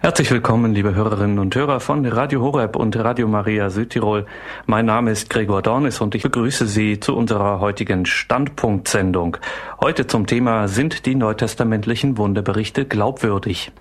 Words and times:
Herzlich 0.00 0.30
willkommen, 0.30 0.76
liebe 0.76 0.94
Hörerinnen 0.94 1.40
und 1.40 1.56
Hörer 1.56 1.80
von 1.80 2.06
Radio 2.06 2.40
Horeb 2.40 2.76
und 2.76 2.96
Radio 2.96 3.26
Maria 3.26 3.68
Südtirol. 3.68 4.26
Mein 4.64 4.86
Name 4.86 5.10
ist 5.10 5.28
Gregor 5.28 5.60
Dornis 5.60 6.00
und 6.00 6.14
ich 6.14 6.22
begrüße 6.22 6.68
Sie 6.68 7.00
zu 7.00 7.16
unserer 7.16 7.58
heutigen 7.58 8.06
Standpunktsendung. 8.06 9.38
Heute 9.80 10.06
zum 10.06 10.28
Thema 10.28 10.68
Sind 10.68 11.04
die 11.04 11.16
neutestamentlichen 11.16 12.16
Wunderberichte 12.16 12.84
glaubwürdig? 12.84 13.72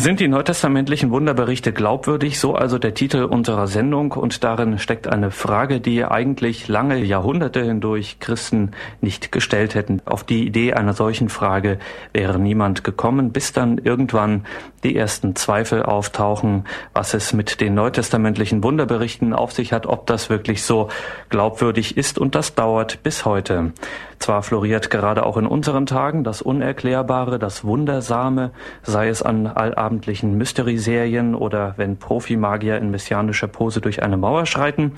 Sind 0.00 0.18
die 0.18 0.28
neutestamentlichen 0.28 1.10
Wunderberichte 1.10 1.74
glaubwürdig? 1.74 2.40
So 2.40 2.54
also 2.54 2.78
der 2.78 2.94
Titel 2.94 3.24
unserer 3.24 3.66
Sendung 3.66 4.12
und 4.12 4.42
darin 4.42 4.78
steckt 4.78 5.06
eine 5.06 5.30
Frage, 5.30 5.78
die 5.78 6.06
eigentlich 6.06 6.68
lange 6.68 7.04
Jahrhunderte 7.04 7.62
hindurch 7.62 8.18
Christen 8.18 8.70
nicht 9.02 9.30
gestellt 9.30 9.74
hätten. 9.74 10.00
Auf 10.06 10.24
die 10.24 10.46
Idee 10.46 10.72
einer 10.72 10.94
solchen 10.94 11.28
Frage 11.28 11.78
wäre 12.14 12.38
niemand 12.38 12.82
gekommen, 12.82 13.30
bis 13.32 13.52
dann 13.52 13.76
irgendwann 13.76 14.46
die 14.84 14.96
ersten 14.96 15.36
Zweifel 15.36 15.82
auftauchen, 15.82 16.64
was 16.94 17.12
es 17.12 17.34
mit 17.34 17.60
den 17.60 17.74
neutestamentlichen 17.74 18.64
Wunderberichten 18.64 19.34
auf 19.34 19.52
sich 19.52 19.74
hat, 19.74 19.84
ob 19.84 20.06
das 20.06 20.30
wirklich 20.30 20.62
so 20.62 20.88
glaubwürdig 21.28 21.98
ist 21.98 22.18
und 22.18 22.34
das 22.34 22.54
dauert 22.54 23.02
bis 23.02 23.26
heute. 23.26 23.74
Zwar 24.18 24.42
floriert 24.42 24.90
gerade 24.90 25.24
auch 25.24 25.38
in 25.38 25.46
unseren 25.46 25.86
Tagen 25.86 26.24
das 26.24 26.42
Unerklärbare, 26.42 27.38
das 27.38 27.64
Wundersame, 27.64 28.50
sei 28.82 29.08
es 29.08 29.22
an 29.22 29.46
allabendlichen 29.90 30.38
Mystery-Serien 30.38 31.34
oder 31.34 31.74
wenn 31.76 31.96
Profimagier 31.96 32.78
in 32.78 32.92
messianischer 32.92 33.48
Pose 33.48 33.80
durch 33.80 34.04
eine 34.04 34.16
Mauer 34.16 34.46
schreiten. 34.46 34.92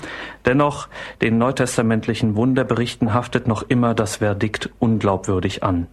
Dennoch, 0.45 0.87
den 1.21 1.39
neutestamentlichen 1.39 2.35
Wunderberichten 2.35 3.11
haftet 3.11 3.47
noch 3.47 3.63
immer 3.63 3.95
das 3.95 4.17
Verdikt 4.17 4.69
unglaubwürdig 4.77 5.63
an. 5.63 5.87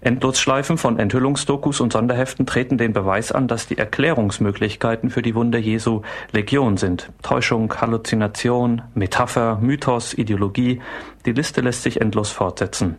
Endlosschleifen 0.00 0.78
von 0.78 0.98
Enthüllungsdokus 0.98 1.80
und 1.80 1.92
Sonderheften 1.92 2.46
treten 2.46 2.78
den 2.78 2.92
Beweis 2.92 3.32
an, 3.32 3.48
dass 3.48 3.66
die 3.66 3.78
Erklärungsmöglichkeiten 3.78 5.10
für 5.10 5.22
die 5.22 5.34
Wunder 5.34 5.58
Jesu 5.58 6.02
Legion 6.30 6.76
sind. 6.76 7.10
Täuschung, 7.22 7.74
Halluzination, 7.80 8.82
Metapher, 8.94 9.58
Mythos, 9.60 10.14
Ideologie, 10.14 10.80
die 11.26 11.32
Liste 11.32 11.60
lässt 11.60 11.82
sich 11.82 12.00
endlos 12.00 12.30
fortsetzen. 12.30 12.96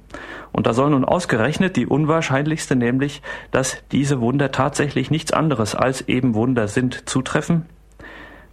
Und 0.52 0.68
da 0.68 0.74
soll 0.74 0.90
nun 0.90 1.06
ausgerechnet 1.06 1.78
die 1.78 1.88
unwahrscheinlichste, 1.88 2.76
nämlich, 2.76 3.22
dass 3.52 3.78
diese 3.92 4.20
Wunder 4.20 4.52
tatsächlich 4.52 5.10
nichts 5.10 5.32
anderes 5.32 5.76
als 5.76 6.02
eben 6.08 6.36
Wunder 6.36 6.68
sind, 6.68 7.10
zutreffen? 7.10 7.66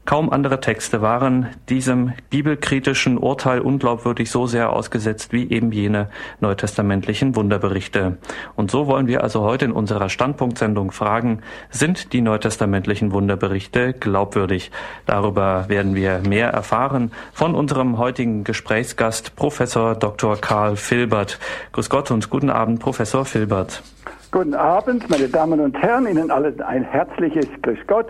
Kaum 0.07 0.31
andere 0.31 0.61
Texte 0.61 1.03
waren 1.03 1.49
diesem 1.69 2.12
bibelkritischen 2.31 3.19
Urteil 3.19 3.61
unglaubwürdig 3.61 4.31
so 4.31 4.47
sehr 4.47 4.73
ausgesetzt 4.73 5.33
wie 5.33 5.51
eben 5.51 5.73
jene 5.73 6.11
neutestamentlichen 6.39 7.35
Wunderberichte. 7.35 8.17
Und 8.55 8.71
so 8.71 8.87
wollen 8.87 9.09
wir 9.09 9.25
also 9.25 9.43
heute 9.43 9.65
in 9.65 9.73
unserer 9.73 10.09
Standpunktsendung 10.09 10.93
fragen, 10.93 11.41
sind 11.71 12.13
die 12.13 12.21
neutestamentlichen 12.21 13.13
Wunderberichte 13.13 13.95
glaubwürdig? 13.95 14.71
Darüber 15.07 15.65
werden 15.69 15.97
wir 15.97 16.20
mehr 16.20 16.51
erfahren 16.51 17.11
von 17.33 17.57
unserem 17.57 17.98
heutigen 17.98 18.45
Gesprächsgast, 18.45 19.35
Professor 19.35 19.97
Dr. 19.97 20.37
Karl 20.37 20.77
Filbert. 20.77 21.41
Grüß 21.73 21.91
Gott 21.91 22.13
und 22.13 22.31
guten 22.31 22.51
Abend, 22.51 22.79
Professor 22.79 23.25
Filbert. 23.25 23.83
Guten 24.31 24.55
Abend, 24.55 25.11
meine 25.11 25.29
Damen 25.29 25.59
und 25.59 25.77
Herren, 25.79 26.07
Ihnen 26.07 26.31
allen 26.31 26.61
ein 26.61 26.85
herzliches 26.85 27.47
Grüß 27.63 27.79
Gott 27.89 28.07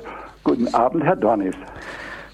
Guten 0.47 0.72
Abend, 0.75 1.02
Herr 1.02 1.16
Dornis. 1.16 1.56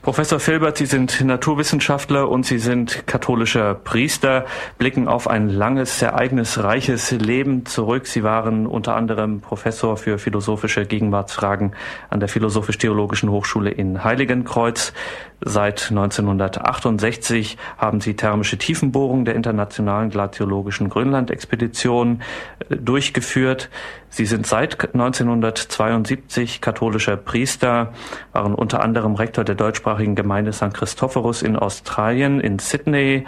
Professor 0.03 0.39
Filbert, 0.39 0.77
Sie 0.77 0.85
sind 0.85 1.25
Naturwissenschaftler 1.25 2.29
und 2.29 2.45
Sie 2.45 2.59
sind 2.59 3.07
katholischer 3.07 3.75
Priester, 3.75 4.45
blicken 4.77 5.09
auf 5.09 5.29
ein 5.29 5.49
langes, 5.49 6.03
ereignisreiches 6.03 7.13
Leben 7.13 7.65
zurück. 7.65 8.07
Sie 8.07 8.23
waren 8.23 8.67
unter 8.67 8.97
anderem 8.97 9.41
Professor 9.41 9.97
für 9.97 10.19
philosophische 10.19 10.85
Gegenwartsfragen 10.85 11.75
an 12.11 12.21
der 12.21 12.29
Philosophisch-Theologischen 12.29 13.31
Hochschule 13.31 13.71
in 13.71 14.05
Heiligenkreuz. 14.05 14.93
Seit 15.45 15.91
1968 15.91 17.59
haben 17.77 18.01
sie 18.01 18.15
thermische 18.15 18.59
Tiefenbohrung 18.59 19.25
der 19.25 19.35
internationalen 19.35 20.08
glaziologischen 20.08 20.89
Grönland-Expedition 20.89 22.23
äh, 22.69 22.77
durchgeführt. 22.77 23.69
Sie 24.08 24.25
sind 24.25 24.47
seit 24.47 24.95
1972 24.95 26.61
katholischer 26.61 27.17
Priester, 27.17 27.92
waren 28.33 28.55
unter 28.55 28.83
anderem 28.83 29.17
Rektor 29.17 29.42
der 29.42 29.57
deutschsprachigen 29.57 30.14
Gemeinde 30.14 30.53
St. 30.53 30.75
Christophorus 30.75 31.42
in 31.42 31.57
Australien, 31.57 32.39
in 32.39 32.61
Sydney 32.61 33.24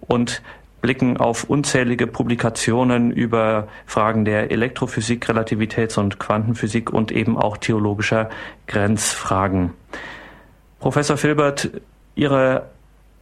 und 0.00 0.40
blicken 0.80 1.18
auf 1.18 1.44
unzählige 1.44 2.06
Publikationen 2.06 3.10
über 3.10 3.68
Fragen 3.84 4.24
der 4.24 4.50
Elektrophysik, 4.50 5.28
Relativitäts- 5.28 5.98
und 5.98 6.18
Quantenphysik 6.18 6.90
und 6.90 7.12
eben 7.12 7.36
auch 7.36 7.58
theologischer 7.58 8.30
Grenzfragen. 8.68 9.74
Professor 10.80 11.16
Filbert, 11.16 11.70
Ihre, 12.14 12.66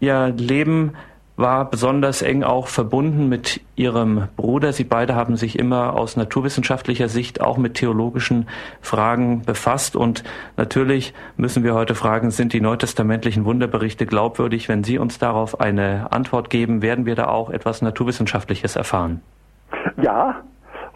Ihr 0.01 0.29
Leben 0.29 0.93
war 1.37 1.69
besonders 1.71 2.23
eng 2.23 2.43
auch 2.43 2.67
verbunden 2.67 3.29
mit 3.29 3.61
Ihrem 3.77 4.29
Bruder. 4.37 4.73
Sie 4.73 4.85
beide 4.85 5.15
haben 5.15 5.37
sich 5.37 5.59
immer 5.59 5.93
aus 5.93 6.17
naturwissenschaftlicher 6.17 7.09
Sicht 7.09 7.41
auch 7.43 7.59
mit 7.59 7.75
theologischen 7.75 8.49
Fragen 8.81 9.43
befasst. 9.43 9.97
Und 9.97 10.25
natürlich 10.57 11.13
müssen 11.37 11.63
wir 11.63 11.75
heute 11.75 11.95
fragen, 11.95 12.31
sind 12.31 12.55
die 12.55 12.61
neutestamentlichen 12.61 13.45
Wunderberichte 13.45 14.07
glaubwürdig? 14.07 14.69
Wenn 14.69 14.83
Sie 14.83 14.99
uns 14.99 15.19
darauf 15.19 15.61
eine 15.61 16.11
Antwort 16.11 16.49
geben, 16.49 16.81
werden 16.81 17.05
wir 17.05 17.15
da 17.15 17.29
auch 17.29 17.51
etwas 17.51 17.83
Naturwissenschaftliches 17.83 18.77
erfahren. 18.77 19.21
Ja, 20.01 20.43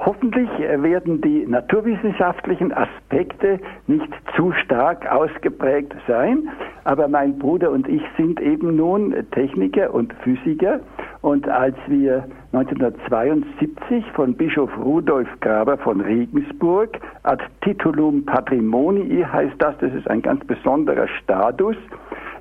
Hoffentlich 0.03 0.49
werden 0.59 1.21
die 1.21 1.47
naturwissenschaftlichen 1.47 2.72
Aspekte 2.72 3.61
nicht 3.87 4.09
zu 4.34 4.50
stark 4.53 5.06
ausgeprägt 5.12 5.94
sein, 6.09 6.49
aber 6.84 7.06
mein 7.06 7.38
Bruder 7.38 7.71
und 7.71 7.87
ich 7.87 8.03
sind 8.16 8.41
eben 8.41 8.77
nun 8.77 9.15
Techniker 9.33 9.93
und 9.93 10.15
Physiker. 10.22 10.81
Und 11.21 11.47
als 11.50 11.77
wir 11.87 12.25
1972 12.53 14.05
von 14.15 14.33
Bischof 14.33 14.71
Rudolf 14.78 15.28
Graber 15.41 15.77
von 15.77 16.00
Regensburg 16.00 16.99
ad 17.25 17.44
titulum 17.61 18.25
patrimonii 18.25 19.22
heißt 19.22 19.56
das, 19.59 19.77
das 19.81 19.93
ist 19.93 20.09
ein 20.09 20.22
ganz 20.22 20.43
besonderer 20.47 21.09
Status, 21.22 21.77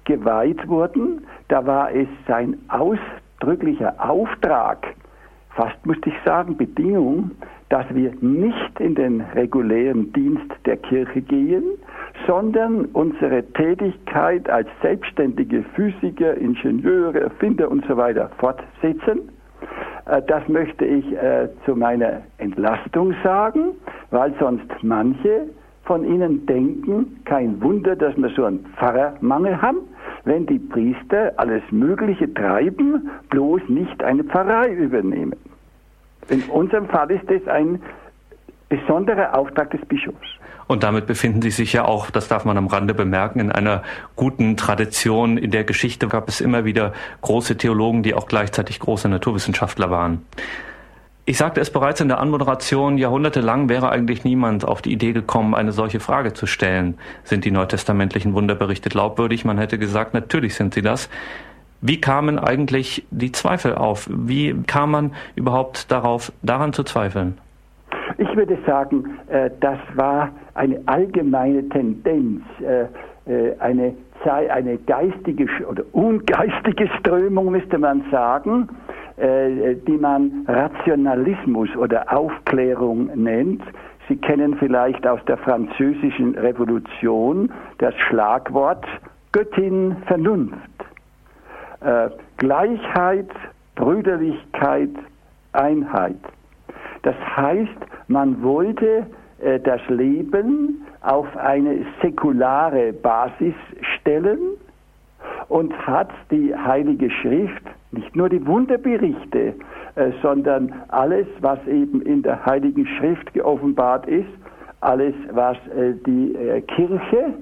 geweiht 0.06 0.66
wurden, 0.70 1.26
da 1.50 1.66
war 1.68 1.92
es 1.94 2.08
sein 2.26 2.58
ausdrücklicher 2.70 3.96
Auftrag, 3.98 4.88
fast 5.60 5.86
musste 5.86 6.08
ich 6.08 6.16
sagen, 6.24 6.56
Bedingung, 6.56 7.32
dass 7.68 7.86
wir 7.94 8.14
nicht 8.22 8.80
in 8.80 8.96
den 8.96 9.20
regulären 9.36 10.14
Dienst 10.14 10.50
der 10.66 10.78
Kirche 10.78 11.22
gehen, 11.22 11.66
sondern 12.26 12.86
unsere 12.94 13.44
Tätigkeit 13.44 14.50
als 14.50 14.70
selbstständige 14.82 15.66
Physiker, 15.76 16.36
Ingenieure, 16.36 17.20
Erfinder 17.20 17.70
und 17.70 17.86
so 17.88 17.98
weiter 17.98 18.32
fortsetzen. 18.38 19.30
Äh, 20.06 20.22
das 20.28 20.48
möchte 20.48 20.86
ich 20.86 21.06
äh, 21.12 21.50
zu 21.66 21.76
meiner 21.76 22.22
Entlastung 22.38 23.14
sagen, 23.22 23.72
weil 24.12 24.34
sonst 24.40 24.72
manche 24.82 25.48
von 25.84 26.06
Ihnen 26.06 26.46
denken, 26.46 27.20
kein 27.26 27.62
Wunder, 27.62 27.98
dass 27.98 28.16
wir 28.16 28.30
so 28.30 28.46
einen 28.46 28.66
Pfarrermangel 28.78 29.62
haben, 29.62 29.80
wenn 30.24 30.46
die 30.46 30.60
Priester 30.60 31.34
alles 31.36 31.64
Mögliche 31.70 32.34
treiben, 32.34 33.10
bloß 33.30 33.62
nicht 33.68 34.02
eine 34.02 34.24
Pfarrei 34.24 34.72
übernehmen. 34.72 35.36
In 36.30 36.44
unserem 36.44 36.88
Fall 36.88 37.10
ist 37.12 37.30
es 37.30 37.48
ein 37.48 37.82
besonderer 38.70 39.36
Auftrag 39.36 39.72
des 39.72 39.82
Bischofs. 39.86 40.28
Und 40.68 40.84
damit 40.84 41.08
befinden 41.08 41.42
Sie 41.42 41.50
sich 41.50 41.74
ja 41.74 41.86
auch, 41.86 42.12
das 42.12 42.28
darf 42.28 42.46
man 42.46 42.56
am 42.56 42.68
Rande 42.68 42.94
bemerken, 42.94 43.40
in 43.40 43.52
einer 43.52 43.82
guten 44.16 44.56
Tradition. 44.56 45.40
In 45.40 45.50
der 45.50 45.64
Geschichte 45.64 46.08
gab 46.08 46.30
es 46.30 46.42
immer 46.42 46.64
wieder 46.64 46.94
große 47.22 47.58
Theologen, 47.58 48.04
die 48.04 48.14
auch 48.14 48.28
gleichzeitig 48.28 48.80
große 48.80 49.10
Naturwissenschaftler 49.10 49.90
waren. 49.90 50.24
Ich 51.26 51.38
sagte 51.38 51.62
es 51.62 51.72
bereits 51.72 52.02
in 52.02 52.08
der 52.08 52.20
Anmoderation, 52.20 53.00
jahrhundertelang 53.00 53.70
wäre 53.70 53.90
eigentlich 53.90 54.24
niemand 54.24 54.64
auf 54.66 54.84
die 54.84 54.92
Idee 54.92 55.14
gekommen, 55.14 55.56
eine 55.56 55.72
solche 55.72 56.00
Frage 56.00 56.34
zu 56.34 56.46
stellen. 56.46 57.00
Sind 57.24 57.46
die 57.46 57.52
neutestamentlichen 57.52 58.34
Wunderberichte 58.36 58.90
glaubwürdig? 58.90 59.46
Man 59.46 59.58
hätte 59.58 59.80
gesagt, 59.80 60.14
natürlich 60.14 60.54
sind 60.54 60.76
sie 60.76 60.82
das. 60.84 61.10
Wie 61.82 62.02
kamen 62.02 62.38
eigentlich 62.38 63.06
die 63.10 63.32
Zweifel 63.32 63.76
auf? 63.76 64.10
Wie 64.12 64.54
kam 64.68 64.92
man 64.92 65.12
überhaupt 65.36 65.92
darauf, 65.92 66.32
daran 66.44 66.74
zu 66.74 66.84
zweifeln? 66.84 67.38
Ich 68.18 68.36
würde 68.36 68.58
sagen, 68.66 69.18
äh, 69.28 69.50
das 69.62 69.78
war 69.96 70.30
eine 70.56 70.82
allgemeine 70.88 71.68
Tendenz, 71.70 72.42
äh, 72.60 72.84
äh, 73.32 73.56
eine, 73.60 73.94
eine 74.26 74.78
geistige 74.80 75.48
oder 75.70 75.84
ungeistige 75.94 76.90
Strömung, 77.00 77.52
müsste 77.52 77.78
man 77.78 78.04
sagen, 78.12 78.68
die 79.18 79.98
man 79.98 80.46
Rationalismus 80.48 81.70
oder 81.76 82.12
Aufklärung 82.14 83.10
nennt. 83.16 83.62
Sie 84.08 84.16
kennen 84.16 84.56
vielleicht 84.58 85.06
aus 85.06 85.20
der 85.26 85.38
französischen 85.38 86.36
Revolution 86.36 87.52
das 87.80 87.94
Schlagwort 88.08 88.86
Göttin 89.34 89.98
Vernunft 90.06 90.69
äh, 91.82 92.10
Gleichheit, 92.38 93.30
Brüderlichkeit, 93.76 94.92
Einheit. 95.54 96.18
Das 97.04 97.16
heißt, 97.36 97.78
man 98.08 98.42
wollte 98.44 99.06
äh, 99.40 99.60
das 99.60 99.82
Leben 99.88 100.86
auf 101.02 101.28
eine 101.38 101.86
säkulare 102.02 102.94
Basis 102.94 103.54
stellen 103.96 104.40
und 105.48 105.74
hat 105.88 106.10
die 106.32 106.54
Heilige 106.56 107.10
Schrift, 107.10 107.64
nicht 107.92 108.16
nur 108.16 108.30
die 108.30 108.46
Wunderberichte, 108.46 109.54
äh, 109.96 110.12
sondern 110.22 110.74
alles, 110.90 111.28
was 111.42 111.60
eben 111.68 112.02
in 112.02 112.22
der 112.22 112.46
Heiligen 112.46 112.86
Schrift 112.86 113.34
geoffenbart 113.34 114.08
ist, 114.08 114.30
alles, 114.82 115.14
was 115.32 115.58
äh, 115.76 115.94
die 116.06 116.36
äh, 116.36 116.62
Kirche 116.62 117.34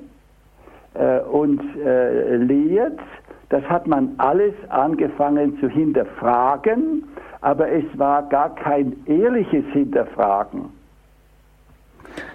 äh, 0.95 1.17
äh, 1.17 2.35
lehrt, 2.37 2.99
das 3.49 3.63
hat 3.63 3.87
man 3.87 4.15
alles 4.17 4.53
angefangen 4.69 5.57
zu 5.59 5.69
hinterfragen, 5.69 7.03
aber 7.41 7.71
es 7.71 7.85
war 7.97 8.23
gar 8.23 8.53
kein 8.55 8.95
ehrliches 9.05 9.65
Hinterfragen. 9.71 10.65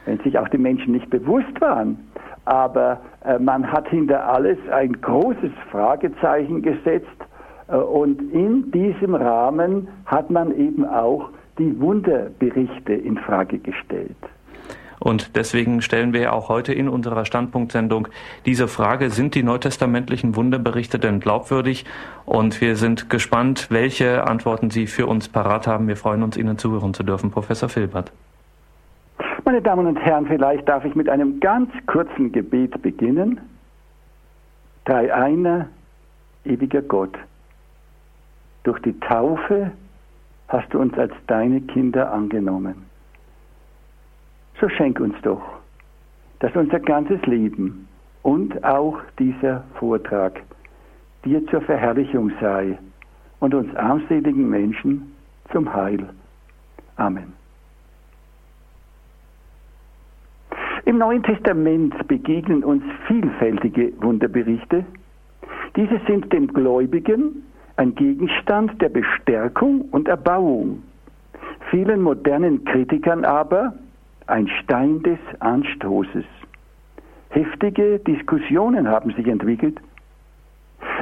Wenn 0.06 0.18
sich 0.20 0.38
auch 0.38 0.48
die 0.48 0.58
Menschen 0.58 0.92
nicht 0.92 1.10
bewusst 1.10 1.60
waren, 1.60 1.98
aber 2.44 3.00
äh, 3.24 3.38
man 3.38 3.70
hat 3.70 3.88
hinter 3.88 4.26
alles 4.28 4.58
ein 4.70 5.00
großes 5.00 5.52
Fragezeichen 5.70 6.62
gesetzt 6.62 7.06
äh, 7.68 7.76
und 7.76 8.32
in 8.32 8.70
diesem 8.70 9.14
Rahmen 9.14 9.88
hat 10.06 10.30
man 10.30 10.56
eben 10.56 10.84
auch 10.84 11.30
die 11.58 11.78
Wunderberichte 11.80 12.94
in 12.94 13.18
Frage 13.18 13.58
gestellt. 13.58 14.16
Und 15.02 15.34
deswegen 15.34 15.82
stellen 15.82 16.12
wir 16.12 16.32
auch 16.32 16.48
heute 16.48 16.72
in 16.72 16.88
unserer 16.88 17.24
Standpunktsendung 17.24 18.06
diese 18.46 18.68
Frage, 18.68 19.10
sind 19.10 19.34
die 19.34 19.42
neutestamentlichen 19.42 20.36
Wunderberichte 20.36 21.00
denn 21.00 21.18
glaubwürdig? 21.18 21.84
Und 22.24 22.60
wir 22.60 22.76
sind 22.76 23.10
gespannt, 23.10 23.66
welche 23.70 24.24
Antworten 24.28 24.70
Sie 24.70 24.86
für 24.86 25.06
uns 25.08 25.28
parat 25.28 25.66
haben. 25.66 25.88
Wir 25.88 25.96
freuen 25.96 26.22
uns, 26.22 26.36
Ihnen 26.36 26.56
zuhören 26.56 26.94
zu 26.94 27.02
dürfen, 27.02 27.32
Professor 27.32 27.68
Filbert. 27.68 28.12
Meine 29.44 29.60
Damen 29.60 29.88
und 29.88 29.96
Herren, 29.96 30.26
vielleicht 30.26 30.68
darf 30.68 30.84
ich 30.84 30.94
mit 30.94 31.08
einem 31.08 31.40
ganz 31.40 31.70
kurzen 31.86 32.30
Gebet 32.30 32.80
beginnen. 32.80 33.40
Drei 34.84 35.12
einer, 35.12 35.66
ewiger 36.44 36.80
Gott, 36.80 37.18
durch 38.62 38.78
die 38.82 38.98
Taufe 39.00 39.72
hast 40.46 40.72
du 40.72 40.78
uns 40.78 40.96
als 40.96 41.12
deine 41.26 41.60
Kinder 41.60 42.12
angenommen 42.12 42.91
so 44.62 44.68
schenk 44.68 45.00
uns 45.00 45.16
doch, 45.22 45.42
dass 46.38 46.54
unser 46.54 46.78
ganzes 46.78 47.20
Leben 47.26 47.88
und 48.22 48.62
auch 48.62 48.96
dieser 49.18 49.64
Vortrag 49.74 50.40
dir 51.24 51.44
zur 51.48 51.62
Verherrlichung 51.62 52.30
sei 52.40 52.78
und 53.40 53.54
uns 53.54 53.74
armseligen 53.74 54.48
Menschen 54.48 55.12
zum 55.50 55.74
Heil. 55.74 56.08
Amen. 56.94 57.32
Im 60.84 60.98
Neuen 60.98 61.24
Testament 61.24 61.94
begegnen 62.06 62.62
uns 62.62 62.84
vielfältige 63.08 63.92
Wunderberichte. 64.00 64.84
Diese 65.74 66.00
sind 66.06 66.32
dem 66.32 66.46
Gläubigen 66.46 67.42
ein 67.76 67.96
Gegenstand 67.96 68.80
der 68.80 68.90
Bestärkung 68.90 69.82
und 69.90 70.06
Erbauung. 70.06 70.84
Vielen 71.70 72.02
modernen 72.02 72.64
Kritikern 72.64 73.24
aber 73.24 73.74
ein 74.32 74.48
Stein 74.48 75.02
des 75.02 75.18
Anstoßes. 75.40 76.24
Heftige 77.28 77.98
Diskussionen 77.98 78.88
haben 78.88 79.12
sich 79.12 79.26
entwickelt. 79.26 79.78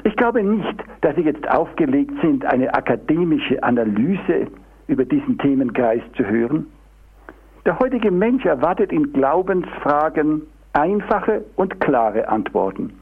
Ich 0.03 0.17
glaube 0.17 0.43
nicht, 0.43 0.83
dass 1.01 1.15
Sie 1.15 1.23
jetzt 1.23 1.49
aufgelegt 1.49 2.13
sind, 2.23 2.45
eine 2.45 2.75
akademische 2.75 3.63
Analyse 3.63 4.49
über 4.89 5.05
diesen 5.05 5.39
Themenkreis 5.39 6.03
zu 6.17 6.27
hören. 6.27 6.67
Der 7.65 7.79
heutige 7.79 8.11
Mensch 8.11 8.45
erwartet 8.45 8.91
in 8.91 9.13
Glaubensfragen 9.13 10.43
einfache 10.73 11.45
und 11.55 11.81
klare 11.81 12.29
Antworten. 12.29 12.93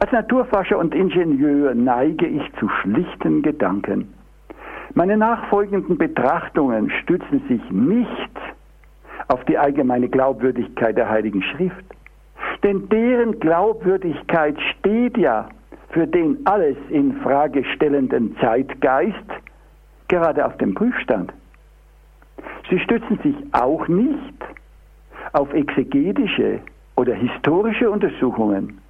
Als 0.00 0.10
Naturforscher 0.10 0.78
und 0.78 0.92
Ingenieur 0.92 1.72
neige 1.74 2.26
ich 2.26 2.42
zu 2.58 2.68
schlichten 2.68 3.42
Gedanken. 3.42 4.12
Meine 4.94 5.16
nachfolgenden 5.16 5.98
Betrachtungen 5.98 6.90
stützen 6.90 7.42
sich 7.48 7.70
nicht 7.70 8.55
auf 9.28 9.44
die 9.44 9.58
allgemeine 9.58 10.08
Glaubwürdigkeit 10.08 10.96
der 10.96 11.08
Heiligen 11.08 11.42
Schrift. 11.42 11.84
Denn 12.62 12.88
deren 12.88 13.38
Glaubwürdigkeit 13.40 14.56
steht 14.78 15.16
ja 15.16 15.48
für 15.90 16.06
den 16.06 16.38
alles 16.46 16.76
in 16.90 17.14
Frage 17.22 17.64
stellenden 17.64 18.36
Zeitgeist 18.40 19.16
gerade 20.08 20.44
auf 20.44 20.56
dem 20.58 20.74
Prüfstand. 20.74 21.32
Sie 22.70 22.78
stützen 22.80 23.18
sich 23.22 23.36
auch 23.52 23.86
nicht 23.88 24.34
auf 25.32 25.52
exegetische 25.52 26.60
oder 26.96 27.14
historische 27.14 27.90
Untersuchungen, 27.90 28.80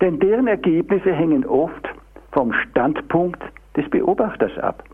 denn 0.00 0.18
deren 0.18 0.46
Ergebnisse 0.46 1.12
hängen 1.12 1.44
oft 1.46 1.88
vom 2.32 2.52
Standpunkt 2.52 3.42
des 3.76 3.88
Beobachters 3.90 4.56
ab. 4.58 4.84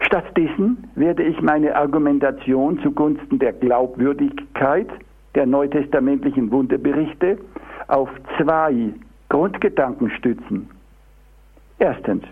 Stattdessen 0.00 0.88
werde 0.94 1.22
ich 1.22 1.40
meine 1.40 1.74
Argumentation 1.76 2.78
zugunsten 2.80 3.38
der 3.38 3.52
Glaubwürdigkeit 3.52 4.88
der 5.34 5.46
neutestamentlichen 5.46 6.50
Wunderberichte 6.50 7.38
auf 7.88 8.08
zwei 8.38 8.92
Grundgedanken 9.28 10.10
stützen. 10.10 10.68
Erstens, 11.78 12.24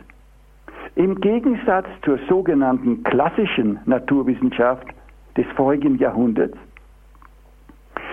im 0.94 1.20
Gegensatz 1.20 1.86
zur 2.04 2.18
sogenannten 2.28 3.02
klassischen 3.02 3.78
Naturwissenschaft 3.86 4.86
des 5.36 5.46
vorigen 5.56 5.98
Jahrhunderts 5.98 6.56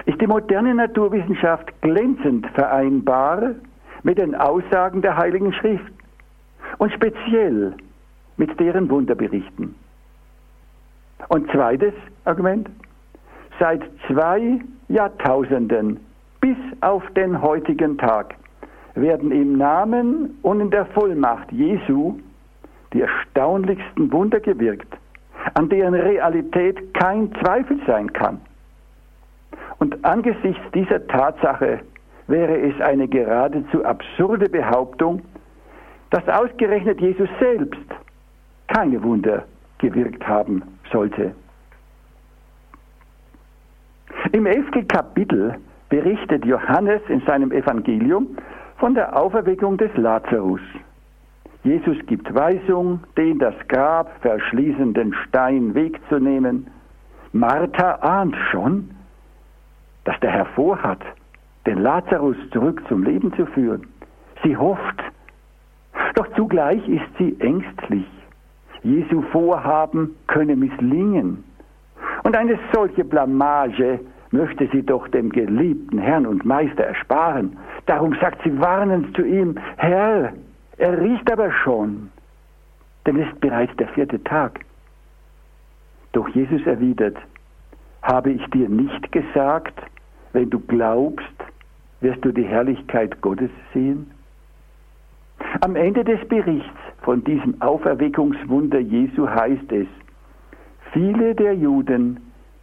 ist 0.05 0.19
die 0.21 0.27
moderne 0.27 0.73
Naturwissenschaft 0.73 1.81
glänzend 1.81 2.47
vereinbar 2.55 3.51
mit 4.03 4.17
den 4.17 4.33
Aussagen 4.33 5.01
der 5.01 5.17
Heiligen 5.17 5.53
Schrift 5.53 5.91
und 6.77 6.91
speziell 6.93 7.75
mit 8.39 8.59
deren 8.59 8.89
Wunderberichten. 8.89 9.75
Und 11.27 11.51
zweites 11.51 11.93
Argument, 12.23 12.69
seit 13.59 13.83
zwei 14.07 14.59
Jahrtausenden 14.87 15.99
bis 16.39 16.57
auf 16.79 17.03
den 17.15 17.41
heutigen 17.41 17.97
Tag 17.97 18.35
werden 18.95 19.31
im 19.31 19.57
Namen 19.57 20.39
und 20.41 20.61
in 20.61 20.71
der 20.71 20.85
Vollmacht 20.87 21.51
Jesu 21.51 22.17
die 22.93 23.01
erstaunlichsten 23.01 24.11
Wunder 24.11 24.39
gewirkt, 24.39 24.97
an 25.53 25.69
deren 25.69 25.93
Realität 25.93 26.93
kein 26.93 27.31
Zweifel 27.35 27.79
sein 27.85 28.11
kann. 28.13 28.39
Und 29.79 30.03
angesichts 30.05 30.63
dieser 30.73 31.05
Tatsache 31.07 31.81
wäre 32.27 32.57
es 32.57 32.79
eine 32.81 33.07
geradezu 33.07 33.83
absurde 33.83 34.49
Behauptung, 34.49 35.21
dass 36.09 36.27
ausgerechnet 36.27 37.01
Jesus 37.01 37.29
selbst 37.39 37.77
keine 38.69 39.01
Wunder 39.03 39.45
gewirkt 39.79 40.25
haben 40.27 40.63
sollte. 40.91 41.33
Im 44.31 44.45
elften 44.45 44.87
Kapitel 44.87 45.55
berichtet 45.89 46.45
Johannes 46.45 47.01
in 47.09 47.21
seinem 47.21 47.51
Evangelium 47.51 48.37
von 48.77 48.93
der 48.93 49.15
Auferweckung 49.15 49.77
des 49.77 49.95
Lazarus. 49.95 50.61
Jesus 51.63 51.97
gibt 52.05 52.33
Weisung, 52.33 53.01
den 53.17 53.39
das 53.39 53.55
Grab 53.67 54.11
verschließenden 54.21 55.13
Stein 55.27 55.73
wegzunehmen. 55.73 56.67
Martha 57.33 57.95
ahnt 57.95 58.35
schon, 58.51 58.91
dass 60.05 60.19
der 60.21 60.31
Herr 60.31 60.45
vorhat, 60.45 61.01
den 61.65 61.79
Lazarus 61.79 62.37
zurück 62.51 62.81
zum 62.87 63.03
Leben 63.03 63.33
zu 63.33 63.45
führen. 63.47 63.87
Sie 64.43 64.55
hofft, 64.55 65.03
doch 66.15 66.27
zugleich 66.35 66.87
ist 66.87 67.17
sie 67.17 67.35
ängstlich. 67.39 68.05
Jesu 68.83 69.21
Vorhaben 69.31 70.15
könne 70.27 70.55
misslingen. 70.55 71.43
Und 72.23 72.35
eine 72.35 72.57
solche 72.73 73.03
Blamage 73.03 73.99
möchte 74.31 74.67
sie 74.71 74.83
doch 74.83 75.07
dem 75.07 75.29
geliebten 75.29 75.97
Herrn 75.97 76.25
und 76.25 76.45
Meister 76.45 76.83
ersparen. 76.83 77.57
Darum 77.85 78.15
sagt 78.21 78.41
sie 78.43 78.59
warnend 78.59 79.15
zu 79.15 79.23
ihm, 79.23 79.55
Herr, 79.77 80.33
er 80.77 81.01
riecht 81.01 81.31
aber 81.31 81.51
schon, 81.51 82.09
denn 83.05 83.19
es 83.19 83.27
ist 83.27 83.39
bereits 83.41 83.75
der 83.77 83.87
vierte 83.89 84.23
Tag. 84.23 84.59
Doch 86.13 86.27
Jesus 86.29 86.65
erwidert, 86.65 87.17
habe 88.01 88.31
ich 88.31 88.45
dir 88.51 88.69
nicht 88.69 89.11
gesagt, 89.11 89.79
wenn 90.33 90.49
du 90.49 90.59
glaubst, 90.59 91.25
wirst 92.01 92.23
du 92.23 92.31
die 92.31 92.45
Herrlichkeit 92.45 93.19
Gottes 93.21 93.51
sehen? 93.73 94.09
Am 95.61 95.75
Ende 95.75 96.03
des 96.03 96.25
Berichts 96.27 96.79
von 97.01 97.23
diesem 97.23 97.61
Auferweckungswunder 97.61 98.79
Jesu 98.79 99.27
heißt 99.27 99.71
es, 99.71 99.87
viele 100.91 101.35
der 101.35 101.55
Juden, 101.55 102.19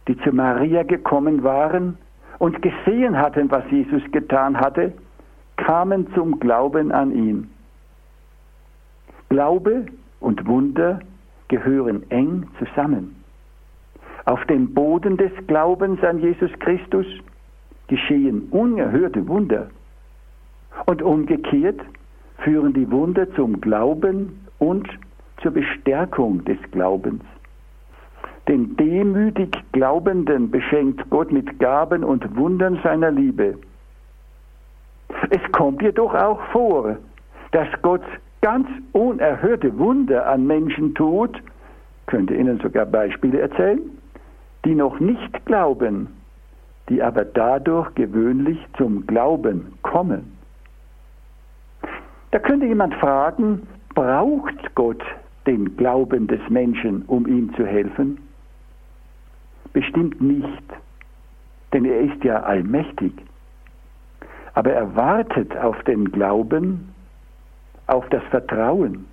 die 0.07 0.17
zu 0.19 0.31
Maria 0.31 0.83
gekommen 0.83 1.43
waren 1.43 1.97
und 2.39 2.61
gesehen 2.61 3.17
hatten, 3.17 3.49
was 3.51 3.63
Jesus 3.71 4.01
getan 4.11 4.59
hatte, 4.59 4.93
kamen 5.57 6.07
zum 6.13 6.39
Glauben 6.39 6.91
an 6.91 7.11
ihn. 7.11 7.49
Glaube 9.29 9.87
und 10.19 10.45
Wunder 10.47 10.99
gehören 11.47 12.09
eng 12.09 12.47
zusammen. 12.59 13.15
Auf 14.25 14.43
dem 14.45 14.73
Boden 14.73 15.17
des 15.17 15.31
Glaubens 15.47 16.03
an 16.03 16.19
Jesus 16.19 16.51
Christus 16.59 17.05
geschehen 17.87 18.47
unerhörte 18.51 19.27
Wunder. 19.27 19.67
Und 20.85 21.01
umgekehrt 21.01 21.79
führen 22.39 22.73
die 22.73 22.89
Wunder 22.91 23.31
zum 23.33 23.59
Glauben 23.61 24.47
und 24.59 24.87
zur 25.41 25.51
Bestärkung 25.51 26.43
des 26.45 26.57
Glaubens. 26.71 27.23
Den 28.47 28.77
demütig 28.77 29.51
Glaubenden 29.73 30.49
beschenkt 30.49 31.09
Gott 31.09 31.31
mit 31.31 31.59
Gaben 31.59 32.03
und 32.03 32.35
Wundern 32.37 32.79
seiner 32.81 33.11
Liebe. 33.11 33.57
Es 35.29 35.51
kommt 35.51 35.81
jedoch 35.81 36.13
auch 36.13 36.41
vor, 36.51 36.97
dass 37.51 37.67
Gott 37.81 38.03
ganz 38.41 38.67
unerhörte 38.93 39.77
Wunder 39.77 40.27
an 40.27 40.47
Menschen 40.47 40.95
tut, 40.95 41.37
könnte 42.05 42.35
Ihnen 42.35 42.59
sogar 42.59 42.85
Beispiele 42.85 43.41
erzählen, 43.41 43.81
die 44.63 44.75
noch 44.75 44.99
nicht 44.99 45.45
glauben, 45.45 46.07
die 46.87 47.01
aber 47.01 47.25
dadurch 47.25 47.93
gewöhnlich 47.95 48.59
zum 48.77 49.05
Glauben 49.07 49.73
kommen. 49.81 50.36
Da 52.31 52.39
könnte 52.39 52.65
jemand 52.65 52.93
fragen, 52.95 53.67
braucht 53.95 54.75
Gott 54.75 55.03
den 55.45 55.77
Glauben 55.77 56.27
des 56.27 56.41
Menschen, 56.49 57.03
um 57.07 57.25
ihm 57.25 57.53
zu 57.55 57.65
helfen? 57.65 58.19
Bestimmt 59.73 60.19
nicht, 60.21 60.63
denn 61.73 61.85
er 61.85 62.01
ist 62.01 62.23
ja 62.23 62.41
allmächtig. 62.43 63.13
Aber 64.53 64.71
er 64.71 64.95
wartet 64.95 65.55
auf 65.57 65.81
den 65.83 66.11
Glauben, 66.11 66.93
auf 67.87 68.07
das 68.09 68.23
Vertrauen, 68.31 69.05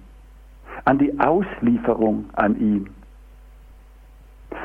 an 0.84 0.98
die 0.98 1.18
Auslieferung 1.20 2.24
an 2.34 2.58
ihn. 2.58 2.90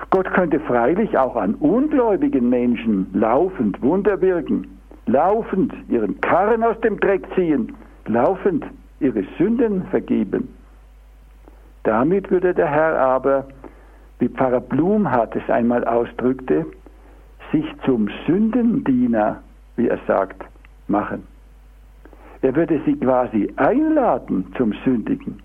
Gott 0.10 0.32
könnte 0.34 0.60
freilich 0.62 1.18
auch 1.18 1.36
an 1.36 1.56
ungläubigen 1.56 2.50
Menschen 2.50 3.08
laufend 3.14 3.82
Wunder 3.82 4.20
wirken, 4.22 4.80
laufend 5.06 5.74
ihren 5.88 6.20
Karren 6.22 6.64
aus 6.64 6.80
dem 6.82 7.00
Dreck 7.00 7.24
ziehen, 7.36 7.76
laufend 8.10 8.66
ihre 9.00 9.24
Sünden 9.38 9.84
vergeben. 9.88 10.50
Damit 11.84 12.30
würde 12.30 12.54
der 12.54 12.68
Herr 12.68 13.00
aber, 13.00 13.48
wie 14.20 14.28
Pfarrer 14.28 14.60
Blumhardt 14.60 15.36
es 15.36 15.50
einmal 15.50 15.86
ausdrückte, 15.86 16.66
sich 17.52 17.66
zum 17.86 18.10
Sündendiener, 18.28 19.42
wie 19.78 19.88
er 19.88 20.00
sagt, 20.08 20.44
machen. 20.88 21.24
Er 22.42 22.56
würde 22.56 22.82
sie 22.86 22.96
quasi 22.96 23.52
einladen 23.56 24.46
zum 24.58 24.74
Sündigen. 24.84 25.42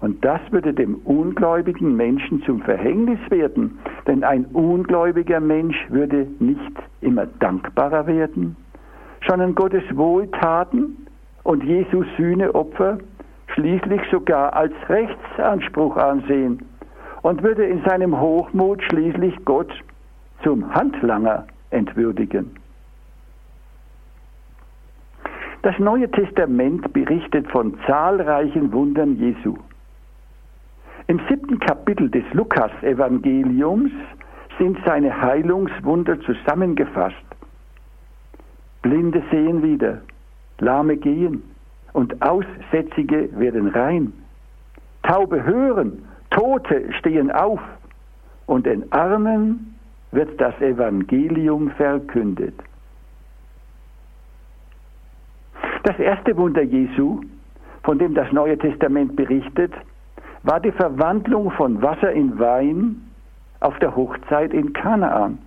Und 0.00 0.24
das 0.24 0.40
würde 0.50 0.72
dem 0.72 0.94
ungläubigen 1.04 1.94
Menschen 1.94 2.42
zum 2.44 2.62
Verhängnis 2.62 3.18
werden, 3.28 3.78
denn 4.06 4.24
ein 4.24 4.46
ungläubiger 4.46 5.40
Mensch 5.40 5.76
würde 5.90 6.26
nicht 6.38 6.72
immer 7.02 7.26
dankbarer 7.26 8.06
werden, 8.06 8.56
sondern 9.28 9.54
Gottes 9.54 9.84
Wohltaten 9.94 11.06
und 11.44 11.64
Jesus 11.64 12.06
Sühneopfer 12.16 12.98
schließlich 13.48 14.02
sogar 14.10 14.54
als 14.54 14.72
Rechtsanspruch 14.88 15.96
ansehen 15.96 16.64
und 17.22 17.42
würde 17.42 17.66
in 17.66 17.82
seinem 17.84 18.18
Hochmut 18.18 18.82
schließlich 18.84 19.34
Gott 19.44 19.72
zum 20.42 20.74
Handlanger 20.74 21.46
entwürdigen. 21.70 22.50
Das 25.62 25.78
Neue 25.78 26.10
Testament 26.10 26.90
berichtet 26.94 27.46
von 27.50 27.78
zahlreichen 27.86 28.72
Wundern 28.72 29.16
Jesu. 29.16 29.58
Im 31.06 31.20
siebten 31.28 31.58
Kapitel 31.58 32.08
des 32.08 32.24
Lukas-Evangeliums 32.32 33.90
sind 34.58 34.78
seine 34.86 35.20
Heilungswunder 35.20 36.18
zusammengefasst. 36.20 37.16
Blinde 38.80 39.22
sehen 39.30 39.62
wieder, 39.62 40.00
Lahme 40.60 40.96
gehen 40.96 41.42
und 41.92 42.22
Aussätzige 42.22 43.28
werden 43.38 43.68
rein. 43.68 44.12
Taube 45.02 45.42
hören, 45.44 46.04
Tote 46.30 46.92
stehen 46.98 47.30
auf 47.30 47.60
und 48.46 48.66
den 48.66 48.90
Armen 48.92 49.76
wird 50.12 50.40
das 50.40 50.58
Evangelium 50.60 51.70
verkündet. 51.70 52.54
Das 55.84 55.98
erste 55.98 56.36
Wunder 56.36 56.62
Jesu, 56.62 57.22
von 57.82 57.98
dem 57.98 58.14
das 58.14 58.30
Neue 58.32 58.58
Testament 58.58 59.16
berichtet, 59.16 59.72
war 60.42 60.60
die 60.60 60.72
Verwandlung 60.72 61.50
von 61.52 61.80
Wasser 61.82 62.12
in 62.12 62.38
Wein 62.38 63.02
auf 63.60 63.78
der 63.78 63.94
Hochzeit 63.94 64.52
in 64.52 64.72
Kanaan. 64.72 65.38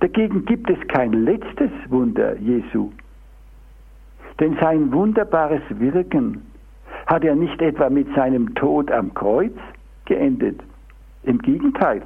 Dagegen 0.00 0.44
gibt 0.44 0.68
es 0.70 0.78
kein 0.88 1.12
letztes 1.12 1.70
Wunder 1.88 2.36
Jesu. 2.38 2.90
Denn 4.42 4.56
sein 4.60 4.92
wunderbares 4.92 5.62
Wirken 5.68 6.42
hat 7.06 7.22
er 7.22 7.36
nicht 7.36 7.62
etwa 7.62 7.88
mit 7.88 8.12
seinem 8.16 8.52
Tod 8.56 8.90
am 8.90 9.14
Kreuz 9.14 9.54
geendet. 10.06 10.60
Im 11.22 11.38
Gegenteil, 11.38 12.02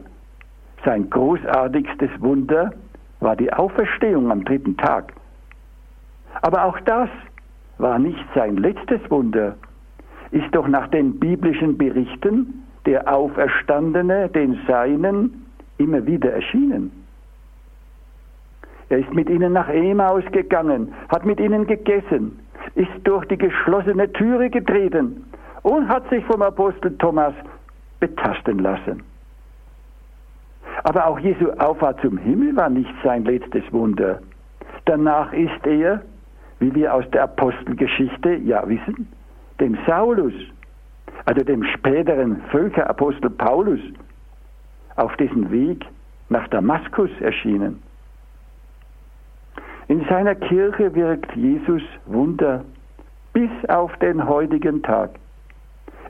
sein 0.85 1.09
großartigstes 1.09 2.11
Wunder 2.19 2.75
war 3.21 3.37
die 3.37 3.50
Auferstehung 3.50 4.31
am 4.31 4.45
dritten 4.45 4.76
Tag. 4.76 5.14
Aber 6.43 6.66
auch 6.66 6.78
das 6.81 7.09
war 7.78 7.99
nicht 7.99 8.26
sein 8.35 8.59
letztes 8.59 9.00
Wunder, 9.11 9.57
ist 10.31 10.55
doch 10.55 10.69
nach 10.69 10.88
den 10.88 11.19
biblischen 11.19 11.78
Berichten 11.78 12.66
der 12.85 13.11
Auferstandene 13.11 14.28
den 14.28 14.59
Seinen 14.69 15.47
immer 15.78 16.07
wieder 16.07 16.35
erschienen. 16.35 17.06
Er 18.88 18.99
ist 18.99 19.12
mit 19.12 19.28
ihnen 19.28 19.52
nach 19.52 19.69
Emaus 19.69 20.25
gegangen, 20.33 20.95
hat 21.09 21.25
mit 21.25 21.40
ihnen 21.40 21.66
gegessen, 21.66 22.38
ist 22.75 22.90
durch 23.05 23.25
die 23.26 23.38
geschlossene 23.38 24.12
Türe 24.12 24.49
getreten 24.50 25.25
und 25.62 25.88
hat 25.88 26.09
sich 26.11 26.25
vom 26.26 26.43
Apostel 26.43 26.97
Thomas 26.99 27.35
betasten 27.99 28.61
lassen. 28.61 29.02
Aber 30.85 31.07
auch 31.07 31.19
Jesu 31.19 31.50
Auffahrt 31.59 32.00
zum 32.00 32.16
Himmel 32.19 32.55
war 32.55 32.69
nicht 32.69 32.95
sein 33.02 33.25
letztes 33.25 33.64
Wunder. 33.73 34.21
Danach 34.85 35.33
ist 35.33 35.66
er, 35.66 36.02
wie 36.61 36.73
wir 36.75 36.95
aus 36.95 37.05
der 37.11 37.25
Apostelgeschichte 37.25 38.35
ja 38.37 38.66
wissen, 38.69 39.09
dem 39.59 39.76
Saulus, 39.87 40.35
also 41.25 41.43
dem 41.43 41.64
späteren 41.64 42.40
Völkerapostel 42.52 43.31
Paulus, 43.31 43.81
auf 44.95 45.14
dessen 45.16 45.50
Weg 45.50 45.85
nach 46.28 46.47
Damaskus 46.49 47.11
erschienen. 47.21 47.83
In 49.88 50.05
seiner 50.09 50.35
Kirche 50.35 50.95
wirkt 50.95 51.35
Jesus 51.37 51.83
Wunder 52.07 52.64
bis 53.33 53.50
auf 53.69 53.97
den 53.99 54.26
heutigen 54.26 54.83
Tag. 54.83 55.11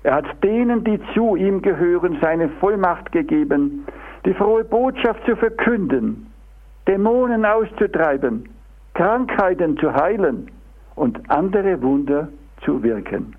Er 0.03 0.15
hat 0.15 0.43
denen, 0.43 0.83
die 0.85 0.99
zu 1.13 1.37
ihm 1.37 1.61
gehören, 1.61 2.17
seine 2.23 2.49
Vollmacht 2.61 3.13
gegeben, 3.13 3.85
die 4.25 4.33
frohe 4.33 4.65
Botschaft 4.65 5.25
zu 5.27 5.37
verkünden, 5.37 6.27
Dämonen 6.87 7.45
auszutreiben, 7.45 8.49
Krankheiten 8.95 9.77
zu 9.77 9.93
heilen 9.93 10.51
und 10.95 11.19
andere 11.29 11.83
Wunder 11.83 12.29
zu 12.65 12.83
wirken. 12.83 13.35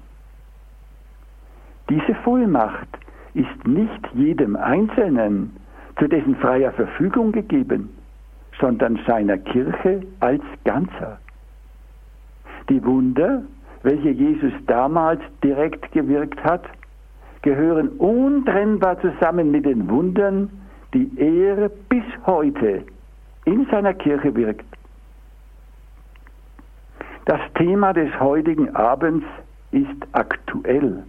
Diese 1.90 2.14
Vollmacht 2.24 2.90
ist 3.34 3.66
nicht 3.66 4.08
jedem 4.14 4.56
Einzelnen 4.56 5.56
zu 5.98 6.08
dessen 6.08 6.36
freier 6.36 6.74
Verfügung 6.74 7.32
gegeben 7.32 7.97
sondern 8.60 9.00
seiner 9.08 9.38
Kirche 9.38 10.02
als 10.20 10.42
Ganzer. 10.64 11.20
Die 12.70 12.84
Wunder, 12.84 13.44
welche 13.84 14.10
Jesus 14.10 14.54
damals 14.66 15.22
direkt 15.44 15.92
gewirkt 15.92 16.44
hat, 16.44 16.64
gehören 17.42 17.90
untrennbar 17.98 19.00
zusammen 19.00 19.52
mit 19.52 19.66
den 19.66 19.90
Wundern, 19.90 20.50
die 20.94 21.10
er 21.18 21.70
bis 21.90 22.04
heute 22.26 22.84
in 23.46 23.66
seiner 23.72 23.94
Kirche 23.94 24.36
wirkt. 24.36 24.66
Das 27.26 27.40
Thema 27.56 27.94
des 27.94 28.10
heutigen 28.20 28.76
Abends 28.76 29.26
ist 29.72 30.08
aktuell. 30.14 31.04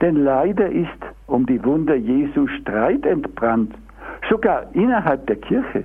Denn 0.00 0.16
leider 0.16 0.68
ist 0.70 0.88
um 1.26 1.46
die 1.46 1.62
Wunder 1.64 1.94
Jesu 1.94 2.46
Streit 2.46 3.04
entbrannt, 3.04 3.74
sogar 4.28 4.66
innerhalb 4.74 5.26
der 5.26 5.36
Kirche. 5.36 5.84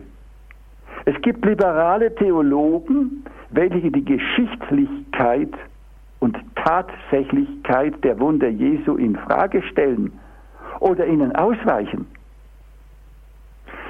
Es 1.09 1.19
gibt 1.23 1.43
liberale 1.43 2.13
Theologen, 2.13 3.23
welche 3.49 3.89
die 3.89 4.05
Geschichtlichkeit 4.05 5.51
und 6.19 6.37
Tatsächlichkeit 6.53 8.03
der 8.03 8.19
Wunder 8.19 8.49
Jesu 8.49 8.95
in 8.95 9.15
Frage 9.15 9.63
stellen 9.63 10.11
oder 10.79 11.07
ihnen 11.07 11.35
ausweichen. 11.35 12.05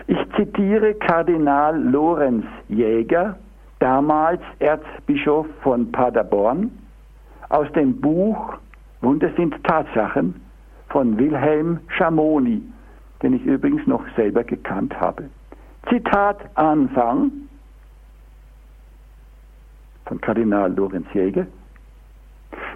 Ich 0.08 0.18
zitiere 0.38 0.94
Kardinal 0.94 1.84
Lorenz 1.84 2.46
Jäger, 2.70 3.38
damals 3.80 4.40
Erzbischof 4.60 5.46
von 5.62 5.92
Paderborn, 5.92 6.72
aus 7.50 7.70
dem 7.74 8.00
Buch 8.00 8.54
Wunder 9.02 9.30
sind 9.36 9.62
Tatsachen 9.66 10.40
von 10.88 11.18
Wilhelm 11.18 11.82
Schamoni, 11.90 12.64
den 13.22 13.34
ich 13.34 13.44
übrigens 13.44 13.86
noch 13.88 14.06
selber 14.16 14.46
gekannt 14.46 14.98
habe. 15.02 15.26
Zitat 15.88 16.38
Anfang 16.56 17.32
von 20.06 20.20
Kardinal 20.20 20.74
Lorenz 20.74 21.08
Jäger. 21.14 21.46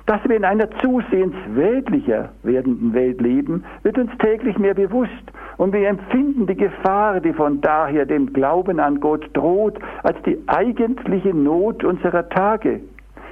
Dass 0.05 0.23
wir 0.27 0.35
in 0.35 0.45
einer 0.45 0.69
zusehends 0.79 1.37
weltlicher 1.55 2.29
werdenden 2.43 2.93
Welt 2.93 3.21
leben, 3.21 3.63
wird 3.83 3.97
uns 3.97 4.11
täglich 4.19 4.57
mehr 4.57 4.73
bewusst 4.73 5.31
und 5.57 5.73
wir 5.73 5.87
empfinden 5.87 6.45
die 6.45 6.55
Gefahr, 6.55 7.19
die 7.19 7.33
von 7.33 7.61
daher 7.61 8.05
dem 8.05 8.33
Glauben 8.33 8.79
an 8.79 8.99
Gott 8.99 9.29
droht, 9.33 9.79
als 10.03 10.21
die 10.23 10.37
eigentliche 10.47 11.33
Not 11.33 11.83
unserer 11.83 12.27
Tage. 12.29 12.81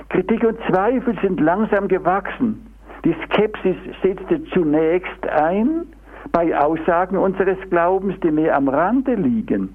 Kritik 0.09 0.43
und 0.43 0.57
Zweifel 0.69 1.17
sind 1.21 1.39
langsam 1.39 1.87
gewachsen. 1.87 2.65
Die 3.03 3.15
Skepsis 3.25 3.75
setzte 4.01 4.43
zunächst 4.45 5.27
ein 5.27 5.87
bei 6.31 6.57
Aussagen 6.57 7.17
unseres 7.17 7.57
Glaubens, 7.69 8.19
die 8.21 8.31
mehr 8.31 8.55
am 8.55 8.67
Rande 8.67 9.15
liegen. 9.15 9.69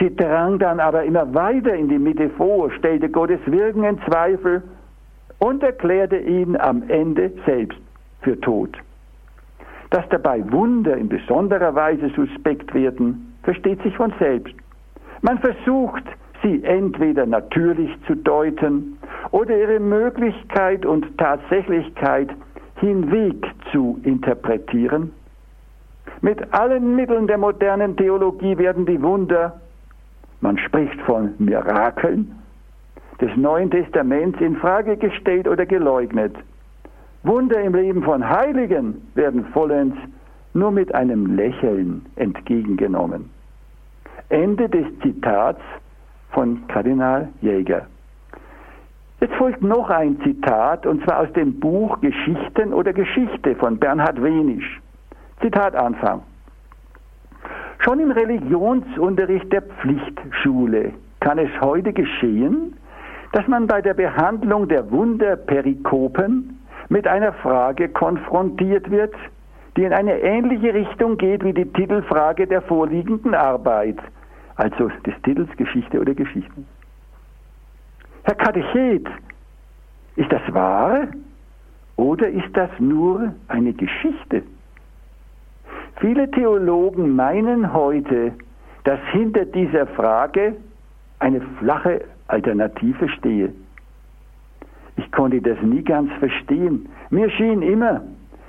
Sie 0.00 0.14
drang 0.14 0.58
dann 0.58 0.80
aber 0.80 1.04
immer 1.04 1.32
weiter 1.34 1.74
in 1.74 1.88
die 1.88 1.98
Mitte 1.98 2.30
vor, 2.30 2.70
stellte 2.72 3.08
Gottes 3.08 3.40
Wirken 3.46 3.84
in 3.84 4.00
Zweifel 4.02 4.62
und 5.38 5.62
erklärte 5.62 6.18
ihn 6.18 6.56
am 6.56 6.82
Ende 6.88 7.32
selbst 7.46 7.78
für 8.22 8.40
tot. 8.40 8.76
Dass 9.90 10.08
dabei 10.10 10.42
Wunder 10.52 10.96
in 10.96 11.08
besonderer 11.08 11.74
Weise 11.74 12.10
suspekt 12.10 12.74
werden, 12.74 13.34
versteht 13.42 13.82
sich 13.82 13.96
von 13.96 14.12
selbst. 14.18 14.54
Man 15.22 15.38
versucht, 15.38 16.04
sie 16.42 16.62
entweder 16.62 17.26
natürlich 17.26 17.90
zu 18.06 18.14
deuten 18.14 18.98
oder 19.30 19.56
ihre 19.56 19.80
Möglichkeit 19.80 20.84
und 20.84 21.16
Tatsächlichkeit 21.18 22.30
hinweg 22.76 23.44
zu 23.72 23.98
interpretieren. 24.04 25.12
Mit 26.20 26.52
allen 26.52 26.96
Mitteln 26.96 27.26
der 27.26 27.38
modernen 27.38 27.96
Theologie 27.96 28.58
werden 28.58 28.86
die 28.86 29.00
Wunder, 29.00 29.60
man 30.40 30.58
spricht 30.58 31.00
von 31.02 31.34
Mirakeln, 31.38 32.34
des 33.20 33.36
Neuen 33.36 33.70
Testaments 33.70 34.40
in 34.40 34.56
Frage 34.56 34.96
gestellt 34.96 35.48
oder 35.48 35.66
geleugnet. 35.66 36.34
Wunder 37.22 37.60
im 37.60 37.74
Leben 37.74 38.02
von 38.02 38.28
Heiligen 38.28 39.02
werden 39.14 39.44
vollends 39.52 39.96
nur 40.54 40.70
mit 40.70 40.94
einem 40.94 41.36
Lächeln 41.36 42.06
entgegengenommen. 42.16 43.30
Ende 44.28 44.68
des 44.68 44.86
Zitats 45.02 45.60
von 46.30 46.66
Kardinal 46.68 47.28
Jäger. 47.40 47.86
Jetzt 49.20 49.34
folgt 49.34 49.62
noch 49.62 49.90
ein 49.90 50.20
Zitat, 50.22 50.86
und 50.86 51.02
zwar 51.04 51.20
aus 51.20 51.32
dem 51.32 51.58
Buch 51.58 52.00
Geschichten 52.00 52.72
oder 52.72 52.92
Geschichte 52.92 53.56
von 53.56 53.78
Bernhard 53.78 54.22
Wenisch. 54.22 54.80
Zitat 55.40 55.74
Anfang. 55.76 56.22
Schon 57.78 58.00
im 58.00 58.10
Religionsunterricht 58.10 59.52
der 59.52 59.62
Pflichtschule 59.62 60.92
kann 61.20 61.38
es 61.38 61.50
heute 61.60 61.92
geschehen, 61.92 62.76
dass 63.32 63.46
man 63.46 63.66
bei 63.66 63.80
der 63.80 63.94
Behandlung 63.94 64.68
der 64.68 64.90
Wunderperikopen 64.90 66.58
mit 66.88 67.06
einer 67.06 67.32
Frage 67.34 67.88
konfrontiert 67.88 68.90
wird, 68.90 69.14
die 69.76 69.84
in 69.84 69.92
eine 69.92 70.18
ähnliche 70.20 70.74
Richtung 70.74 71.18
geht 71.18 71.44
wie 71.44 71.52
die 71.52 71.66
Titelfrage 71.72 72.46
der 72.46 72.62
vorliegenden 72.62 73.34
Arbeit, 73.34 73.98
also 74.56 74.88
des 75.06 75.14
Titels 75.22 75.50
Geschichte 75.56 76.00
oder 76.00 76.14
Geschichten. 76.14 76.66
Herr 78.24 78.34
Katechet, 78.34 79.06
ist 80.16 80.32
das 80.32 80.42
wahr 80.52 81.06
oder 81.96 82.28
ist 82.28 82.54
das 82.54 82.70
nur 82.78 83.34
eine 83.46 83.72
Geschichte? 83.72 84.42
Viele 86.00 86.30
Theologen 86.30 87.16
meinen 87.16 87.72
heute, 87.72 88.32
dass 88.84 89.00
hinter 89.10 89.44
dieser 89.44 89.86
Frage 89.88 90.54
eine 91.18 91.40
flache 91.58 92.04
Alternative 92.28 93.08
stehe. 93.08 93.52
Ich 94.96 95.10
konnte 95.10 95.40
das 95.40 95.60
nie 95.62 95.82
ganz 95.82 96.12
verstehen. 96.20 96.88
Mir 97.10 97.30
schien 97.30 97.62
immer, 97.62 98.02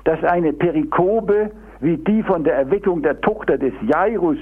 dass 0.04 0.24
eine 0.24 0.54
Perikope 0.54 1.52
wie 1.80 1.98
die 1.98 2.22
von 2.24 2.44
der 2.44 2.56
Erweckung 2.56 3.02
der 3.02 3.20
Tochter 3.22 3.58
des 3.58 3.74
Jairus 3.88 4.38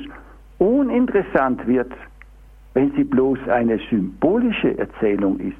uninteressant 0.57 1.65
wird, 1.67 1.91
wenn 2.73 2.91
sie 2.91 3.03
bloß 3.03 3.39
eine 3.47 3.79
symbolische 3.89 4.77
Erzählung 4.77 5.39
ist. 5.39 5.57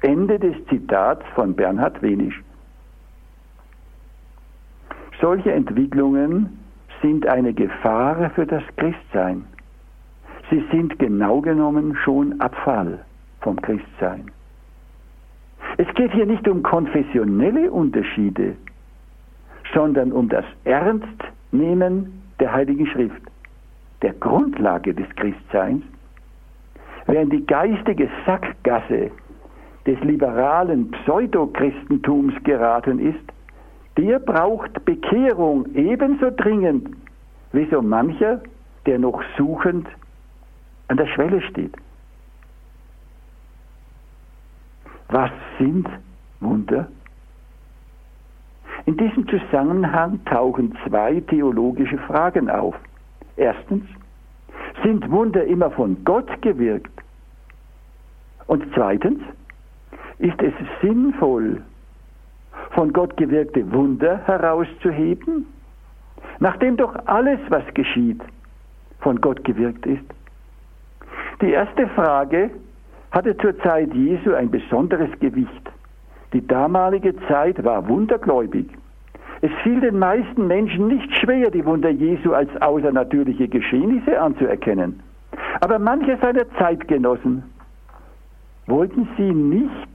Ende 0.00 0.38
des 0.38 0.56
Zitats 0.66 1.24
von 1.34 1.54
Bernhard 1.54 2.02
Wenisch. 2.02 2.42
Solche 5.22 5.52
Entwicklungen 5.52 6.58
sind 7.00 7.28
eine 7.28 7.54
Gefahr 7.54 8.28
für 8.30 8.44
das 8.44 8.64
Christsein. 8.76 9.44
Sie 10.50 10.64
sind 10.72 10.98
genau 10.98 11.40
genommen 11.40 11.96
schon 12.04 12.40
Abfall 12.40 12.98
vom 13.40 13.54
Christsein. 13.62 14.32
Es 15.78 15.86
geht 15.94 16.10
hier 16.12 16.26
nicht 16.26 16.46
um 16.48 16.64
konfessionelle 16.64 17.70
Unterschiede, 17.70 18.56
sondern 19.72 20.10
um 20.10 20.28
das 20.28 20.44
Ernstnehmen 20.64 22.20
der 22.40 22.52
Heiligen 22.52 22.88
Schrift, 22.88 23.22
der 24.02 24.14
Grundlage 24.14 24.92
des 24.92 25.06
Christseins, 25.14 25.84
während 27.06 27.32
die 27.32 27.46
geistige 27.46 28.08
Sackgasse 28.26 29.12
des 29.86 30.00
liberalen 30.00 30.90
Pseudochristentums 30.90 32.34
geraten 32.42 32.98
ist, 32.98 33.32
der 33.96 34.18
braucht 34.18 34.84
Bekehrung 34.84 35.66
ebenso 35.74 36.30
dringend 36.30 36.88
wie 37.52 37.66
so 37.70 37.82
mancher, 37.82 38.40
der 38.86 38.98
noch 38.98 39.22
suchend 39.36 39.86
an 40.88 40.96
der 40.96 41.06
Schwelle 41.06 41.42
steht. 41.42 41.74
Was 45.08 45.30
sind 45.58 45.86
Wunder? 46.40 46.88
In 48.86 48.96
diesem 48.96 49.28
Zusammenhang 49.28 50.24
tauchen 50.24 50.76
zwei 50.86 51.20
theologische 51.20 51.98
Fragen 51.98 52.50
auf. 52.50 52.74
Erstens, 53.36 53.84
sind 54.82 55.08
Wunder 55.10 55.44
immer 55.44 55.70
von 55.70 56.02
Gott 56.04 56.40
gewirkt? 56.42 56.90
Und 58.46 58.64
zweitens, 58.74 59.20
ist 60.18 60.40
es 60.40 60.52
sinnvoll, 60.80 61.62
von 62.70 62.92
Gott 62.92 63.16
gewirkte 63.16 63.70
Wunder 63.72 64.18
herauszuheben? 64.26 65.46
Nachdem 66.38 66.76
doch 66.76 66.94
alles, 67.06 67.38
was 67.48 67.64
geschieht, 67.74 68.20
von 69.00 69.20
Gott 69.20 69.44
gewirkt 69.44 69.86
ist. 69.86 70.04
Die 71.40 71.50
erste 71.50 71.88
Frage 71.88 72.50
hatte 73.10 73.36
zur 73.36 73.58
Zeit 73.60 73.92
Jesu 73.94 74.32
ein 74.34 74.50
besonderes 74.50 75.10
Gewicht. 75.20 75.70
Die 76.32 76.46
damalige 76.46 77.14
Zeit 77.28 77.62
war 77.62 77.86
wundergläubig. 77.88 78.66
Es 79.42 79.50
fiel 79.62 79.80
den 79.80 79.98
meisten 79.98 80.46
Menschen 80.46 80.86
nicht 80.86 81.12
schwer, 81.18 81.50
die 81.50 81.64
Wunder 81.64 81.90
Jesu 81.90 82.32
als 82.32 82.48
außernatürliche 82.62 83.48
Geschehnisse 83.48 84.20
anzuerkennen. 84.20 85.00
Aber 85.60 85.78
manche 85.78 86.16
seiner 86.18 86.48
Zeitgenossen 86.58 87.42
wollten 88.66 89.08
sie 89.16 89.32
nicht 89.32 89.88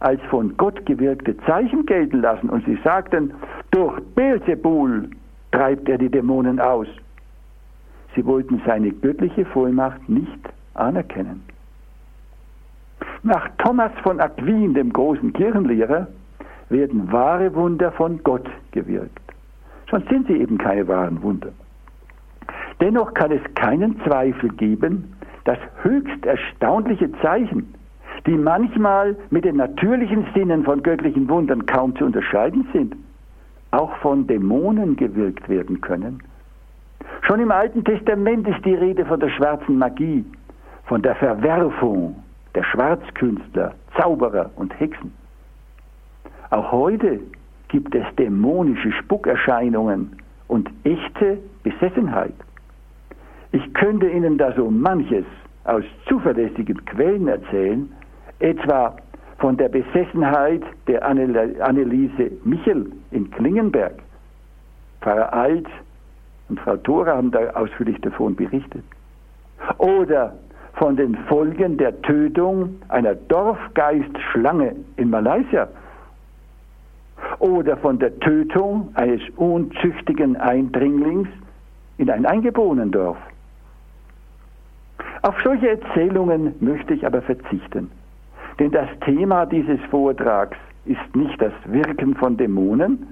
als 0.00 0.20
von 0.30 0.56
Gott 0.56 0.86
gewirkte 0.86 1.36
Zeichen 1.38 1.84
gelten 1.86 2.20
lassen 2.20 2.48
und 2.48 2.64
sie 2.64 2.78
sagten, 2.84 3.32
durch 3.70 4.00
Beelzebul 4.14 5.10
treibt 5.52 5.88
er 5.88 5.98
die 5.98 6.08
Dämonen 6.08 6.60
aus. 6.60 6.86
Sie 8.14 8.24
wollten 8.24 8.62
seine 8.66 8.90
göttliche 8.90 9.44
Vollmacht 9.46 10.08
nicht 10.08 10.38
anerkennen. 10.74 11.42
Nach 13.22 13.48
Thomas 13.58 13.92
von 14.02 14.20
Aquin, 14.20 14.74
dem 14.74 14.92
großen 14.92 15.32
Kirchenlehrer, 15.32 16.06
werden 16.68 17.10
wahre 17.10 17.54
Wunder 17.54 17.90
von 17.92 18.22
Gott 18.22 18.48
gewirkt. 18.72 19.20
Sonst 19.90 20.08
sind 20.08 20.26
sie 20.26 20.36
eben 20.36 20.58
keine 20.58 20.86
wahren 20.86 21.22
Wunder. 21.22 21.50
Dennoch 22.80 23.14
kann 23.14 23.32
es 23.32 23.42
keinen 23.54 24.00
Zweifel 24.02 24.50
geben, 24.50 25.12
dass 25.44 25.58
höchst 25.82 26.26
erstaunliche 26.26 27.10
Zeichen, 27.20 27.74
die 28.26 28.36
manchmal 28.36 29.16
mit 29.30 29.44
den 29.44 29.56
natürlichen 29.56 30.26
Sinnen 30.34 30.64
von 30.64 30.82
göttlichen 30.82 31.28
Wundern 31.28 31.66
kaum 31.66 31.94
zu 31.96 32.04
unterscheiden 32.04 32.66
sind, 32.72 32.96
auch 33.70 33.94
von 33.96 34.26
Dämonen 34.26 34.96
gewirkt 34.96 35.48
werden 35.48 35.80
können. 35.80 36.22
Schon 37.22 37.40
im 37.40 37.50
Alten 37.50 37.84
Testament 37.84 38.46
ist 38.48 38.64
die 38.64 38.74
Rede 38.74 39.04
von 39.04 39.20
der 39.20 39.30
schwarzen 39.30 39.78
Magie, 39.78 40.24
von 40.84 41.02
der 41.02 41.14
Verwerfung 41.16 42.16
der 42.54 42.64
Schwarzkünstler, 42.64 43.74
Zauberer 43.96 44.50
und 44.56 44.78
Hexen. 44.80 45.12
Auch 46.50 46.72
heute 46.72 47.20
gibt 47.68 47.94
es 47.94 48.04
dämonische 48.16 48.92
Spuckerscheinungen 48.92 50.16
und 50.48 50.70
echte 50.84 51.38
Besessenheit. 51.62 52.34
Ich 53.52 53.74
könnte 53.74 54.08
Ihnen 54.08 54.38
da 54.38 54.52
so 54.52 54.70
manches 54.70 55.24
aus 55.64 55.84
zuverlässigen 56.06 56.82
Quellen 56.86 57.28
erzählen, 57.28 57.92
etwa 58.40 58.96
von 59.38 59.56
der 59.56 59.68
Besessenheit 59.68 60.62
der 60.86 61.06
Anneliese 61.06 62.32
Michel 62.44 62.92
in 63.10 63.30
Klingenberg. 63.30 63.94
Pfarrer 65.00 65.32
Alt 65.32 65.66
und 66.48 66.58
Frau 66.60 66.76
Thora 66.76 67.16
haben 67.16 67.30
da 67.30 67.50
ausführlich 67.50 68.00
davon 68.00 68.34
berichtet. 68.34 68.84
Oder 69.78 70.34
von 70.74 70.96
den 70.96 71.16
Folgen 71.28 71.76
der 71.76 72.00
Tötung 72.02 72.76
einer 72.88 73.14
Dorfgeistschlange 73.14 74.76
in 74.96 75.10
Malaysia. 75.10 75.68
Oder 77.38 77.76
von 77.76 77.98
der 77.98 78.18
Tötung 78.20 78.90
eines 78.94 79.20
unzüchtigen 79.36 80.36
Eindringlings 80.36 81.28
in 81.98 82.10
ein 82.10 82.26
Eingeborenendorf. 82.26 83.18
Auf 85.22 85.34
solche 85.42 85.68
Erzählungen 85.70 86.54
möchte 86.60 86.94
ich 86.94 87.04
aber 87.04 87.22
verzichten. 87.22 87.90
Denn 88.58 88.70
das 88.70 88.88
Thema 89.04 89.46
dieses 89.46 89.80
Vortrags 89.90 90.56
ist 90.84 91.16
nicht 91.16 91.40
das 91.40 91.52
Wirken 91.66 92.14
von 92.16 92.36
Dämonen, 92.36 93.06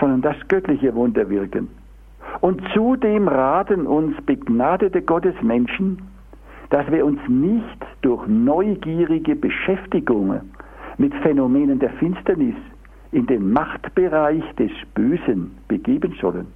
sondern 0.00 0.22
das 0.22 0.36
göttliche 0.48 0.94
Wunderwirken. 0.94 1.68
Und 2.40 2.62
zudem 2.74 3.28
raten 3.28 3.86
uns 3.86 4.16
begnadete 4.22 5.02
Gottesmenschen, 5.02 5.98
dass 6.70 6.90
wir 6.90 7.04
uns 7.04 7.20
nicht 7.28 7.86
durch 8.02 8.26
neugierige 8.26 9.36
Beschäftigungen 9.36 10.52
mit 10.98 11.14
Phänomenen 11.16 11.78
der 11.78 11.90
Finsternis 11.90 12.56
in 13.12 13.26
den 13.26 13.52
Machtbereich 13.52 14.44
des 14.58 14.70
Bösen 14.94 15.56
begeben 15.68 16.14
sollen, 16.20 16.46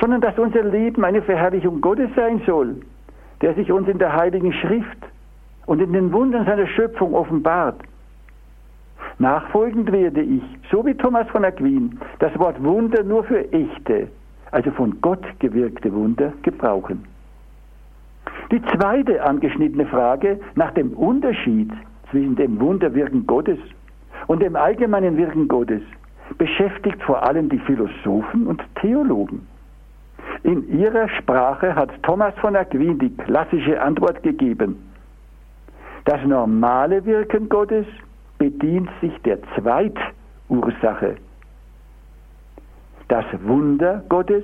sondern 0.00 0.20
dass 0.20 0.38
unser 0.38 0.62
Leben 0.62 1.04
eine 1.04 1.22
Verherrlichung 1.22 1.80
Gottes 1.80 2.10
sein 2.14 2.40
soll, 2.46 2.76
der 3.40 3.54
sich 3.54 3.72
uns 3.72 3.88
in 3.88 3.98
der 3.98 4.14
Heiligen 4.14 4.52
Schrift 4.52 4.98
und 5.68 5.82
in 5.82 5.92
den 5.92 6.10
Wundern 6.12 6.46
seiner 6.46 6.66
Schöpfung 6.66 7.14
offenbart. 7.14 7.78
Nachfolgend 9.18 9.92
werde 9.92 10.22
ich, 10.22 10.42
so 10.70 10.84
wie 10.86 10.94
Thomas 10.94 11.28
von 11.28 11.44
Aquin, 11.44 11.98
das 12.20 12.36
Wort 12.38 12.62
Wunder 12.64 13.02
nur 13.02 13.22
für 13.24 13.52
echte, 13.52 14.08
also 14.50 14.70
von 14.70 14.98
Gott 15.02 15.22
gewirkte 15.40 15.92
Wunder 15.92 16.32
gebrauchen. 16.42 17.04
Die 18.50 18.62
zweite 18.62 19.22
angeschnittene 19.22 19.84
Frage 19.84 20.40
nach 20.54 20.70
dem 20.72 20.92
Unterschied 20.94 21.70
zwischen 22.10 22.34
dem 22.36 22.58
Wunderwirken 22.58 23.26
Gottes 23.26 23.58
und 24.26 24.40
dem 24.40 24.56
allgemeinen 24.56 25.18
Wirken 25.18 25.48
Gottes 25.48 25.82
beschäftigt 26.38 27.02
vor 27.02 27.22
allem 27.22 27.50
die 27.50 27.58
Philosophen 27.58 28.46
und 28.46 28.62
Theologen. 28.80 29.46
In 30.44 30.66
ihrer 30.78 31.10
Sprache 31.10 31.74
hat 31.74 31.90
Thomas 32.04 32.32
von 32.40 32.56
Aquin 32.56 32.98
die 32.98 33.14
klassische 33.14 33.82
Antwort 33.82 34.22
gegeben. 34.22 34.87
Das 36.08 36.24
normale 36.24 37.04
Wirken 37.04 37.50
Gottes 37.50 37.84
bedient 38.38 38.88
sich 39.02 39.12
der 39.26 39.40
Zweitursache. 39.54 41.16
Das 43.08 43.26
Wunder 43.42 44.02
Gottes 44.08 44.42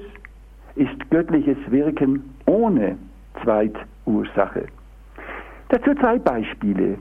ist 0.75 1.11
göttliches 1.11 1.57
Wirken 1.71 2.35
ohne 2.45 2.99
Zweitursache. 3.43 4.67
Dazu 5.71 5.95
zwei 5.95 6.19
Beispiele. 6.19 6.99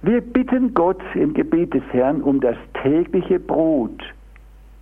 Wir 0.00 0.22
bitten 0.22 0.72
Gott 0.72 1.02
im 1.12 1.34
Gebet 1.34 1.74
des 1.74 1.84
Herrn 1.92 2.22
um 2.22 2.40
das 2.40 2.56
tägliche 2.82 3.38
Brot 3.38 4.02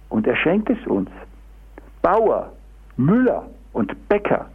und 0.08 0.24
er 0.24 0.36
schenkt 0.36 0.70
es 0.70 0.86
uns. 0.86 1.10
Bauer, 2.00 2.52
Müller 2.96 3.44
und 3.72 4.08
Bäcker 4.08 4.46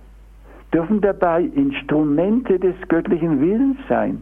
dürfen 0.74 1.02
dabei 1.02 1.42
Instrumente 1.42 2.58
des 2.58 2.76
göttlichen 2.88 3.42
Willens 3.42 3.78
sein. 3.90 4.22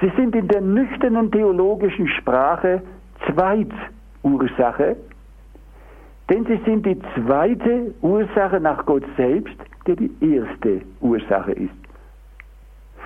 Sie 0.00 0.12
sind 0.16 0.34
in 0.34 0.48
der 0.48 0.60
nüchternen 0.60 1.30
theologischen 1.30 2.08
Sprache 2.08 2.82
Zweitursache, 3.26 4.96
denn 6.28 6.44
sie 6.44 6.60
sind 6.66 6.84
die 6.84 7.00
zweite 7.14 7.94
Ursache 8.02 8.60
nach 8.60 8.84
Gott 8.84 9.04
selbst, 9.16 9.56
der 9.86 9.96
die 9.96 10.10
erste 10.20 10.82
Ursache 11.00 11.52
ist. 11.52 11.74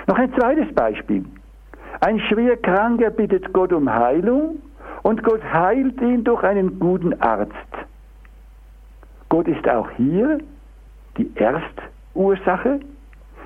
Noch 0.06 0.18
ein 0.18 0.32
zweites 0.34 0.74
Beispiel. 0.74 1.24
Ein 2.00 2.18
Schwerkranker 2.18 3.10
bittet 3.10 3.52
Gott 3.52 3.72
um 3.72 3.92
Heilung 3.92 4.56
und 5.02 5.22
Gott 5.22 5.44
heilt 5.44 6.00
ihn 6.00 6.24
durch 6.24 6.42
einen 6.42 6.78
guten 6.80 7.20
Arzt. 7.20 7.52
Gott 9.28 9.46
ist 9.46 9.68
auch 9.68 9.88
hier 9.92 10.38
die 11.18 11.30
Erstursache, 11.36 12.80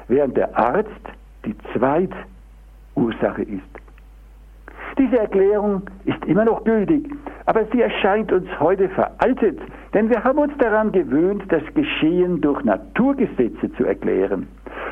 während 0.09 0.37
der 0.37 0.57
Arzt 0.57 0.89
die 1.45 1.55
Zweitursache 1.75 2.34
ist. 3.43 3.85
Diese 4.99 5.19
Erklärung 5.19 5.83
ist 6.05 6.25
immer 6.27 6.45
noch 6.45 6.63
gültig, 6.65 7.11
aber 7.47 7.65
sie 7.73 7.83
erscheint 7.83 8.33
uns 8.33 8.49
heute 8.61 8.89
veraltet, 8.91 9.59
denn 9.93 10.09
wir 10.09 10.23
haben 10.23 10.39
uns 10.39 10.53
daran 10.59 10.93
gewöhnt, 10.93 11.43
das 11.49 11.63
Geschehen 11.75 12.41
durch 12.41 12.63
Naturgesetze 12.65 13.73
zu 13.77 13.85
erklären. 13.85 14.47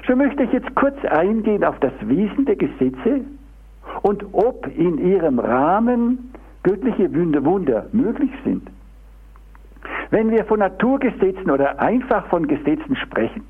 So 0.06 0.16
möchte 0.16 0.42
ich 0.42 0.52
jetzt 0.52 0.74
kurz 0.74 0.96
eingehen 1.04 1.62
auf 1.62 1.78
das 1.78 1.92
Wesen 2.00 2.44
der 2.46 2.56
Gesetze 2.56 3.20
und 4.02 4.24
ob 4.32 4.66
in 4.76 4.98
ihrem 4.98 5.38
Rahmen 5.38 6.32
göttliche 6.64 7.12
Wunder 7.44 7.86
möglich 7.92 8.30
sind. 8.44 8.68
Wenn 10.10 10.30
wir 10.30 10.44
von 10.44 10.58
Naturgesetzen 10.58 11.50
oder 11.50 11.80
einfach 11.80 12.26
von 12.26 12.46
Gesetzen 12.46 12.96
sprechen, 12.96 13.44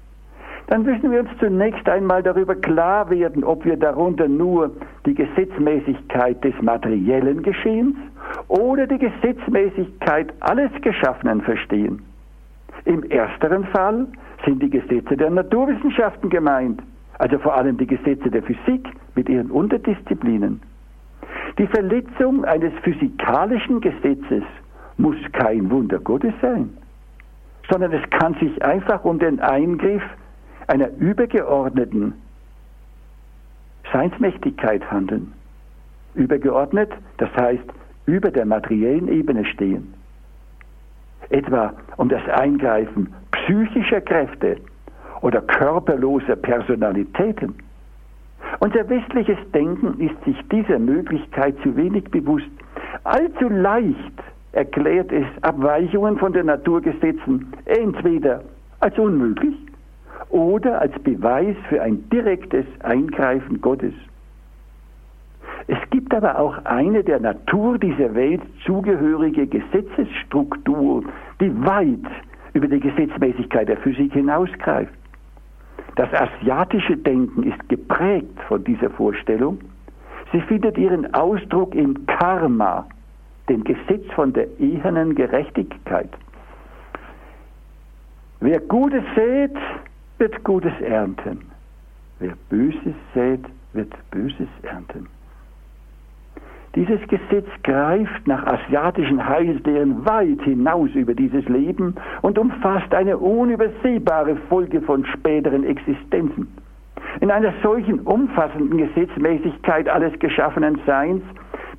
dann 0.68 0.84
müssen 0.84 1.10
wir 1.10 1.20
uns 1.20 1.30
zunächst 1.38 1.88
einmal 1.88 2.22
darüber 2.22 2.54
klar 2.54 3.10
werden, 3.10 3.44
ob 3.44 3.64
wir 3.64 3.76
darunter 3.76 4.28
nur 4.28 4.70
die 5.04 5.14
Gesetzmäßigkeit 5.14 6.42
des 6.44 6.54
materiellen 6.62 7.42
Geschehens 7.42 7.96
oder 8.48 8.86
die 8.86 8.98
Gesetzmäßigkeit 8.98 10.32
alles 10.40 10.70
Geschaffenen 10.80 11.42
verstehen. 11.42 12.02
Im 12.84 13.02
ersteren 13.10 13.64
Fall 13.66 14.06
sind 14.44 14.62
die 14.62 14.70
Gesetze 14.70 15.16
der 15.16 15.30
Naturwissenschaften 15.30 16.30
gemeint, 16.30 16.80
also 17.18 17.38
vor 17.38 17.54
allem 17.54 17.76
die 17.76 17.86
Gesetze 17.86 18.30
der 18.30 18.42
Physik 18.42 18.88
mit 19.14 19.28
ihren 19.28 19.50
Unterdisziplinen. 19.50 20.60
Die 21.58 21.66
Verletzung 21.66 22.44
eines 22.44 22.72
physikalischen 22.82 23.80
Gesetzes 23.80 24.42
muss 24.96 25.16
kein 25.32 25.70
Wunder 25.70 25.98
Gottes 25.98 26.32
sein, 26.40 26.70
sondern 27.70 27.92
es 27.92 28.08
kann 28.10 28.34
sich 28.34 28.64
einfach 28.64 29.04
um 29.04 29.18
den 29.18 29.40
Eingriff 29.40 30.02
einer 30.66 30.88
übergeordneten 30.98 32.14
Seinsmächtigkeit 33.92 34.90
handeln. 34.90 35.32
Übergeordnet, 36.14 36.90
das 37.18 37.30
heißt 37.36 37.64
über 38.06 38.30
der 38.30 38.46
materiellen 38.46 39.08
Ebene 39.08 39.44
stehen. 39.44 39.94
Etwa 41.30 41.72
um 41.96 42.08
das 42.08 42.26
Eingreifen 42.28 43.14
psychischer 43.30 44.00
Kräfte 44.00 44.56
oder 45.20 45.40
körperloser 45.40 46.36
Personalitäten. 46.36 47.54
Unser 48.60 48.88
westliches 48.88 49.38
Denken 49.54 49.98
ist 50.00 50.22
sich 50.24 50.36
dieser 50.50 50.78
Möglichkeit 50.78 51.56
zu 51.62 51.74
wenig 51.76 52.04
bewusst. 52.10 52.50
Allzu 53.04 53.48
leicht 53.48 54.22
erklärt 54.52 55.10
es 55.12 55.26
Abweichungen 55.42 56.18
von 56.18 56.32
den 56.32 56.46
Naturgesetzen 56.46 57.52
entweder 57.64 58.42
als 58.80 58.98
unmöglich 58.98 59.56
oder 60.32 60.80
als 60.80 60.98
Beweis 61.00 61.56
für 61.68 61.80
ein 61.82 62.08
direktes 62.10 62.64
Eingreifen 62.80 63.60
Gottes. 63.60 63.94
Es 65.68 65.78
gibt 65.90 66.12
aber 66.12 66.38
auch 66.38 66.64
eine 66.64 67.04
der 67.04 67.20
Natur 67.20 67.78
dieser 67.78 68.14
Welt 68.14 68.42
zugehörige 68.64 69.46
Gesetzesstruktur, 69.46 71.04
die 71.40 71.64
weit 71.64 72.10
über 72.54 72.66
die 72.66 72.80
Gesetzmäßigkeit 72.80 73.68
der 73.68 73.76
Physik 73.76 74.12
hinausgreift. 74.14 74.92
Das 75.96 76.08
asiatische 76.14 76.96
Denken 76.96 77.44
ist 77.44 77.68
geprägt 77.68 78.40
von 78.48 78.64
dieser 78.64 78.90
Vorstellung. 78.90 79.58
Sie 80.32 80.40
findet 80.40 80.78
ihren 80.78 81.12
Ausdruck 81.14 81.74
im 81.74 82.06
Karma, 82.06 82.86
dem 83.48 83.62
Gesetz 83.64 84.04
von 84.14 84.32
der 84.32 84.46
ehernen 84.58 85.14
Gerechtigkeit. 85.14 86.08
Wer 88.40 88.60
Gutes 88.60 89.04
sät, 89.14 89.56
wird 90.18 90.42
Gutes 90.44 90.72
ernten. 90.80 91.40
Wer 92.18 92.34
Böses 92.48 92.94
sät, 93.14 93.44
wird 93.72 93.92
Böses 94.10 94.48
ernten. 94.62 95.08
Dieses 96.74 97.00
Gesetz 97.08 97.46
greift 97.64 98.26
nach 98.26 98.46
asiatischen 98.46 99.26
Heilslehren 99.28 100.06
weit 100.06 100.40
hinaus 100.42 100.88
über 100.94 101.12
dieses 101.12 101.46
Leben 101.46 101.94
und 102.22 102.38
umfasst 102.38 102.94
eine 102.94 103.18
unübersehbare 103.18 104.36
Folge 104.48 104.80
von 104.80 105.04
späteren 105.04 105.64
Existenzen. 105.64 106.48
In 107.20 107.30
einer 107.30 107.52
solchen 107.62 108.00
umfassenden 108.00 108.78
Gesetzmäßigkeit 108.78 109.86
alles 109.86 110.18
geschaffenen 110.18 110.80
Seins 110.86 111.22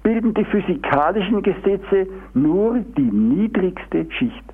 bilden 0.04 0.34
die 0.36 0.46
physikalischen 0.46 1.41
Gesetze 1.41 2.08
nur 2.36 2.80
die 2.96 3.02
niedrigste 3.02 4.06
Schicht. 4.12 4.53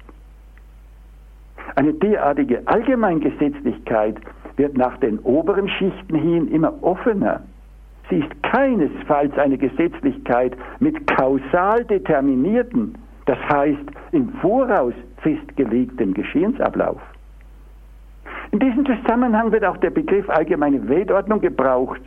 Eine 1.79 1.93
derartige 1.93 2.61
Allgemeingesetzlichkeit 2.65 4.17
wird 4.57 4.77
nach 4.77 4.97
den 4.97 5.17
oberen 5.19 5.69
Schichten 5.69 6.13
hin 6.13 6.49
immer 6.49 6.83
offener 6.83 7.43
Sie 8.09 8.17
ist 8.17 8.43
keinesfalls 8.43 9.37
eine 9.37 9.57
Gesetzlichkeit 9.57 10.57
mit 10.79 11.07
kausal 11.07 11.85
determinierten, 11.85 12.97
das 13.25 13.37
heißt 13.53 13.85
im 14.11 14.33
Voraus 14.41 14.93
festgelegtem 15.21 16.13
Geschehensablauf. 16.13 16.99
In 18.51 18.59
diesem 18.59 18.85
Zusammenhang 18.85 19.53
wird 19.53 19.63
auch 19.63 19.77
der 19.77 19.91
Begriff 19.91 20.29
allgemeine 20.29 20.89
Weltordnung 20.89 21.39
gebraucht. 21.39 22.01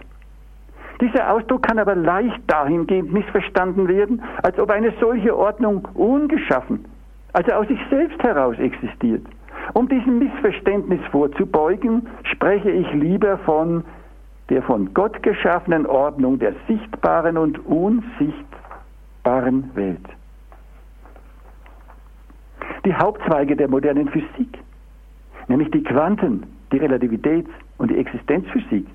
Dieser 1.00 1.32
Ausdruck 1.32 1.62
kann 1.62 1.78
aber 1.78 1.94
leicht 1.94 2.42
dahingehend 2.46 3.10
missverstanden 3.10 3.88
werden, 3.88 4.20
als 4.42 4.58
ob 4.58 4.70
eine 4.70 4.92
solche 5.00 5.34
Ordnung 5.34 5.88
ungeschaffen, 5.94 6.84
also 7.32 7.52
aus 7.52 7.68
sich 7.68 7.80
selbst 7.88 8.22
heraus 8.22 8.58
existiert. 8.58 9.24
Um 9.74 9.88
diesem 9.88 10.18
Missverständnis 10.18 11.00
vorzubeugen, 11.10 12.06
spreche 12.24 12.70
ich 12.70 12.90
lieber 12.92 13.38
von 13.38 13.84
der 14.48 14.62
von 14.62 14.92
Gott 14.92 15.22
geschaffenen 15.22 15.86
Ordnung 15.86 16.38
der 16.38 16.54
sichtbaren 16.66 17.38
und 17.38 17.64
unsichtbaren 17.64 19.70
Welt. 19.74 20.04
Die 22.84 22.94
Hauptzweige 22.94 23.56
der 23.56 23.68
modernen 23.68 24.08
Physik, 24.08 24.58
nämlich 25.48 25.70
die 25.70 25.84
Quanten, 25.84 26.42
die 26.72 26.78
Relativitäts- 26.78 27.48
und 27.78 27.90
die 27.90 27.96
Existenzphysik, 27.96 28.86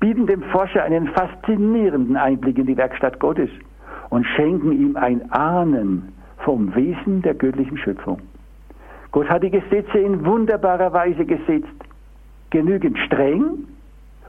bieten 0.00 0.26
dem 0.26 0.42
Forscher 0.44 0.84
einen 0.84 1.08
faszinierenden 1.08 2.16
Einblick 2.16 2.58
in 2.58 2.66
die 2.66 2.76
Werkstatt 2.76 3.18
Gottes 3.18 3.50
und 4.10 4.24
schenken 4.26 4.72
ihm 4.72 4.96
ein 4.96 5.30
Ahnen 5.32 6.12
vom 6.38 6.74
Wesen 6.74 7.22
der 7.22 7.34
göttlichen 7.34 7.76
Schöpfung. 7.76 8.18
Gott 9.12 9.28
hat 9.28 9.42
die 9.42 9.50
Gesetze 9.50 9.98
in 9.98 10.24
wunderbarer 10.24 10.92
Weise 10.92 11.24
gesetzt, 11.26 11.68
genügend 12.50 12.98
streng, 12.98 13.64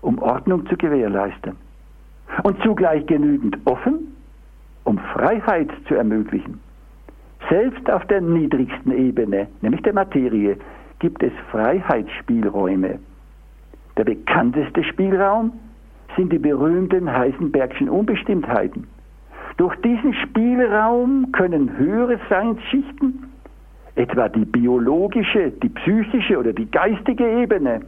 um 0.01 0.19
Ordnung 0.19 0.65
zu 0.67 0.75
gewährleisten 0.75 1.55
und 2.43 2.61
zugleich 2.63 3.05
genügend 3.05 3.57
offen, 3.65 4.15
um 4.83 4.97
Freiheit 5.13 5.69
zu 5.87 5.95
ermöglichen. 5.95 6.59
Selbst 7.49 7.89
auf 7.89 8.05
der 8.07 8.21
niedrigsten 8.21 8.91
Ebene, 8.91 9.47
nämlich 9.61 9.81
der 9.83 9.93
Materie, 9.93 10.57
gibt 10.99 11.23
es 11.23 11.31
Freiheitsspielräume. 11.51 12.99
Der 13.97 14.03
bekannteste 14.03 14.83
Spielraum 14.83 15.53
sind 16.15 16.31
die 16.31 16.39
berühmten 16.39 17.11
Heisenbergschen 17.11 17.89
Unbestimmtheiten. 17.89 18.87
Durch 19.57 19.75
diesen 19.81 20.13
Spielraum 20.13 21.31
können 21.31 21.77
höhere 21.77 22.19
Seinsschichten, 22.29 23.32
etwa 23.95 24.29
die 24.29 24.45
biologische, 24.45 25.51
die 25.51 25.69
psychische 25.69 26.37
oder 26.37 26.53
die 26.53 26.69
geistige 26.69 27.41
Ebene, 27.41 27.81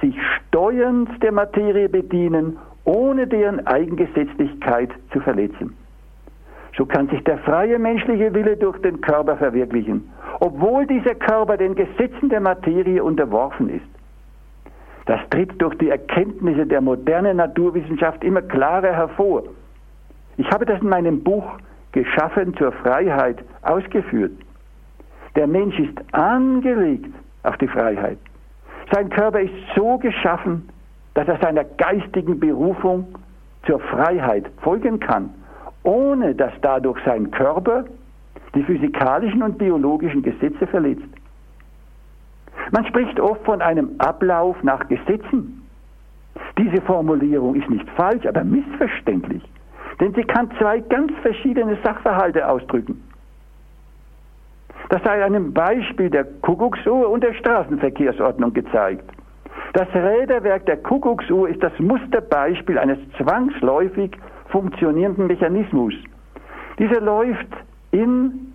sich 0.00 0.14
steuernd 0.48 1.22
der 1.22 1.32
Materie 1.32 1.88
bedienen, 1.88 2.58
ohne 2.84 3.26
deren 3.26 3.66
Eigengesetzlichkeit 3.66 4.90
zu 5.12 5.20
verletzen. 5.20 5.74
So 6.76 6.84
kann 6.84 7.08
sich 7.08 7.24
der 7.24 7.38
freie 7.38 7.78
menschliche 7.78 8.34
Wille 8.34 8.56
durch 8.56 8.78
den 8.82 9.00
Körper 9.00 9.36
verwirklichen, 9.36 10.10
obwohl 10.40 10.86
dieser 10.86 11.14
Körper 11.14 11.56
den 11.56 11.74
Gesetzen 11.74 12.28
der 12.28 12.40
Materie 12.40 13.02
unterworfen 13.02 13.70
ist. 13.70 13.86
Das 15.06 15.20
tritt 15.30 15.60
durch 15.62 15.74
die 15.78 15.88
Erkenntnisse 15.88 16.66
der 16.66 16.80
modernen 16.80 17.38
Naturwissenschaft 17.38 18.22
immer 18.24 18.42
klarer 18.42 18.92
hervor. 18.92 19.44
Ich 20.36 20.50
habe 20.50 20.66
das 20.66 20.82
in 20.82 20.88
meinem 20.88 21.22
Buch 21.22 21.46
Geschaffen 21.92 22.54
zur 22.56 22.72
Freiheit 22.72 23.42
ausgeführt. 23.62 24.32
Der 25.36 25.46
Mensch 25.46 25.78
ist 25.78 25.98
angelegt 26.12 27.14
auf 27.42 27.56
die 27.58 27.68
Freiheit. 27.68 28.18
Sein 28.90 29.10
Körper 29.10 29.40
ist 29.40 29.52
so 29.74 29.98
geschaffen, 29.98 30.68
dass 31.14 31.28
er 31.28 31.38
seiner 31.38 31.64
geistigen 31.64 32.40
Berufung 32.40 33.06
zur 33.66 33.80
Freiheit 33.80 34.46
folgen 34.62 34.98
kann, 34.98 35.30
ohne 35.82 36.34
dass 36.34 36.52
dadurch 36.62 36.98
sein 37.04 37.30
Körper 37.30 37.84
die 38.54 38.62
physikalischen 38.62 39.42
und 39.42 39.58
biologischen 39.58 40.22
Gesetze 40.22 40.66
verletzt. 40.66 41.04
Man 42.70 42.86
spricht 42.86 43.20
oft 43.20 43.44
von 43.44 43.60
einem 43.60 43.90
Ablauf 43.98 44.60
nach 44.62 44.88
Gesetzen. 44.88 45.62
Diese 46.58 46.80
Formulierung 46.82 47.54
ist 47.54 47.68
nicht 47.68 47.88
falsch, 47.90 48.24
aber 48.26 48.44
missverständlich, 48.44 49.42
denn 50.00 50.14
sie 50.14 50.24
kann 50.24 50.50
zwei 50.58 50.80
ganz 50.80 51.12
verschiedene 51.22 51.76
Sachverhalte 51.84 52.48
ausdrücken. 52.48 53.02
Das 54.88 55.02
sei 55.02 55.24
einem 55.24 55.52
Beispiel 55.52 56.10
der 56.10 56.24
Kuckucksuhr 56.24 57.08
und 57.08 57.24
der 57.24 57.34
Straßenverkehrsordnung 57.34 58.52
gezeigt. 58.52 59.04
Das 59.72 59.88
Räderwerk 59.94 60.64
der 60.66 60.76
Kuckucksuhr 60.78 61.48
ist 61.48 61.62
das 61.62 61.72
Musterbeispiel 61.78 62.78
eines 62.78 62.98
zwangsläufig 63.18 64.12
funktionierenden 64.48 65.26
Mechanismus. 65.26 65.92
Dieser 66.78 67.00
läuft 67.00 67.48
in 67.90 68.52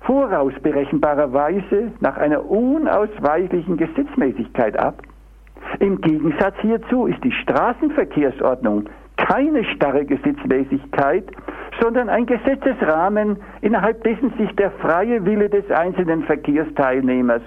vorausberechenbarer 0.00 1.32
Weise 1.32 1.92
nach 2.00 2.16
einer 2.16 2.48
unausweichlichen 2.50 3.76
Gesetzmäßigkeit 3.76 4.78
ab. 4.78 5.02
Im 5.80 6.00
Gegensatz 6.00 6.54
hierzu 6.60 7.06
ist 7.06 7.22
die 7.24 7.32
Straßenverkehrsordnung 7.32 8.88
keine 9.16 9.64
starre 9.64 10.04
Gesetzmäßigkeit, 10.04 11.24
sondern 11.80 12.08
ein 12.08 12.26
Gesetzesrahmen, 12.26 13.36
innerhalb 13.60 14.02
dessen 14.04 14.32
sich 14.38 14.54
der 14.56 14.70
freie 14.72 15.24
Wille 15.24 15.48
des 15.48 15.70
einzelnen 15.70 16.24
Verkehrsteilnehmers 16.24 17.42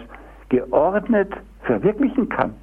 geordnet 0.49 1.33
verwirklichen 1.63 2.29
kann. 2.29 2.53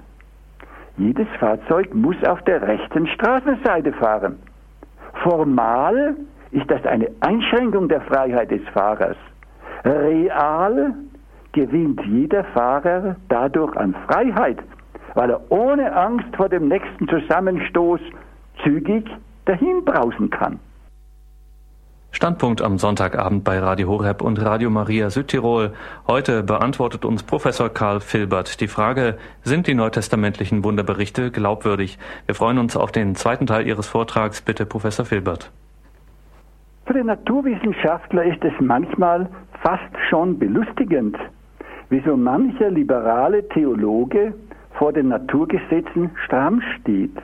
Jedes 0.97 1.29
Fahrzeug 1.39 1.95
muss 1.95 2.17
auf 2.25 2.41
der 2.43 2.63
rechten 2.63 3.07
Straßenseite 3.09 3.93
fahren. 3.93 4.39
Formal 5.23 6.17
ist 6.53 6.71
das 6.71 6.85
eine 6.87 7.09
Einschränkung 7.21 7.89
der 7.89 8.01
Freiheit 8.03 8.51
des 8.51 8.63
Fahrers. 8.73 9.17
Real 9.85 10.95
gewinnt 11.53 12.01
jeder 12.07 12.45
Fahrer 12.45 13.17
dadurch 13.29 13.77
an 13.77 13.95
Freiheit, 14.07 14.59
weil 15.15 15.31
er 15.31 15.41
ohne 15.51 15.95
Angst 15.95 16.35
vor 16.37 16.49
dem 16.49 16.69
nächsten 16.69 17.09
Zusammenstoß 17.09 18.01
zügig 18.63 19.07
dahin 19.45 19.85
brausen 19.85 20.31
kann. 20.31 20.59
Standpunkt 22.15 22.63
am 22.63 22.79
Sonntagabend 22.79 23.43
bei 23.43 23.59
Radio 23.59 23.89
Horeb 23.89 24.23
und 24.23 24.41
Radio 24.41 24.71
Maria 24.71 25.11
Südtirol. 25.11 25.73
Heute 26.07 26.45
beantwortet 26.45 27.05
uns 27.05 27.25
Professor 27.25 27.69
Karl 27.69 27.99
Filbert 27.99 28.61
die 28.61 28.69
Frage, 28.69 29.19
sind 29.43 29.67
die 29.67 29.75
neutestamentlichen 29.75 30.63
Wunderberichte 30.63 31.33
glaubwürdig? 31.33 31.99
Wir 32.27 32.37
freuen 32.37 32.59
uns 32.59 32.77
auf 32.77 32.93
den 32.93 33.17
zweiten 33.17 33.49
Teil 33.49 33.67
Ihres 33.67 33.89
Vortrags. 33.89 34.43
Bitte, 34.43 34.65
Professor 34.65 35.05
Filbert. 35.05 35.51
Für 36.87 36.93
den 36.93 37.07
Naturwissenschaftler 37.07 38.25
ist 38.25 38.45
es 38.45 38.53
manchmal 38.61 39.29
fast 39.63 39.83
schon 40.09 40.39
belustigend, 40.39 41.17
wie 41.91 42.01
so 42.07 42.17
mancher 42.17 42.71
liberale 42.71 43.49
Theologe 43.49 44.35
vor 44.79 44.93
den 44.93 45.09
Naturgesetzen 45.09 46.11
stramm 46.25 46.63
steht. 46.79 47.17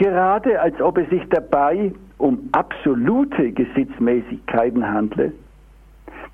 Gerade 0.00 0.58
als 0.58 0.80
ob 0.80 0.96
es 0.96 1.10
sich 1.10 1.22
dabei 1.28 1.92
um 2.16 2.48
absolute 2.52 3.52
Gesetzmäßigkeiten 3.52 4.90
handle. 4.90 5.30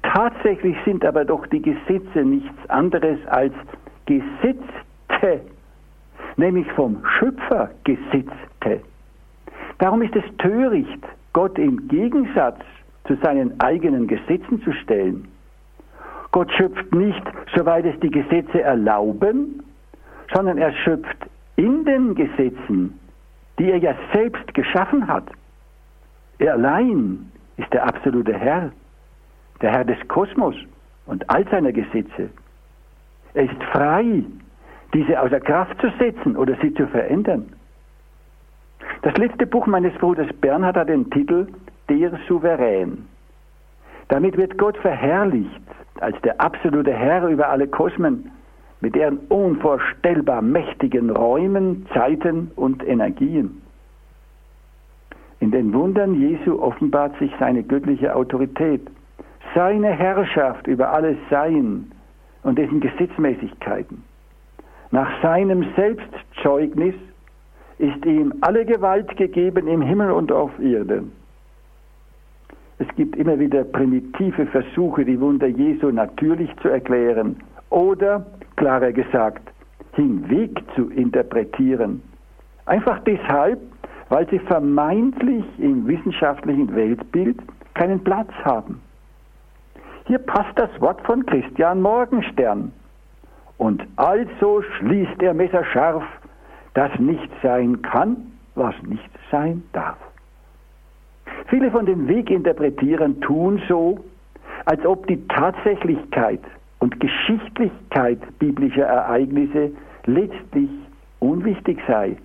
Tatsächlich 0.05 0.77
sind 0.85 1.05
aber 1.05 1.25
doch 1.25 1.45
die 1.49 1.61
Gesetze 1.61 2.21
nichts 2.21 2.71
anderes 2.71 3.19
als 3.27 3.53
Gesetzte, 4.05 5.41
nämlich 6.37 6.71
vom 6.75 7.03
Schöpfer 7.19 7.71
gesetzte. 7.83 8.83
Darum 9.79 10.01
ist 10.03 10.15
es 10.15 10.37
töricht, 10.39 11.05
Gott 11.33 11.59
im 11.59 11.89
Gegensatz 11.89 12.61
zu 13.09 13.17
seinen 13.17 13.59
eigenen 13.59 14.07
Gesetzen 14.07 14.63
zu 14.63 14.71
stellen. 14.75 15.27
Gott 16.31 16.53
schöpft 16.53 16.95
nicht, 16.95 17.23
soweit 17.57 17.85
es 17.85 17.99
die 17.99 18.11
Gesetze 18.11 18.63
erlauben, 18.63 19.61
sondern 20.33 20.57
er 20.57 20.73
schöpft 20.73 21.19
in 21.57 21.85
den 21.85 22.15
Gesetzen, 22.15 22.97
die 23.59 23.71
er 23.71 23.79
ja 23.79 23.95
selbst 24.13 24.53
geschaffen 24.55 25.07
hat. 25.07 25.25
Er 26.39 26.53
allein 26.55 27.31
ist 27.57 27.73
der 27.73 27.87
absolute 27.87 28.35
Herr, 28.35 28.71
der 29.63 29.73
Herr 29.73 29.85
des 29.85 29.97
Kosmos 30.09 30.55
und 31.07 31.29
all 31.31 31.47
seiner 31.49 31.73
Gesetze. 31.73 32.29
Er 33.35 33.45
ist 33.45 33.63
frei, 33.73 34.25
diese 34.93 35.21
außer 35.21 35.41
Kraft 35.41 35.81
zu 35.81 35.91
setzen 35.99 36.37
oder 36.37 36.57
sie 36.61 36.73
zu 36.75 36.87
verändern. 36.87 37.53
Das 39.03 39.17
letzte 39.17 39.47
Buch 39.47 39.67
meines 39.67 39.95
Bruders 39.95 40.33
Bernhard 40.41 40.77
hat 40.77 40.89
den 40.89 41.11
Titel 41.11 41.47
Der 41.89 42.19
Souverän. 42.29 43.07
Damit 44.09 44.37
wird 44.37 44.59
Gott 44.59 44.77
verherrlicht 44.79 45.61
als 46.01 46.21
der 46.23 46.41
absolute 46.41 46.93
Herr 46.93 47.27
über 47.29 47.49
alle 47.49 47.67
Kosmen, 47.67 48.31
mit 48.87 48.95
deren 48.95 49.19
unvorstellbar 49.31 50.43
mächtigen 50.43 51.11
Räumen, 51.11 51.89
Zeiten 51.93 52.53
und 52.55 52.87
Energien. 52.87 53.61
In 55.41 55.51
den 55.51 55.73
Wundern 55.75 56.15
Jesu 56.15 56.63
offenbart 56.63 57.19
sich 57.19 57.33
seine 57.41 57.65
göttliche 57.65 58.15
Autorität, 58.15 58.83
seine 59.57 59.89
Herrschaft 59.89 60.69
über 60.69 60.93
alles 60.93 61.17
Sein 61.31 61.91
und 62.45 62.59
dessen 62.59 62.79
Gesetzmäßigkeiten. 62.79 64.05
Nach 64.93 65.21
seinem 65.21 65.67
Selbstzeugnis 65.75 66.95
ist 67.79 68.07
ihm 68.07 68.35
alle 68.43 68.65
Gewalt 68.65 69.17
gegeben 69.17 69.67
im 69.67 69.83
Himmel 69.83 70.13
und 70.13 70.31
auf 70.31 70.57
Erden. 70.61 71.11
Es 72.79 72.87
gibt 72.95 73.17
immer 73.17 73.37
wieder 73.41 73.65
primitive 73.65 74.47
Versuche, 74.47 75.05
die 75.05 75.21
Wunder 75.21 75.49
Jesu 75.49 75.91
natürlich 75.91 76.55
zu 76.63 76.69
erklären 76.69 77.35
oder, 77.71 78.25
klarer 78.57 78.93
gesagt, 78.93 79.43
hinweg 79.93 80.63
zu 80.75 80.91
interpretieren. 80.91 82.03
Einfach 82.67 82.99
deshalb, 83.01 83.61
weil 84.09 84.29
sie 84.29 84.39
vermeintlich 84.39 85.45
im 85.59 85.87
wissenschaftlichen 85.87 86.75
Weltbild 86.75 87.39
keinen 87.75 88.03
Platz 88.03 88.31
haben. 88.45 88.81
Hier 90.07 90.19
passt 90.19 90.57
das 90.57 90.71
Wort 90.81 91.01
von 91.03 91.27
Christian 91.27 91.83
Morgenstern. 91.83 92.73
Und 93.59 93.83
also 93.97 94.63
schließt 94.63 95.21
er 95.23 95.35
messerscharf, 95.35 96.05
dass 96.75 96.97
nicht 96.99 97.31
sein 97.43 97.81
kann, 97.83 98.17
was 98.55 98.75
nicht 98.83 99.11
sein 99.31 99.63
darf. 99.73 99.97
Viele 101.47 101.71
von 101.71 101.87
den 101.87 102.07
Weginterpretierern 102.07 103.21
tun 103.21 103.63
so, 103.69 103.99
als 104.67 104.85
ob 104.85 105.07
die 105.07 105.27
Tatsächlichkeit 105.29 106.41
und 106.79 107.01
Geschichtlichkeit 107.01 108.21
biblischer 108.39 108.85
Ereignisse 108.87 109.73
letztlich 110.05 110.71
unwichtig 111.21 111.79
sei. 111.87 112.17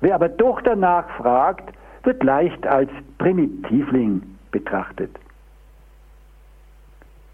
Wer 0.00 0.14
aber 0.14 0.28
doch 0.28 0.60
danach 0.62 1.08
fragt, 1.16 1.72
wird 2.04 2.22
leicht 2.22 2.66
als 2.66 2.90
Primitivling 3.18 4.22
betrachtet. 4.50 5.10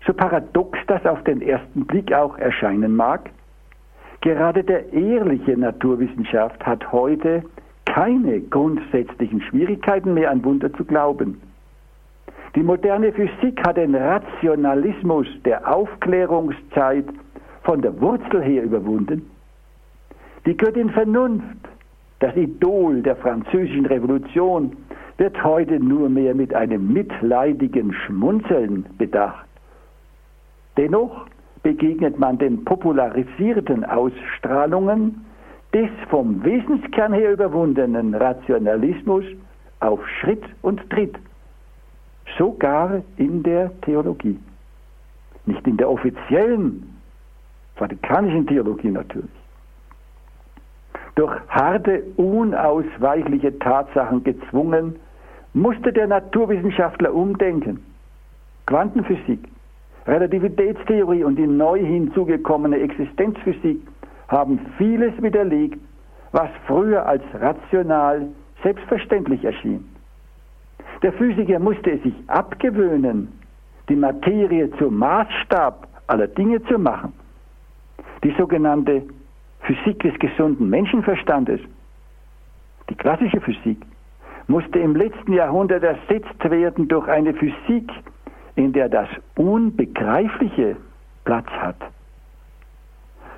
So 0.07 0.13
paradox 0.13 0.79
das 0.87 1.05
auf 1.07 1.23
den 1.25 1.41
ersten 1.41 1.87
Blick 1.87 2.13
auch 2.13 2.37
erscheinen 2.39 2.95
mag, 2.95 3.31
gerade 4.21 4.65
der 4.65 4.93
ehrliche 4.93 5.57
Naturwissenschaft 5.57 6.65
hat 6.67 6.93
heute 6.93 7.43
keine 7.85 8.41
grundsätzlichen 8.41 9.41
Schwierigkeiten 9.43 10.15
mehr 10.15 10.31
an 10.31 10.45
Wunder 10.45 10.73
zu 10.73 10.85
glauben. 10.85 11.41
Die 12.55 12.63
moderne 12.63 13.13
Physik 13.13 13.67
hat 13.67 13.77
den 13.77 13.95
Rationalismus 13.97 15.27
der 15.45 15.69
Aufklärungszeit 15.69 17.07
von 17.63 17.83
der 17.83 18.01
Wurzel 18.01 18.43
her 18.43 18.63
überwunden. 18.63 19.29
Die 20.47 20.57
Göttin 20.57 20.91
Vernunft, 20.91 21.57
das 22.21 22.37
Idol 22.37 23.03
der 23.03 23.17
französischen 23.17 23.87
Revolution, 23.87 24.77
wird 25.17 25.43
heute 25.43 25.81
nur 25.81 26.09
mehr 26.09 26.35
mit 26.35 26.55
einem 26.55 26.93
mitleidigen 26.93 27.93
Schmunzeln 27.93 28.87
bedacht. 28.99 29.47
Dennoch 30.77 31.27
begegnet 31.63 32.19
man 32.19 32.39
den 32.39 32.65
popularisierten 32.65 33.85
Ausstrahlungen 33.85 35.25
des 35.73 35.89
vom 36.09 36.45
Wesenskern 36.45 37.13
her 37.13 37.33
überwundenen 37.33 38.15
Rationalismus 38.15 39.25
auf 39.81 40.01
Schritt 40.21 40.45
und 40.63 40.89
Tritt, 40.91 41.17
sogar 42.39 43.03
in 43.17 43.43
der 43.43 43.71
Theologie. 43.83 44.39
Nicht 45.47 45.67
in 45.67 45.77
der 45.77 45.91
offiziellen 45.91 47.01
vatikanischen 47.77 48.47
Theologie 48.47 48.91
natürlich. 48.91 49.31
Durch 51.17 51.33
harte, 51.49 52.03
unausweichliche 52.17 53.59
Tatsachen 53.59 54.25
gezwungen, 54.25 54.97
musste 55.53 55.93
der 55.93 56.09
Naturwissenschaftler 56.09 57.15
umdenken. 57.15 57.85
Quantenphysik, 58.67 59.41
Relativitätstheorie 60.07 61.25
und 61.25 61.37
die 61.37 61.47
neu 61.47 61.79
hinzugekommene 61.79 62.81
Existenzphysik 62.81 63.81
haben 64.29 64.59
vieles 64.77 65.13
widerlegt, 65.23 65.79
was 66.33 66.51
früher 66.67 67.07
als 67.07 67.23
rational 67.35 68.29
selbstverständlich 68.63 69.45
erschien. 69.45 69.94
Der 71.03 71.13
Physiker 71.13 71.59
musste 71.59 71.93
es 71.93 72.03
sich 72.03 72.15
abgewöhnen, 72.29 73.29
die 73.89 73.97
Materie 73.97 74.71
zum 74.79 74.97
Maßstab 74.99 75.87
aller 76.07 76.29
Dinge 76.29 76.63
zu 76.65 76.79
machen. 76.79 77.13
Die 78.23 78.35
sogenannte 78.39 79.03
Physik 79.61 80.01
des 80.01 80.19
gesunden 80.19 80.69
Menschenverstandes, 80.69 81.61
die 82.89 82.95
klassische 82.95 83.41
Physik, 83.41 83.79
musste 84.47 84.79
im 84.79 84.95
letzten 84.95 85.33
Jahrhundert 85.33 85.83
ersetzt 85.83 86.43
werden 86.45 86.89
durch 86.89 87.09
eine 87.09 87.33
Physik, 87.35 87.91
in 88.57 88.73
der 88.73 88.89
das 88.89 89.09
Unbegreifliche 89.37 90.77
Platz 91.25 91.49
hat. 91.49 91.77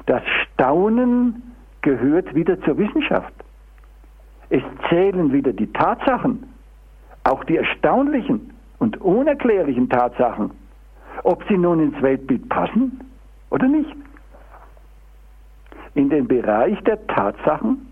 Das 0.07 0.23
Staunen 0.43 1.43
gehört 1.83 2.35
wieder 2.35 2.61
zur 2.63 2.79
Wissenschaft. 2.79 3.33
Es 4.51 4.63
zählen 4.89 5.33
wieder 5.33 5.53
die 5.53 5.73
Tatsachen, 5.73 6.45
auch 7.27 7.45
die 7.45 7.57
erstaunlichen 7.57 8.53
und 8.79 9.01
unerklärlichen 9.01 9.89
Tatsachen, 9.89 10.51
ob 11.25 11.43
sie 11.49 11.59
nun 11.59 11.81
ins 11.81 12.01
Weltbild 12.03 12.49
passen 12.49 13.01
oder 13.51 13.67
nicht. 13.67 13.95
In 15.95 16.11
den 16.11 16.29
Bereich 16.29 16.79
der 16.85 17.07
Tatsachen 17.07 17.87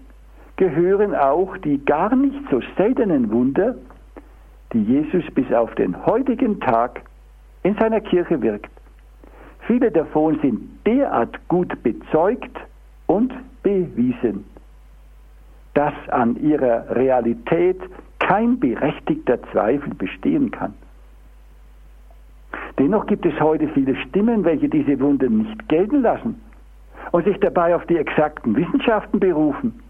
gehören 0.57 1.15
auch 1.15 1.57
die 1.59 1.85
gar 1.85 2.15
nicht 2.15 2.39
so 2.51 2.61
seltenen 2.77 3.33
Wunder, 3.33 3.77
die 4.73 4.83
Jesus 4.83 5.25
bis 5.35 5.51
auf 5.53 5.75
den 5.75 6.05
heutigen 6.05 6.61
Tag 6.61 7.03
in 7.63 7.75
seiner 7.77 8.01
Kirche 8.01 8.41
wirkt. 8.43 8.71
Viele 9.67 9.91
davon 9.91 10.39
sind 10.43 10.87
derart 10.87 11.39
gut 11.49 11.83
bezeugt 11.83 12.57
und 13.07 13.33
bewiesen, 13.63 14.45
dass 15.73 15.95
an 16.11 16.37
ihrer 16.37 16.95
Realität 16.95 17.81
kein 18.27 18.59
berechtigter 18.59 19.39
Zweifel 19.53 19.95
bestehen 19.95 20.51
kann. 20.51 20.73
Dennoch 22.79 23.07
gibt 23.07 23.27
es 23.27 23.39
heute 23.39 23.69
viele 23.69 23.95
Stimmen, 23.97 24.45
welche 24.45 24.69
diese 24.69 24.99
Wunder 25.01 25.29
nicht 25.29 25.69
gelten 25.69 26.03
lassen 26.03 26.41
und 27.13 27.25
sich 27.25 27.39
dabei 27.41 27.77
auf 27.77 27.85
die 27.87 27.99
exakten 27.99 28.57
Wissenschaften 28.57 29.21
berufen. 29.21 29.81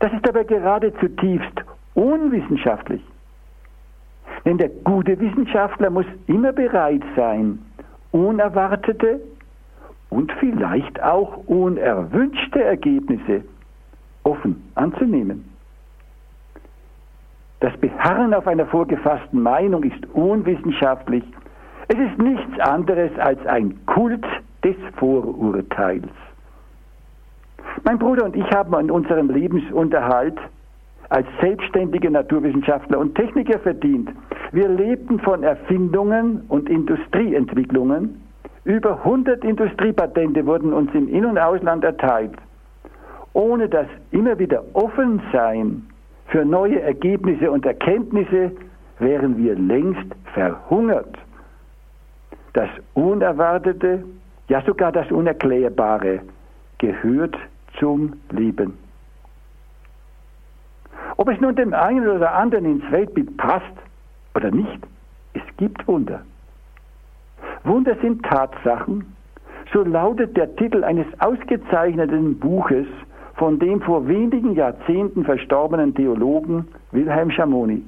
Das 0.00 0.12
ist 0.12 0.28
aber 0.28 0.44
gerade 0.44 0.92
zutiefst 0.98 1.64
unwissenschaftlich. 1.94 3.02
Denn 4.44 4.58
der 4.58 4.68
gute 4.68 5.18
Wissenschaftler 5.18 5.90
muss 5.90 6.06
immer 6.26 6.52
bereit 6.52 7.02
sein, 7.16 7.58
unerwartete 8.12 9.20
und 10.10 10.30
vielleicht 10.32 11.02
auch 11.02 11.38
unerwünschte 11.46 12.62
Ergebnisse 12.62 13.42
offen 14.24 14.62
anzunehmen. 14.74 15.47
Das 17.60 17.76
Beharren 17.78 18.34
auf 18.34 18.46
einer 18.46 18.66
vorgefassten 18.66 19.42
Meinung 19.42 19.82
ist 19.82 20.06
unwissenschaftlich. 20.12 21.24
Es 21.88 21.98
ist 21.98 22.18
nichts 22.18 22.60
anderes 22.60 23.10
als 23.18 23.44
ein 23.46 23.74
Kult 23.86 24.24
des 24.62 24.76
Vorurteils. 24.96 26.08
Mein 27.84 27.98
Bruder 27.98 28.24
und 28.24 28.36
ich 28.36 28.48
haben 28.50 28.74
an 28.74 28.90
unserem 28.90 29.30
Lebensunterhalt 29.30 30.38
als 31.08 31.26
selbstständige 31.40 32.10
Naturwissenschaftler 32.10 32.98
und 32.98 33.14
Techniker 33.14 33.58
verdient. 33.58 34.10
Wir 34.52 34.68
lebten 34.68 35.18
von 35.20 35.42
Erfindungen 35.42 36.42
und 36.48 36.68
Industrieentwicklungen. 36.68 38.22
Über 38.64 38.98
100 39.04 39.42
Industriepatente 39.44 40.44
wurden 40.46 40.72
uns 40.72 40.92
im 40.94 41.08
In- 41.08 41.24
und 41.24 41.38
Ausland 41.38 41.82
erteilt. 41.84 42.34
Ohne 43.32 43.68
das 43.68 43.86
immer 44.10 44.38
wieder 44.38 44.62
Offensein 44.74 45.86
für 46.28 46.44
neue 46.44 46.80
Ergebnisse 46.80 47.50
und 47.50 47.64
Erkenntnisse 47.64 48.52
wären 48.98 49.36
wir 49.36 49.54
längst 49.54 50.14
verhungert. 50.34 51.16
Das 52.52 52.68
Unerwartete, 52.94 54.04
ja 54.48 54.62
sogar 54.62 54.92
das 54.92 55.10
Unerklärbare 55.10 56.20
gehört 56.78 57.36
zum 57.78 58.14
Leben. 58.30 58.78
Ob 61.16 61.28
es 61.28 61.40
nun 61.40 61.56
dem 61.56 61.72
einen 61.74 62.08
oder 62.08 62.34
anderen 62.34 62.64
ins 62.64 62.92
Weltbild 62.92 63.36
passt 63.36 63.64
oder 64.34 64.50
nicht, 64.50 64.80
es 65.34 65.42
gibt 65.56 65.86
Wunder. 65.88 66.22
Wunder 67.64 67.96
sind 68.02 68.24
Tatsachen, 68.24 69.04
so 69.72 69.82
lautet 69.82 70.36
der 70.36 70.54
Titel 70.56 70.84
eines 70.84 71.06
ausgezeichneten 71.20 72.38
Buches 72.38 72.86
von 73.38 73.58
dem 73.58 73.80
vor 73.80 74.06
wenigen 74.08 74.54
Jahrzehnten 74.54 75.24
verstorbenen 75.24 75.94
Theologen 75.94 76.66
Wilhelm 76.90 77.30
Schamoni. 77.30 77.82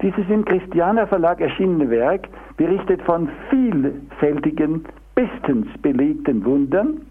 Dieses 0.00 0.28
im 0.28 0.44
Christianer 0.44 1.06
Verlag 1.06 1.40
erschienene 1.40 1.88
Werk 1.90 2.28
berichtet 2.56 3.02
von 3.02 3.28
vielfältigen, 3.50 4.84
bestens 5.14 5.66
belegten 5.82 6.44
Wundern, 6.44 7.02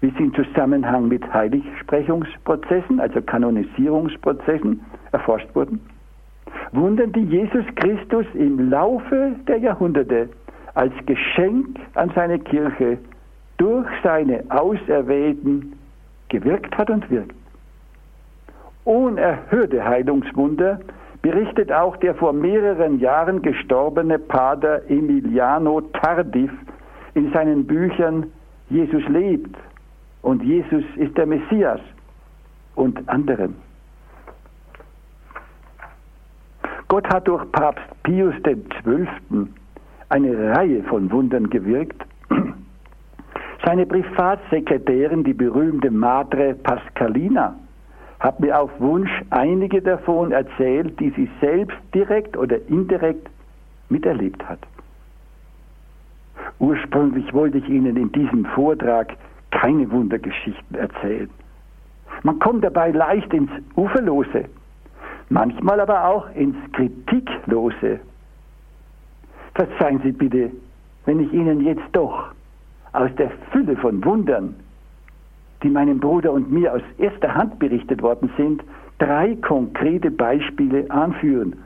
wie 0.00 0.10
sie 0.10 0.24
im 0.24 0.34
Zusammenhang 0.34 1.08
mit 1.08 1.24
Heiligsprechungsprozessen, 1.32 3.00
also 3.00 3.20
Kanonisierungsprozessen, 3.22 4.80
erforscht 5.12 5.48
wurden. 5.54 5.80
Wundern, 6.72 7.12
die 7.12 7.24
Jesus 7.24 7.64
Christus 7.76 8.26
im 8.34 8.70
Laufe 8.70 9.34
der 9.48 9.58
Jahrhunderte 9.58 10.28
als 10.74 10.92
Geschenk 11.06 11.78
an 11.94 12.12
seine 12.14 12.38
Kirche 12.38 12.98
durch 13.56 13.88
seine 14.02 14.44
Auserwählten 14.50 15.77
gewirkt 16.28 16.76
hat 16.76 16.90
und 16.90 17.10
wirkt. 17.10 17.34
Unerhörte 18.84 19.84
Heilungswunder 19.84 20.80
berichtet 21.22 21.72
auch 21.72 21.96
der 21.96 22.14
vor 22.14 22.32
mehreren 22.32 23.00
Jahren 23.00 23.42
gestorbene 23.42 24.18
Pater 24.18 24.82
Emiliano 24.88 25.80
Tardif 25.80 26.50
in 27.14 27.32
seinen 27.32 27.66
Büchern 27.66 28.26
Jesus 28.70 29.06
lebt 29.08 29.56
und 30.22 30.42
Jesus 30.42 30.84
ist 30.96 31.16
der 31.16 31.26
Messias 31.26 31.80
und 32.74 33.08
anderen. 33.08 33.56
Gott 36.88 37.06
hat 37.08 37.28
durch 37.28 37.50
Papst 37.52 37.84
Pius 38.02 38.34
XII. 38.42 39.48
eine 40.08 40.56
Reihe 40.56 40.82
von 40.84 41.10
Wundern 41.10 41.50
gewirkt. 41.50 42.02
Seine 43.68 43.84
Privatsekretärin, 43.84 45.24
die 45.24 45.34
berühmte 45.34 45.90
Madre 45.90 46.54
Pascalina, 46.54 47.54
hat 48.18 48.40
mir 48.40 48.58
auf 48.58 48.70
Wunsch 48.80 49.10
einige 49.28 49.82
davon 49.82 50.32
erzählt, 50.32 50.98
die 50.98 51.10
sie 51.10 51.28
selbst 51.38 51.76
direkt 51.94 52.34
oder 52.38 52.56
indirekt 52.68 53.28
miterlebt 53.90 54.42
hat. 54.48 54.60
Ursprünglich 56.58 57.30
wollte 57.34 57.58
ich 57.58 57.68
Ihnen 57.68 57.98
in 57.98 58.10
diesem 58.12 58.46
Vortrag 58.46 59.14
keine 59.50 59.90
Wundergeschichten 59.90 60.74
erzählen. 60.74 61.28
Man 62.22 62.38
kommt 62.38 62.64
dabei 62.64 62.90
leicht 62.90 63.34
ins 63.34 63.50
Uferlose, 63.76 64.46
manchmal 65.28 65.78
aber 65.80 66.06
auch 66.06 66.34
ins 66.34 66.56
Kritiklose. 66.72 68.00
Verzeihen 69.54 70.00
Sie 70.02 70.12
bitte, 70.12 70.52
wenn 71.04 71.20
ich 71.20 71.30
Ihnen 71.34 71.60
jetzt 71.60 71.84
doch 71.92 72.32
aus 72.98 73.10
der 73.16 73.30
Fülle 73.52 73.76
von 73.76 74.04
Wundern, 74.04 74.56
die 75.62 75.70
meinem 75.70 76.00
Bruder 76.00 76.32
und 76.32 76.50
mir 76.50 76.74
aus 76.74 76.82
erster 76.98 77.32
Hand 77.34 77.58
berichtet 77.58 78.02
worden 78.02 78.30
sind, 78.36 78.62
drei 78.98 79.36
konkrete 79.36 80.10
Beispiele 80.10 80.90
anführen. 80.90 81.56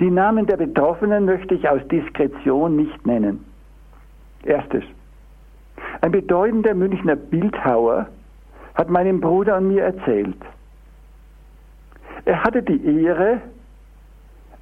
Die 0.00 0.10
Namen 0.10 0.46
der 0.46 0.56
Betroffenen 0.56 1.26
möchte 1.26 1.54
ich 1.54 1.68
aus 1.68 1.86
Diskretion 1.88 2.76
nicht 2.76 3.06
nennen. 3.06 3.44
Erstes. 4.44 4.84
Ein 6.00 6.12
bedeutender 6.12 6.74
Münchner 6.74 7.16
Bildhauer 7.16 8.06
hat 8.74 8.88
meinem 8.88 9.20
Bruder 9.20 9.58
und 9.58 9.68
mir 9.68 9.84
erzählt, 9.84 10.36
er 12.24 12.42
hatte 12.42 12.62
die 12.62 13.02
Ehre, 13.02 13.40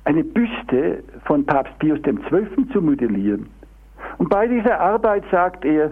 eine 0.05 0.23
Büste 0.23 1.03
von 1.25 1.47
Papst 1.47 1.79
Pius 1.79 2.01
XII. 2.03 2.69
zu 2.73 2.83
modellieren. 2.83 3.49
Und 4.19 4.29
bei 4.29 4.47
dieser 4.47 4.81
Arbeit 4.81 5.25
sagt 5.31 5.65
er, 5.65 5.91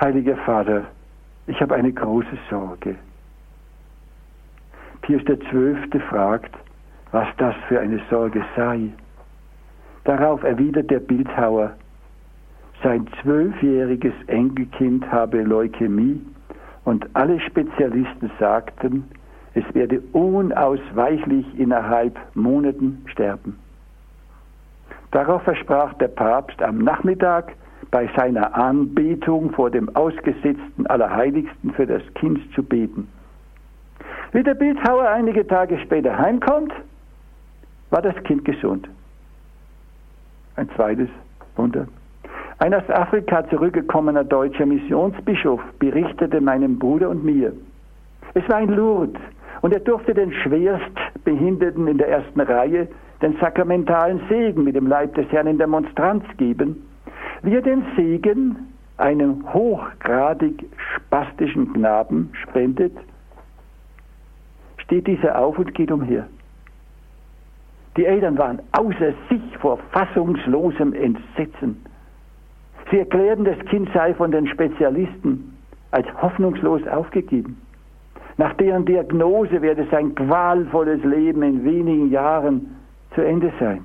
Heiliger 0.00 0.36
Vater, 0.38 0.84
ich 1.46 1.60
habe 1.60 1.74
eine 1.74 1.92
große 1.92 2.38
Sorge. 2.50 2.96
Pius 5.02 5.22
XII. 5.24 6.00
fragt, 6.08 6.54
was 7.12 7.28
das 7.36 7.54
für 7.68 7.78
eine 7.78 8.00
Sorge 8.10 8.42
sei. 8.56 8.88
Darauf 10.04 10.42
erwidert 10.42 10.90
der 10.90 11.00
Bildhauer, 11.00 11.74
sein 12.82 13.06
zwölfjähriges 13.22 14.12
Enkelkind 14.26 15.10
habe 15.10 15.42
Leukämie 15.42 16.20
und 16.84 17.06
alle 17.14 17.40
Spezialisten 17.40 18.30
sagten, 18.38 19.04
es 19.54 19.64
werde 19.74 20.00
unausweichlich 20.12 21.46
innerhalb 21.58 22.18
Monaten 22.34 23.04
sterben. 23.06 23.58
Darauf 25.14 25.42
versprach 25.42 25.94
der 25.94 26.08
Papst 26.08 26.60
am 26.60 26.78
Nachmittag 26.78 27.52
bei 27.92 28.10
seiner 28.16 28.52
Anbetung 28.56 29.52
vor 29.52 29.70
dem 29.70 29.94
ausgesetzten 29.94 30.88
Allerheiligsten 30.88 31.72
für 31.74 31.86
das 31.86 32.02
Kind 32.14 32.40
zu 32.52 32.64
beten. 32.64 33.06
Wie 34.32 34.42
der 34.42 34.54
Bildhauer 34.54 35.08
einige 35.08 35.46
Tage 35.46 35.78
später 35.78 36.18
heimkommt, 36.18 36.72
war 37.90 38.02
das 38.02 38.16
Kind 38.24 38.44
gesund. 38.44 38.88
Ein 40.56 40.68
zweites 40.70 41.08
Wunder. 41.54 41.86
Ein 42.58 42.74
aus 42.74 42.90
Afrika 42.90 43.48
zurückgekommener 43.50 44.24
deutscher 44.24 44.66
Missionsbischof 44.66 45.60
berichtete 45.78 46.40
meinem 46.40 46.76
Bruder 46.80 47.08
und 47.08 47.24
mir, 47.24 47.52
es 48.34 48.48
war 48.48 48.60
in 48.60 48.70
Lourdes 48.70 49.22
und 49.62 49.72
er 49.72 49.78
durfte 49.78 50.12
den 50.12 50.32
Schwerstbehinderten 50.32 51.86
in 51.86 51.98
der 51.98 52.08
ersten 52.08 52.40
Reihe 52.40 52.88
den 53.24 53.38
sakramentalen 53.40 54.20
Segen 54.28 54.64
mit 54.64 54.76
dem 54.76 54.86
Leib 54.86 55.14
des 55.14 55.26
Herrn 55.32 55.46
in 55.46 55.56
der 55.56 55.66
Monstranz 55.66 56.24
geben, 56.36 56.86
wie 57.42 57.54
er 57.54 57.62
den 57.62 57.82
Segen 57.96 58.68
einem 58.98 59.50
hochgradig 59.54 60.66
spastischen 60.76 61.72
Knaben 61.72 62.30
spendet, 62.42 62.92
steht 64.76 65.06
dieser 65.06 65.38
auf 65.38 65.58
und 65.58 65.74
geht 65.74 65.90
umher. 65.90 66.26
Die 67.96 68.04
Eltern 68.04 68.36
waren 68.36 68.60
außer 68.72 69.14
sich 69.30 69.56
vor 69.58 69.78
fassungslosem 69.92 70.92
Entsetzen. 70.92 71.82
Sie 72.90 72.98
erklärten, 72.98 73.46
das 73.46 73.58
Kind 73.70 73.88
sei 73.94 74.12
von 74.12 74.32
den 74.32 74.46
Spezialisten 74.48 75.56
als 75.92 76.06
hoffnungslos 76.20 76.86
aufgegeben. 76.88 77.58
Nach 78.36 78.52
deren 78.54 78.84
Diagnose 78.84 79.62
werde 79.62 79.86
sein 79.90 80.14
qualvolles 80.14 81.02
Leben 81.04 81.42
in 81.42 81.64
wenigen 81.64 82.10
Jahren 82.10 82.83
zu 83.14 83.22
Ende 83.22 83.52
sein. 83.60 83.84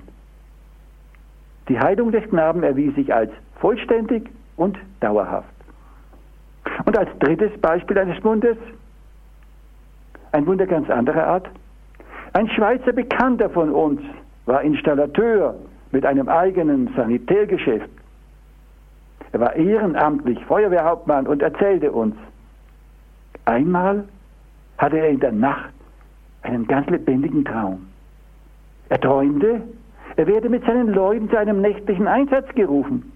Die 1.68 1.80
Heilung 1.80 2.12
des 2.12 2.28
Knaben 2.30 2.64
erwies 2.64 2.96
sich 2.96 3.14
als 3.14 3.32
vollständig 3.60 4.30
und 4.58 4.78
dauerhaft. 5.00 5.54
Und 6.86 6.98
als 6.98 7.10
drittes 7.20 7.52
Beispiel 7.62 7.98
eines 7.98 8.24
Wunders, 8.24 8.58
ein 10.32 10.46
Wunder 10.46 10.66
ganz 10.66 10.90
anderer 10.90 11.28
Art, 11.28 11.50
ein 12.34 12.50
Schweizer 12.50 12.94
Bekannter 12.94 13.50
von 13.50 13.72
uns 13.72 14.02
war 14.46 14.62
Installateur 14.62 15.56
mit 15.92 16.06
einem 16.06 16.30
eigenen 16.30 16.94
Sanitärgeschäft 16.96 17.90
er 19.32 19.40
war 19.40 19.56
ehrenamtlich 19.56 20.44
Feuerwehrhauptmann 20.46 21.28
und 21.28 21.42
erzählte 21.42 21.92
uns, 21.92 22.16
einmal 23.46 24.06
hatte 24.78 24.98
er 24.98 25.10
in 25.10 25.20
der 25.20 25.32
Nacht 25.32 25.74
einen 26.42 26.66
ganz 26.68 26.88
lebendigen 26.90 27.46
Traum. 27.46 27.89
Er 28.90 29.00
träumte, 29.00 29.62
er 30.16 30.28
werde 30.28 30.50
mit 30.50 30.66
seinen 30.66 30.90
Leuten 30.94 31.30
zu 31.30 31.38
einem 31.38 31.62
nächtlichen 31.62 32.08
Einsatz 32.08 32.48
gerufen. 32.56 33.12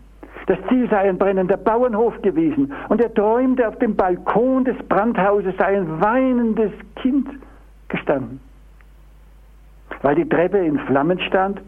Das 0.45 0.57
Ziel 0.69 0.89
sei 0.89 1.09
ein 1.09 1.17
brennender 1.17 1.57
Bauernhof 1.57 2.21
gewesen 2.21 2.73
und 2.89 3.01
er 3.01 3.13
träumte, 3.13 3.67
auf 3.67 3.77
dem 3.79 3.95
Balkon 3.95 4.65
des 4.65 4.77
Brandhauses 4.87 5.55
sei 5.57 5.77
ein 5.77 6.01
weinendes 6.01 6.71
Kind 6.95 7.27
gestanden. 7.87 8.39
Weil 10.01 10.15
die 10.15 10.27
Treppe 10.27 10.57
in 10.59 10.79
Flammen 10.79 11.19
stand, 11.21 11.61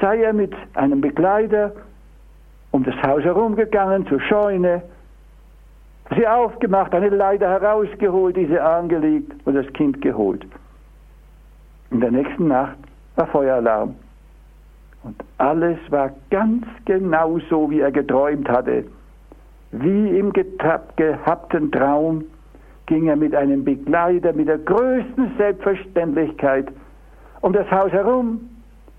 sei 0.00 0.22
er 0.22 0.32
mit 0.32 0.54
einem 0.74 1.00
Begleiter 1.00 1.72
um 2.70 2.84
das 2.84 2.94
Haus 3.02 3.22
herumgegangen 3.24 4.06
zur 4.06 4.20
Scheune, 4.20 4.82
sie 6.14 6.26
aufgemacht, 6.26 6.94
eine 6.94 7.08
Leiter 7.08 7.48
herausgeholt, 7.48 8.36
diese 8.36 8.62
angelegt 8.62 9.32
und 9.46 9.54
das 9.54 9.66
Kind 9.72 10.00
geholt. 10.02 10.46
In 11.90 12.00
der 12.00 12.10
nächsten 12.10 12.48
Nacht 12.48 12.76
war 13.18 13.26
Feueralarm. 13.26 13.94
Und 15.02 15.16
alles 15.38 15.78
war 15.90 16.12
ganz 16.30 16.66
genau 16.84 17.38
so, 17.50 17.70
wie 17.70 17.80
er 17.80 17.92
geträumt 17.92 18.48
hatte. 18.48 18.84
Wie 19.70 20.18
im 20.18 20.32
gehabten 20.32 21.70
Traum 21.70 22.24
ging 22.86 23.08
er 23.08 23.16
mit 23.16 23.34
einem 23.34 23.64
Begleiter 23.64 24.32
mit 24.32 24.48
der 24.48 24.58
größten 24.58 25.32
Selbstverständlichkeit 25.36 26.68
um 27.40 27.52
das 27.52 27.70
Haus 27.70 27.92
herum, 27.92 28.40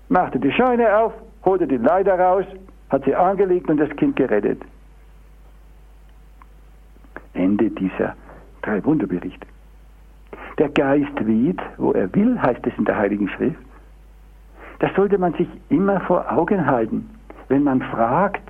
machte 0.08 0.38
die 0.38 0.52
Scheune 0.52 0.96
auf, 0.96 1.12
holte 1.44 1.66
die 1.66 1.76
Leiter 1.76 2.18
raus 2.18 2.46
hat 2.90 3.04
sie 3.04 3.14
angelegt 3.14 3.70
und 3.70 3.78
das 3.78 3.90
Kind 3.96 4.16
gerettet. 4.16 4.60
Ende 7.34 7.70
dieser 7.70 8.16
drei 8.62 8.84
Wunderberichte. 8.84 9.46
Der 10.58 10.68
Geist 10.70 11.26
weht, 11.26 11.60
wo 11.78 11.92
er 11.92 12.12
will, 12.14 12.40
heißt 12.42 12.66
es 12.66 12.76
in 12.76 12.84
der 12.84 12.96
Heiligen 12.96 13.28
Schrift. 13.28 13.69
Das 14.80 14.94
sollte 14.96 15.18
man 15.18 15.34
sich 15.34 15.48
immer 15.68 16.00
vor 16.00 16.30
Augen 16.32 16.66
halten, 16.66 17.08
wenn 17.48 17.62
man 17.62 17.82
fragt, 17.82 18.42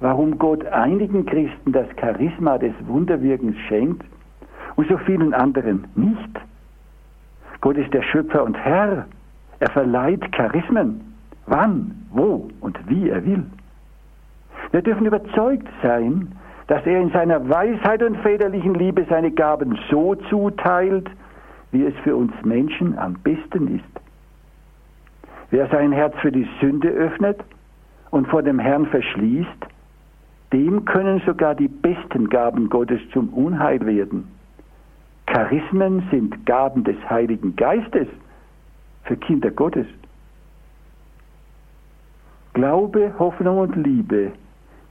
warum 0.00 0.38
Gott 0.38 0.66
einigen 0.66 1.24
Christen 1.26 1.72
das 1.72 1.86
Charisma 2.00 2.58
des 2.58 2.74
Wunderwirkens 2.86 3.56
schenkt 3.68 4.04
und 4.76 4.88
so 4.88 4.96
vielen 4.98 5.32
anderen 5.32 5.86
nicht. 5.94 6.40
Gott 7.60 7.76
ist 7.76 7.92
der 7.94 8.02
Schöpfer 8.02 8.42
und 8.44 8.56
Herr. 8.56 9.06
Er 9.60 9.70
verleiht 9.70 10.32
Charismen, 10.32 11.14
wann, 11.46 12.06
wo 12.10 12.48
und 12.60 12.78
wie 12.88 13.08
er 13.10 13.24
will. 13.24 13.44
Wir 14.72 14.82
dürfen 14.82 15.06
überzeugt 15.06 15.68
sein, 15.82 16.32
dass 16.66 16.84
er 16.86 17.00
in 17.00 17.10
seiner 17.10 17.48
Weisheit 17.48 18.02
und 18.02 18.16
väterlichen 18.18 18.74
Liebe 18.74 19.06
seine 19.08 19.30
Gaben 19.30 19.78
so 19.90 20.14
zuteilt, 20.14 21.08
wie 21.72 21.84
es 21.84 21.94
für 22.02 22.16
uns 22.16 22.32
Menschen 22.42 22.98
am 22.98 23.14
besten 23.22 23.76
ist. 23.76 24.03
Wer 25.54 25.68
sein 25.68 25.92
Herz 25.92 26.16
für 26.20 26.32
die 26.32 26.48
Sünde 26.60 26.88
öffnet 26.88 27.38
und 28.10 28.26
vor 28.26 28.42
dem 28.42 28.58
Herrn 28.58 28.86
verschließt, 28.86 29.48
dem 30.52 30.84
können 30.84 31.22
sogar 31.24 31.54
die 31.54 31.68
besten 31.68 32.28
Gaben 32.28 32.68
Gottes 32.68 33.00
zum 33.12 33.28
Unheil 33.28 33.86
werden. 33.86 34.26
Charismen 35.26 36.02
sind 36.10 36.44
Gaben 36.44 36.82
des 36.82 36.96
Heiligen 37.08 37.54
Geistes 37.54 38.08
für 39.04 39.16
Kinder 39.16 39.52
Gottes. 39.52 39.86
Glaube, 42.54 43.14
Hoffnung 43.20 43.58
und 43.58 43.76
Liebe 43.76 44.32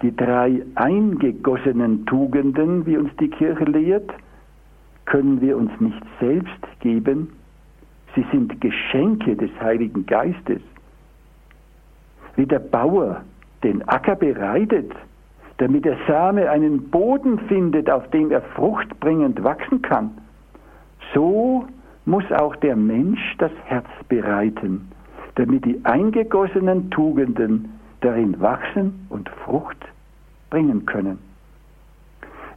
die 0.02 0.16
drei 0.16 0.62
eingegossenen 0.76 2.06
Tugenden, 2.06 2.86
wie 2.86 2.96
uns 2.96 3.14
die 3.18 3.30
Kirche 3.30 3.66
lehrt, 3.66 4.10
können 5.04 5.42
wir 5.42 5.58
uns 5.58 5.72
nicht 5.82 6.04
selbst 6.22 6.80
geben, 6.80 7.34
sie 8.16 8.26
sind 8.32 8.60
Geschenke 8.62 9.36
des 9.36 9.50
Heiligen 9.60 10.06
Geistes. 10.06 10.62
Wie 12.36 12.46
der 12.46 12.60
Bauer 12.60 13.22
den 13.64 13.88
Acker 13.88 14.16
bereitet, 14.16 14.92
damit 15.58 15.86
der 15.86 15.98
Same 16.08 16.50
einen 16.50 16.90
Boden 16.90 17.40
findet, 17.48 17.90
auf 17.90 18.10
dem 18.10 18.32
er 18.32 18.42
fruchtbringend 18.42 19.44
wachsen 19.44 19.82
kann, 19.82 20.12
so 21.14 21.68
muss 22.06 22.30
auch 22.32 22.56
der 22.58 22.76
Mensch 22.76 23.36
das 23.38 23.52
Herz 23.66 23.88
bereiten, 24.10 24.92
damit 25.36 25.66
die 25.66 25.80
eingegossenen 25.84 26.90
Tugenden 26.92 27.80
darin 28.02 28.40
wachsen 28.42 29.06
und 29.10 29.30
Frucht 29.30 29.78
bringen 30.50 30.86
können. 30.86 31.20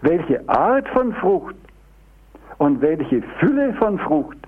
Welche 0.00 0.46
Art 0.48 0.88
von 0.88 1.12
Frucht 1.14 1.56
und 2.58 2.80
welche 2.80 3.22
Fülle 3.38 3.74
von 3.74 3.98
Frucht, 3.98 4.38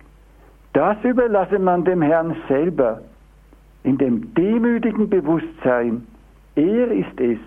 das 0.78 0.96
überlasse 1.02 1.58
man 1.58 1.84
dem 1.84 2.00
Herrn 2.00 2.36
selber 2.46 3.00
in 3.82 3.98
dem 3.98 4.32
demütigen 4.34 5.10
Bewusstsein, 5.10 6.06
er 6.54 6.92
ist 6.92 7.20
es, 7.20 7.38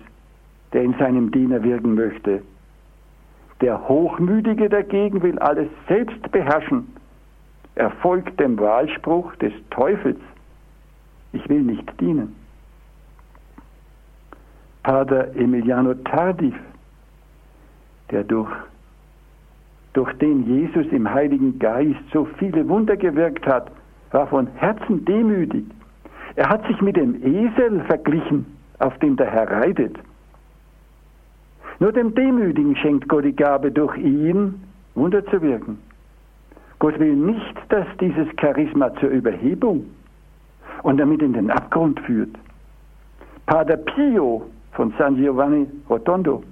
der 0.74 0.82
in 0.82 0.92
seinem 0.98 1.30
Diener 1.30 1.62
wirken 1.62 1.94
möchte. 1.94 2.42
Der 3.62 3.88
Hochmütige 3.88 4.68
dagegen 4.68 5.22
will 5.22 5.38
alles 5.38 5.70
selbst 5.88 6.30
beherrschen. 6.30 6.94
Er 7.74 7.90
folgt 8.02 8.38
dem 8.38 8.58
Wahlspruch 8.60 9.34
des 9.36 9.54
Teufels. 9.70 10.20
Ich 11.32 11.48
will 11.48 11.62
nicht 11.62 11.88
dienen. 12.00 12.36
Pater 14.82 15.34
Emiliano 15.36 15.94
Tardif, 15.94 16.56
der 18.10 18.24
durch, 18.24 18.52
durch 19.92 20.12
den 20.14 20.46
Jesus 20.46 20.86
im 20.90 21.12
Heiligen 21.12 21.58
Geist 21.58 22.00
so 22.12 22.26
viele 22.38 22.68
Wunder 22.68 22.96
gewirkt 22.96 23.46
hat, 23.46 23.70
war 24.10 24.26
von 24.26 24.46
Herzen 24.56 25.04
demütig. 25.04 25.64
Er 26.36 26.48
hat 26.48 26.66
sich 26.66 26.80
mit 26.80 26.96
dem 26.96 27.16
Esel 27.22 27.80
verglichen, 27.86 28.46
auf 28.78 28.96
dem 28.98 29.16
der 29.16 29.30
Herr 29.30 29.50
reitet. 29.50 29.96
Nur 31.78 31.92
dem 31.92 32.14
Demütigen 32.14 32.76
schenkt 32.76 33.08
Gott 33.08 33.24
die 33.24 33.34
Gabe, 33.34 33.70
durch 33.70 33.96
ihn 33.98 34.54
Wunder 34.94 35.24
zu 35.26 35.42
wirken. 35.42 35.78
Gott 36.78 36.98
will 36.98 37.14
nicht, 37.14 37.54
dass 37.68 37.86
dieses 38.00 38.26
Charisma 38.40 38.94
zur 38.96 39.10
Überhebung 39.10 39.84
und 40.82 40.98
damit 40.98 41.22
in 41.22 41.32
den 41.32 41.50
Abgrund 41.50 42.00
führt. 42.00 42.30
Pater 43.46 43.76
Pio 43.76 44.46
von 44.72 44.92
San 44.98 45.16
Giovanni 45.16 45.66
Rotondo 45.88 46.42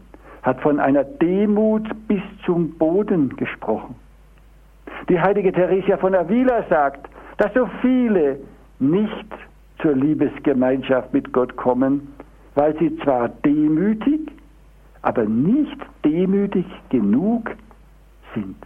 hat 0.43 0.61
von 0.61 0.80
einer 0.80 1.05
Demut 1.05 1.88
bis 2.09 2.22
zum 2.45 2.72
Boden 2.78 3.36
gesprochen. 3.36 3.95
Die 5.09 5.20
heilige 5.20 5.53
Theresia 5.53 5.97
von 5.97 6.14
Avila 6.14 6.64
sagt, 6.68 7.09
dass 7.38 7.53
so 7.55 7.68
viele 7.80 8.38
nicht 8.78 9.26
zur 9.80 9.95
Liebesgemeinschaft 9.95 11.12
mit 11.12 11.32
Gott 11.32 11.57
kommen, 11.57 12.12
weil 12.55 12.76
sie 12.78 12.97
zwar 12.99 13.28
demütig, 13.28 14.20
aber 15.03 15.24
nicht 15.24 15.76
demütig 16.05 16.66
genug 16.91 17.51
sind. 18.34 18.57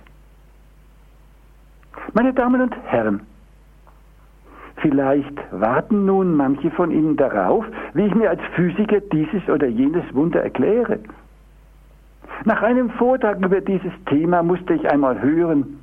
Meine 2.13 2.33
Damen 2.33 2.61
und 2.61 2.75
Herren, 2.87 3.21
vielleicht 4.77 5.39
warten 5.53 6.07
nun 6.07 6.37
manche 6.37 6.71
von 6.73 6.91
Ihnen 6.91 7.17
darauf, 7.17 7.65
wie 7.95 8.07
ich 8.07 8.15
mir 8.15 8.31
als 8.31 8.43
Physiker 8.55 9.01
dieses 9.01 9.49
oder 9.49 9.67
jenes 9.67 10.05
Wunder 10.13 10.43
erkläre. 10.43 10.99
Nach 12.45 12.63
einem 12.63 12.91
Vortrag 12.91 13.39
über 13.45 13.61
dieses 13.61 13.93
Thema 14.07 14.43
musste 14.43 14.75
ich 14.75 14.91
einmal 14.91 15.21
hören, 15.21 15.79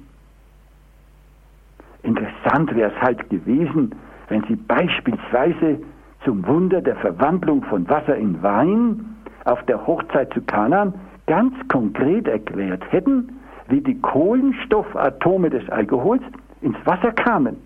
interessant 2.04 2.76
wäre 2.76 2.92
es 2.92 3.02
halt 3.02 3.30
gewesen, 3.30 3.96
wenn 4.28 4.44
Sie 4.44 4.56
beispielsweise 4.56 5.80
zum 6.24 6.46
Wunder 6.46 6.82
der 6.82 6.96
Verwandlung 6.98 7.64
von 7.64 7.90
Wasser 7.90 8.16
in 8.16 8.42
Wein 8.44 9.16
auf 9.46 9.64
der 9.66 9.86
Hochzeit 9.88 10.34
zu 10.34 10.42
Kanan 10.42 10.94
ganz 11.26 11.54
konkret 11.68 12.28
erklärt 12.28 12.84
hätten, 12.92 13.40
wie 13.70 13.82
die 13.82 14.00
Kohlenstoffatome 14.00 15.50
des 15.50 15.68
Alkohols 15.70 16.22
ins 16.62 16.78
Wasser 16.86 17.12
kamen 17.12 17.58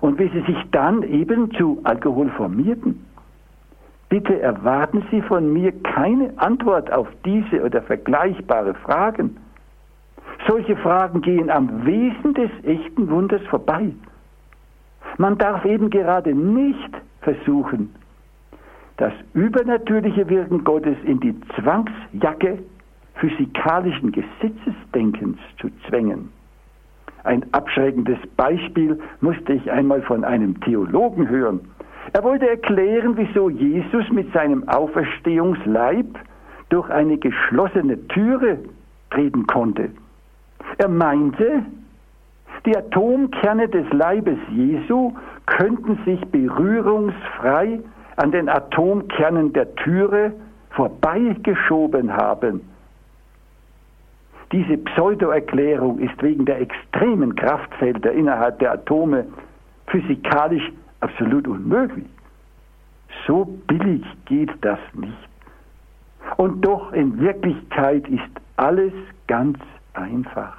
und 0.00 0.18
wie 0.18 0.28
sie 0.28 0.42
sich 0.42 0.58
dann 0.70 1.02
eben 1.02 1.50
zu 1.52 1.80
Alkohol 1.84 2.28
formierten. 2.30 3.04
Bitte 4.14 4.40
erwarten 4.40 5.04
Sie 5.10 5.22
von 5.22 5.52
mir 5.52 5.72
keine 5.82 6.32
Antwort 6.36 6.92
auf 6.92 7.08
diese 7.24 7.64
oder 7.64 7.82
vergleichbare 7.82 8.74
Fragen. 8.74 9.38
Solche 10.46 10.76
Fragen 10.76 11.20
gehen 11.20 11.50
am 11.50 11.84
Wesen 11.84 12.32
des 12.32 12.50
echten 12.62 13.10
Wunders 13.10 13.42
vorbei. 13.50 13.90
Man 15.18 15.36
darf 15.36 15.64
eben 15.64 15.90
gerade 15.90 16.32
nicht 16.32 16.90
versuchen, 17.22 17.92
das 18.98 19.12
übernatürliche 19.32 20.28
Wirken 20.28 20.62
Gottes 20.62 20.96
in 21.02 21.18
die 21.18 21.34
Zwangsjacke 21.56 22.60
physikalischen 23.14 24.12
Gesetzesdenkens 24.12 25.38
zu 25.60 25.70
zwängen. 25.88 26.30
Ein 27.24 27.44
abschreckendes 27.50 28.18
Beispiel 28.36 28.96
musste 29.20 29.54
ich 29.54 29.72
einmal 29.72 30.02
von 30.02 30.22
einem 30.22 30.60
Theologen 30.60 31.28
hören. 31.28 31.62
Er 32.12 32.22
wollte 32.22 32.48
erklären, 32.48 33.16
wieso 33.16 33.50
Jesus 33.50 34.08
mit 34.10 34.32
seinem 34.32 34.68
Auferstehungsleib 34.68 36.06
durch 36.68 36.90
eine 36.90 37.18
geschlossene 37.18 38.06
Türe 38.08 38.58
treten 39.10 39.46
konnte. 39.46 39.90
Er 40.78 40.88
meinte, 40.88 41.62
die 42.66 42.76
Atomkerne 42.76 43.68
des 43.68 43.90
Leibes 43.92 44.38
Jesu 44.50 45.12
könnten 45.46 45.98
sich 46.04 46.20
berührungsfrei 46.28 47.80
an 48.16 48.30
den 48.30 48.48
Atomkernen 48.48 49.52
der 49.52 49.74
Türe 49.76 50.32
vorbeigeschoben 50.70 52.12
haben. 52.12 52.62
Diese 54.52 54.78
Pseudoerklärung 54.78 55.98
ist 55.98 56.22
wegen 56.22 56.44
der 56.44 56.60
extremen 56.60 57.34
Kraftfelder 57.34 58.12
innerhalb 58.12 58.58
der 58.60 58.72
Atome 58.72 59.26
physikalisch 59.88 60.70
absolut 61.04 61.46
unmöglich. 61.46 62.06
So 63.26 63.44
billig 63.66 64.04
geht 64.24 64.50
das 64.62 64.78
nicht. 64.94 65.28
Und 66.36 66.62
doch 66.64 66.92
in 66.92 67.18
Wirklichkeit 67.20 68.08
ist 68.08 68.34
alles 68.56 68.92
ganz 69.26 69.58
einfach. 69.92 70.56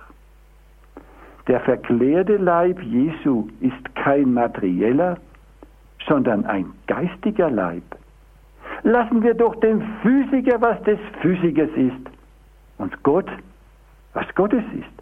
Der 1.48 1.60
verklärte 1.62 2.38
Leib 2.38 2.82
Jesu 2.82 3.48
ist 3.60 3.96
kein 3.96 4.34
materieller, 4.34 5.18
sondern 6.08 6.46
ein 6.46 6.72
geistiger 6.88 7.50
Leib. 7.50 7.84
Lassen 8.84 9.24
wir 9.24 9.34
doch 9.34 9.56
dem 9.56 9.82
Physiker, 10.02 10.62
was 10.62 10.82
des 10.84 11.00
Physikers 11.22 11.70
ist, 11.76 12.06
und 12.78 13.04
Gott, 13.04 13.30
was 14.14 14.26
Gottes 14.36 14.64
ist. 14.74 14.95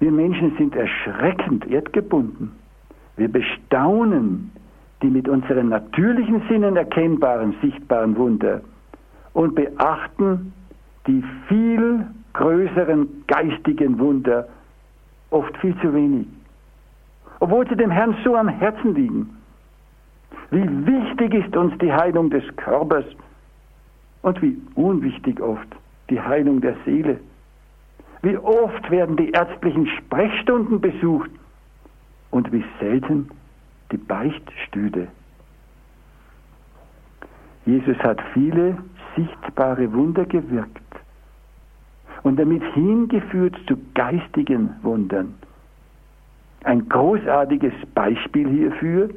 Wir 0.00 0.10
Menschen 0.10 0.56
sind 0.56 0.74
erschreckend 0.74 1.70
erdgebunden. 1.70 2.52
Wir 3.16 3.28
bestaunen 3.28 4.50
die 5.02 5.08
mit 5.08 5.28
unseren 5.28 5.68
natürlichen 5.68 6.42
Sinnen 6.48 6.76
erkennbaren, 6.76 7.54
sichtbaren 7.62 8.16
Wunder 8.16 8.62
und 9.34 9.54
beachten 9.54 10.52
die 11.06 11.22
viel 11.48 12.06
größeren 12.32 13.24
geistigen 13.26 13.98
Wunder 13.98 14.48
oft 15.30 15.56
viel 15.58 15.76
zu 15.80 15.92
wenig. 15.94 16.26
Obwohl 17.40 17.68
sie 17.68 17.76
dem 17.76 17.90
Herrn 17.90 18.16
so 18.24 18.36
am 18.36 18.48
Herzen 18.48 18.94
liegen. 18.94 19.36
Wie 20.50 20.86
wichtig 20.86 21.34
ist 21.34 21.56
uns 21.56 21.76
die 21.78 21.92
Heilung 21.92 22.30
des 22.30 22.44
Körpers 22.56 23.04
und 24.22 24.40
wie 24.42 24.60
unwichtig 24.74 25.40
oft 25.40 25.68
die 26.10 26.20
Heilung 26.20 26.60
der 26.60 26.76
Seele. 26.84 27.20
Wie 28.22 28.36
oft 28.36 28.90
werden 28.90 29.16
die 29.16 29.30
ärztlichen 29.30 29.86
Sprechstunden 29.86 30.80
besucht 30.80 31.30
und 32.30 32.52
wie 32.52 32.64
selten 32.78 33.30
die 33.90 33.96
Beichtstühle. 33.96 35.08
Jesus 37.66 37.96
hat 37.98 38.20
viele 38.32 38.78
sichtbare 39.16 39.92
Wunder 39.92 40.24
gewirkt 40.24 40.80
und 42.22 42.38
damit 42.38 42.62
hingeführt 42.74 43.56
zu 43.66 43.76
geistigen 43.94 44.74
Wundern. 44.82 45.34
Ein 46.64 46.88
großartiges 46.88 47.72
Beispiel 47.94 48.48
hierfür 48.48 49.10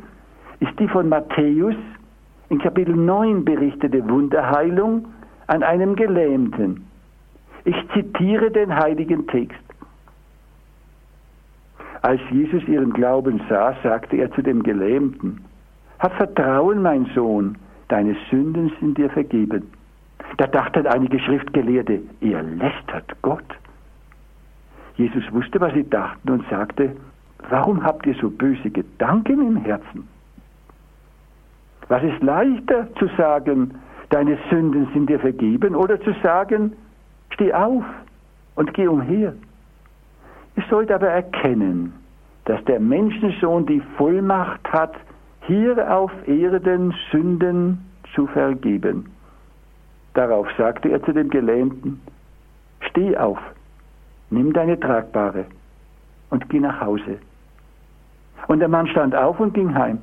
ist 0.59 0.79
die 0.79 0.87
von 0.87 1.09
Matthäus 1.09 1.75
in 2.49 2.59
Kapitel 2.59 2.95
9 2.95 3.43
berichtete 3.43 4.07
Wunderheilung 4.07 5.07
an 5.47 5.63
einem 5.63 5.95
Gelähmten. 5.95 6.85
Ich 7.65 7.75
zitiere 7.93 8.51
den 8.51 8.75
heiligen 8.75 9.27
Text. 9.27 9.59
Als 12.01 12.19
Jesus 12.31 12.67
ihren 12.67 12.91
Glauben 12.91 13.41
sah, 13.47 13.75
sagte 13.81 14.17
er 14.17 14.31
zu 14.31 14.41
dem 14.41 14.61
Gelähmten, 14.63 15.41
Hab 15.99 16.13
Vertrauen, 16.15 16.81
mein 16.81 17.05
Sohn, 17.15 17.57
deine 17.87 18.15
Sünden 18.29 18.73
sind 18.79 18.97
dir 18.97 19.09
vergeben. 19.09 19.71
Da 20.37 20.47
dachten 20.47 20.87
einige 20.87 21.19
Schriftgelehrte, 21.19 22.01
er 22.19 22.43
lästert 22.43 23.21
Gott. 23.21 23.45
Jesus 24.95 25.23
wusste, 25.31 25.61
was 25.61 25.73
sie 25.73 25.89
dachten 25.89 26.29
und 26.29 26.49
sagte, 26.49 26.95
warum 27.49 27.83
habt 27.83 28.05
ihr 28.05 28.15
so 28.15 28.29
böse 28.29 28.69
Gedanken 28.69 29.47
im 29.47 29.57
Herzen? 29.57 30.07
Was 31.87 32.03
ist 32.03 32.21
leichter 32.21 32.93
zu 32.95 33.07
sagen, 33.17 33.75
deine 34.09 34.37
Sünden 34.49 34.87
sind 34.93 35.09
dir 35.09 35.19
vergeben 35.19 35.75
oder 35.75 35.99
zu 36.01 36.13
sagen, 36.21 36.73
steh 37.33 37.53
auf 37.53 37.83
und 38.55 38.73
geh 38.73 38.87
umher? 38.87 39.33
Ihr 40.55 40.63
sollt 40.69 40.91
aber 40.91 41.07
erkennen, 41.07 41.93
dass 42.45 42.63
der 42.65 42.79
Menschensohn 42.79 43.65
die 43.65 43.81
Vollmacht 43.97 44.71
hat, 44.71 44.93
hier 45.47 45.93
auf 45.93 46.11
Erden 46.27 46.93
Sünden 47.11 47.85
zu 48.13 48.27
vergeben. 48.27 49.07
Darauf 50.13 50.47
sagte 50.57 50.89
er 50.89 51.01
zu 51.03 51.11
dem 51.11 51.29
Gelähmten, 51.29 51.99
steh 52.81 53.17
auf, 53.17 53.39
nimm 54.29 54.53
deine 54.53 54.79
Tragbare 54.79 55.45
und 56.29 56.47
geh 56.49 56.59
nach 56.59 56.79
Hause. 56.81 57.17
Und 58.47 58.59
der 58.59 58.67
Mann 58.67 58.87
stand 58.87 59.15
auf 59.15 59.39
und 59.39 59.53
ging 59.53 59.73
heim. 59.73 59.99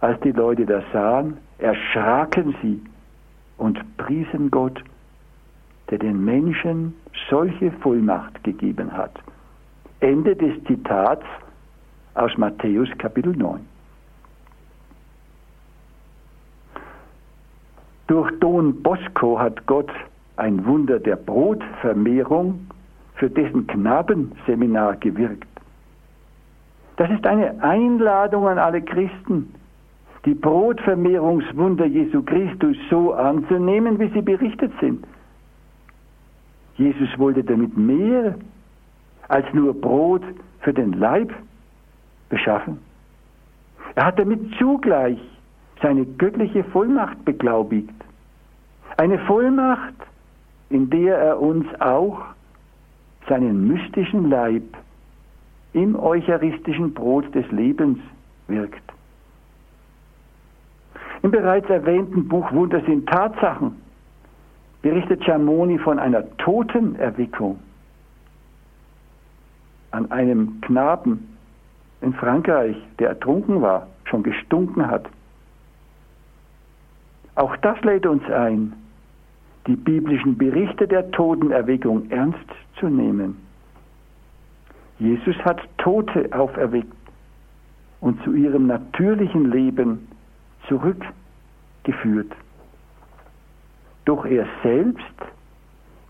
Als 0.00 0.18
die 0.20 0.32
Leute 0.32 0.66
das 0.66 0.82
sahen, 0.92 1.36
erschraken 1.58 2.54
sie 2.60 2.82
und 3.56 3.78
priesen 3.98 4.50
Gott, 4.50 4.82
der 5.92 5.98
den 5.98 6.24
Menschen 6.24 6.94
solche 7.28 7.70
Vollmacht 7.70 8.42
gegeben 8.44 8.90
hat. 8.96 9.12
Ende 10.00 10.34
des 10.34 10.54
Zitats 10.64 11.26
aus 12.14 12.30
Matthäus 12.38 12.88
Kapitel 12.96 13.36
9. 13.36 13.60
Durch 18.06 18.30
Don 18.40 18.82
Bosco 18.82 19.38
hat 19.38 19.66
Gott 19.66 19.90
ein 20.36 20.64
Wunder 20.64 20.98
der 20.98 21.16
Brotvermehrung 21.16 22.66
für 23.16 23.28
dessen 23.28 23.66
Knabenseminar 23.66 24.96
gewirkt. 24.96 25.46
Das 26.96 27.10
ist 27.10 27.26
eine 27.26 27.62
Einladung 27.62 28.48
an 28.48 28.58
alle 28.58 28.80
Christen, 28.80 29.54
die 30.24 30.34
Brotvermehrungswunder 30.34 31.84
Jesu 31.84 32.22
Christus 32.22 32.78
so 32.88 33.12
anzunehmen, 33.12 33.98
wie 33.98 34.08
sie 34.08 34.22
berichtet 34.22 34.72
sind. 34.80 35.04
Jesus 36.82 37.16
wollte 37.16 37.44
damit 37.44 37.76
mehr 37.76 38.34
als 39.28 39.46
nur 39.52 39.72
Brot 39.72 40.22
für 40.60 40.74
den 40.74 40.94
Leib 40.94 41.32
beschaffen. 42.28 42.78
Er 43.94 44.06
hat 44.06 44.18
damit 44.18 44.40
zugleich 44.58 45.18
seine 45.80 46.04
göttliche 46.04 46.64
Vollmacht 46.64 47.24
beglaubigt. 47.24 47.94
Eine 48.96 49.18
Vollmacht, 49.20 49.94
in 50.70 50.90
der 50.90 51.18
er 51.18 51.40
uns 51.40 51.66
auch 51.80 52.20
seinen 53.28 53.68
mystischen 53.68 54.28
Leib 54.28 54.64
im 55.72 55.94
eucharistischen 55.94 56.92
Brot 56.92 57.32
des 57.34 57.48
Lebens 57.52 57.98
wirkt. 58.48 58.82
Im 61.22 61.30
bereits 61.30 61.68
erwähnten 61.70 62.26
Buch 62.26 62.50
Wunder 62.52 62.80
sind 62.84 63.08
Tatsachen 63.08 63.76
berichtet 64.82 65.24
Schamoni 65.24 65.78
von 65.78 65.98
einer 65.98 66.24
Totenerweckung 66.38 67.58
an 69.92 70.10
einem 70.10 70.60
Knaben 70.62 71.36
in 72.00 72.12
Frankreich, 72.14 72.76
der 72.98 73.10
ertrunken 73.10 73.62
war, 73.62 73.86
schon 74.04 74.22
gestunken 74.22 74.86
hat. 74.86 75.08
Auch 77.36 77.56
das 77.58 77.80
lädt 77.82 78.06
uns 78.06 78.24
ein, 78.28 78.74
die 79.66 79.76
biblischen 79.76 80.36
Berichte 80.36 80.88
der 80.88 81.10
Totenerweckung 81.12 82.10
ernst 82.10 82.38
zu 82.80 82.88
nehmen. 82.88 83.36
Jesus 84.98 85.36
hat 85.44 85.60
Tote 85.78 86.28
auferweckt 86.32 86.92
und 88.00 88.22
zu 88.24 88.32
ihrem 88.32 88.66
natürlichen 88.66 89.50
Leben 89.50 90.08
zurückgeführt. 90.68 92.32
Doch 94.04 94.24
er 94.24 94.46
selbst 94.62 95.04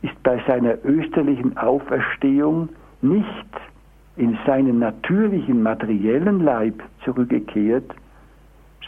ist 0.02 0.22
bei 0.22 0.42
seiner 0.46 0.84
österlichen 0.84 1.56
Auferstehung 1.56 2.68
nicht 3.00 3.46
in 4.16 4.38
seinen 4.46 4.78
natürlichen 4.78 5.62
materiellen 5.62 6.44
Leib 6.44 6.82
zurückgekehrt, 7.04 7.90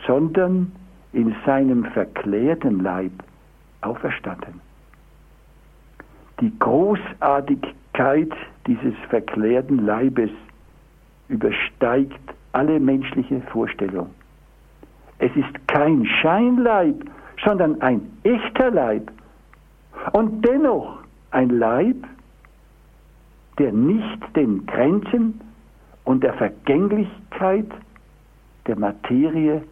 sondern 0.06 0.72
in 1.12 1.34
seinem 1.46 1.84
verklärten 1.84 2.80
Leib 2.80 3.12
auferstanden. 3.80 4.60
Die 6.40 6.52
Großartigkeit 6.58 8.32
dieses 8.66 8.94
verklärten 9.08 9.86
Leibes 9.86 10.30
übersteigt 11.28 12.34
alle 12.52 12.80
menschliche 12.80 13.40
Vorstellung. 13.52 14.10
Es 15.18 15.34
ist 15.36 15.68
kein 15.68 16.04
Scheinleib, 16.04 16.96
sondern 17.42 17.80
ein 17.80 18.18
echter 18.22 18.70
Leib. 18.70 19.10
Und 20.12 20.44
dennoch 20.44 20.98
ein 21.30 21.50
Leib, 21.50 21.96
der 23.58 23.72
nicht 23.72 24.36
den 24.36 24.66
Grenzen 24.66 25.40
und 26.04 26.22
der 26.22 26.34
Vergänglichkeit 26.34 27.68
der 28.66 28.78
Materie 28.78 29.62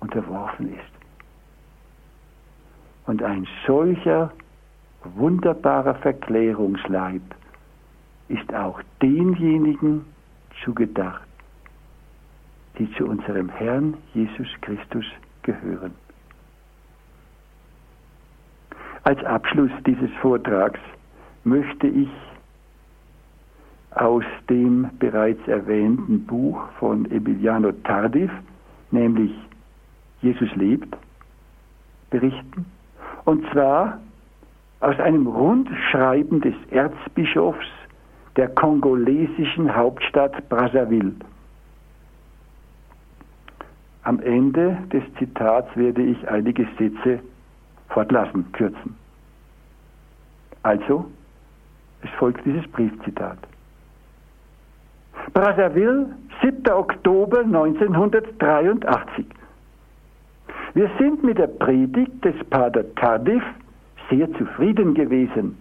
unterworfen 0.00 0.74
ist. 0.74 0.94
Und 3.06 3.22
ein 3.22 3.46
solcher 3.66 4.32
wunderbarer 5.04 5.94
Verklärungsleib 5.96 7.22
ist 8.28 8.54
auch 8.54 8.80
denjenigen 9.02 10.06
zugedacht, 10.64 11.28
die 12.78 12.90
zu 12.94 13.06
unserem 13.06 13.50
Herrn 13.50 13.94
Jesus 14.14 14.48
Christus 14.62 15.04
gehören. 15.42 15.92
Als 19.04 19.22
Abschluss 19.24 19.70
dieses 19.86 20.10
Vortrags 20.22 20.80
möchte 21.44 21.86
ich 21.86 22.08
aus 23.90 24.24
dem 24.48 24.88
bereits 24.98 25.46
erwähnten 25.46 26.24
Buch 26.24 26.58
von 26.78 27.10
Emiliano 27.10 27.72
Tardif, 27.84 28.30
nämlich 28.90 29.30
Jesus 30.22 30.48
lebt, 30.56 30.96
berichten. 32.08 32.64
Und 33.26 33.44
zwar 33.52 34.00
aus 34.80 34.98
einem 34.98 35.26
Rundschreiben 35.26 36.40
des 36.40 36.54
Erzbischofs 36.70 37.66
der 38.36 38.48
kongolesischen 38.48 39.74
Hauptstadt 39.76 40.48
Brazzaville. 40.48 41.12
Am 44.02 44.18
Ende 44.20 44.78
des 44.90 45.02
Zitats 45.18 45.68
werde 45.76 46.02
ich 46.02 46.26
einige 46.26 46.66
Sätze 46.78 47.20
fortlassen, 47.94 48.50
kürzen. 48.52 48.96
Also, 50.62 51.06
es 52.02 52.10
folgt 52.18 52.44
dieses 52.44 52.66
Briefzitat. 52.72 53.38
Brazzaville, 55.32 56.06
7. 56.42 56.70
Oktober 56.70 57.40
1983. 57.40 59.26
Wir 60.74 60.90
sind 60.98 61.22
mit 61.22 61.38
der 61.38 61.46
Predigt 61.46 62.24
des 62.24 62.34
Pater 62.50 62.84
Tardif 62.96 63.42
sehr 64.10 64.30
zufrieden 64.34 64.94
gewesen. 64.94 65.56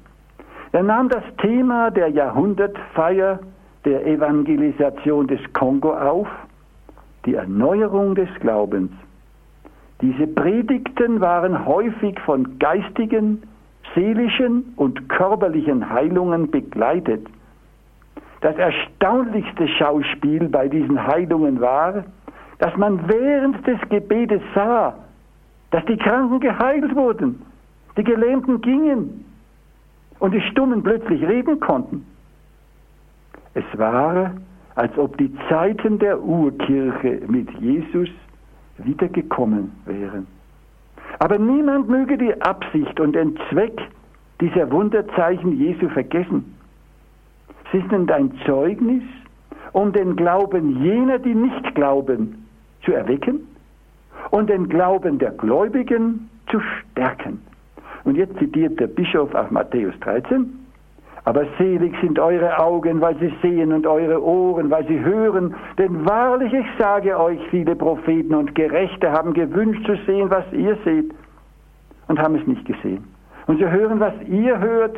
Er 0.71 0.83
nahm 0.83 1.07
das 1.09 1.23
Thema 1.37 1.91
der 1.91 2.07
Jahrhundertfeier 2.09 3.39
der 3.85 4.07
Evangelisation 4.07 5.27
des 5.27 5.39
Kongo 5.53 5.93
auf 5.93 6.27
die 7.25 7.35
Erneuerung 7.35 8.15
des 8.15 8.29
Glaubens. 8.39 8.91
Diese 10.03 10.27
Predigten 10.27 11.21
waren 11.21 11.65
häufig 11.65 12.19
von 12.25 12.59
geistigen, 12.59 13.41
seelischen 13.95 14.73
und 14.75 15.07
körperlichen 15.07 15.89
Heilungen 15.89 16.51
begleitet. 16.51 17.25
Das 18.41 18.57
erstaunlichste 18.57 19.65
Schauspiel 19.69 20.49
bei 20.49 20.67
diesen 20.67 21.01
Heilungen 21.07 21.61
war, 21.61 22.03
dass 22.59 22.75
man 22.75 23.07
während 23.07 23.65
des 23.65 23.79
Gebetes 23.87 24.41
sah, 24.53 24.93
dass 25.71 25.85
die 25.85 25.95
Kranken 25.95 26.41
geheilt 26.41 26.93
wurden, 26.93 27.41
die 27.95 28.03
Gelähmten 28.03 28.59
gingen 28.59 29.23
und 30.19 30.33
die 30.33 30.41
Stummen 30.51 30.83
plötzlich 30.83 31.25
reden 31.25 31.61
konnten. 31.61 32.05
Es 33.53 33.63
war 33.79 34.33
als 34.75 34.97
ob 34.97 35.17
die 35.17 35.33
Zeiten 35.47 35.97
der 35.97 36.21
Urkirche 36.21 37.21
mit 37.25 37.49
Jesus 37.61 38.09
wiedergekommen 38.77 39.71
wären. 39.85 40.27
Aber 41.19 41.37
niemand 41.37 41.89
möge 41.89 42.17
die 42.17 42.41
Absicht 42.41 42.99
und 42.99 43.13
den 43.13 43.37
Zweck 43.49 43.79
dieser 44.41 44.71
Wunderzeichen 44.71 45.57
Jesu 45.57 45.89
vergessen. 45.89 46.55
Sie 47.71 47.83
sind 47.89 48.11
ein 48.11 48.31
Zeugnis, 48.45 49.03
um 49.71 49.91
den 49.91 50.15
Glauben 50.15 50.83
jener, 50.83 51.19
die 51.19 51.33
nicht 51.33 51.75
glauben, 51.75 52.45
zu 52.83 52.93
erwecken 52.93 53.47
und 54.31 54.49
den 54.49 54.69
Glauben 54.69 55.17
der 55.19 55.31
Gläubigen 55.31 56.29
zu 56.49 56.59
stärken. 56.59 57.41
Und 58.03 58.15
jetzt 58.15 58.37
zitiert 58.37 58.79
der 58.79 58.87
Bischof 58.87 59.33
aus 59.33 59.49
Matthäus 59.49 59.93
13, 60.01 60.62
Aber 61.25 61.45
selig 61.57 61.95
sind 62.01 62.19
eure 62.19 62.59
Augen, 62.59 62.99
weil 62.99 63.17
sie 63.17 63.33
sehen 63.41 63.71
und 63.71 63.87
eure 63.87 64.21
Ohren, 64.21 64.69
weil 64.69 64.85
sie 64.87 64.99
hören. 64.99 65.55
Denn 65.77 66.05
wahrlich, 66.05 66.51
ich 66.51 66.65
sage 66.77 67.17
euch, 67.17 67.39
viele 67.49 67.75
Propheten 67.75 68.35
und 68.35 68.55
Gerechte 68.55 69.11
haben 69.11 69.33
gewünscht 69.33 69.85
zu 69.85 69.95
sehen, 70.05 70.29
was 70.29 70.43
ihr 70.51 70.77
seht 70.83 71.13
und 72.09 72.19
haben 72.19 72.35
es 72.35 72.45
nicht 72.45 72.65
gesehen. 72.65 73.05
Und 73.47 73.57
sie 73.57 73.69
hören, 73.69 73.99
was 73.99 74.13
ihr 74.27 74.59
hört 74.59 74.97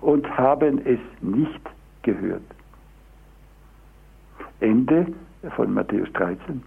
und 0.00 0.28
haben 0.36 0.80
es 0.84 0.98
nicht 1.20 1.60
gehört. 2.02 2.42
Ende 4.60 5.06
von 5.56 5.72
Matthäus 5.72 6.12
13. 6.14 6.62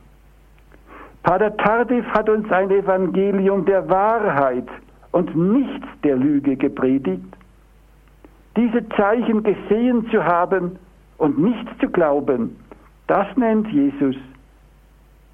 Pater 1.24 1.56
Tardif 1.58 2.06
hat 2.08 2.30
uns 2.30 2.50
ein 2.52 2.72
Evangelium 2.72 3.66
der 3.66 3.90
Wahrheit 3.90 4.68
und 5.12 5.36
nichts 5.36 5.88
der 6.04 6.16
Lüge 6.16 6.56
gepredigt. 6.56 7.37
Diese 8.58 8.90
Zeichen 8.90 9.44
gesehen 9.44 10.10
zu 10.10 10.26
haben 10.26 10.80
und 11.20 11.38
nichts 11.38 11.70
zu 11.80 11.88
glauben, 11.90 12.58
das 13.06 13.28
nennt 13.38 13.68
Jesus 13.68 14.16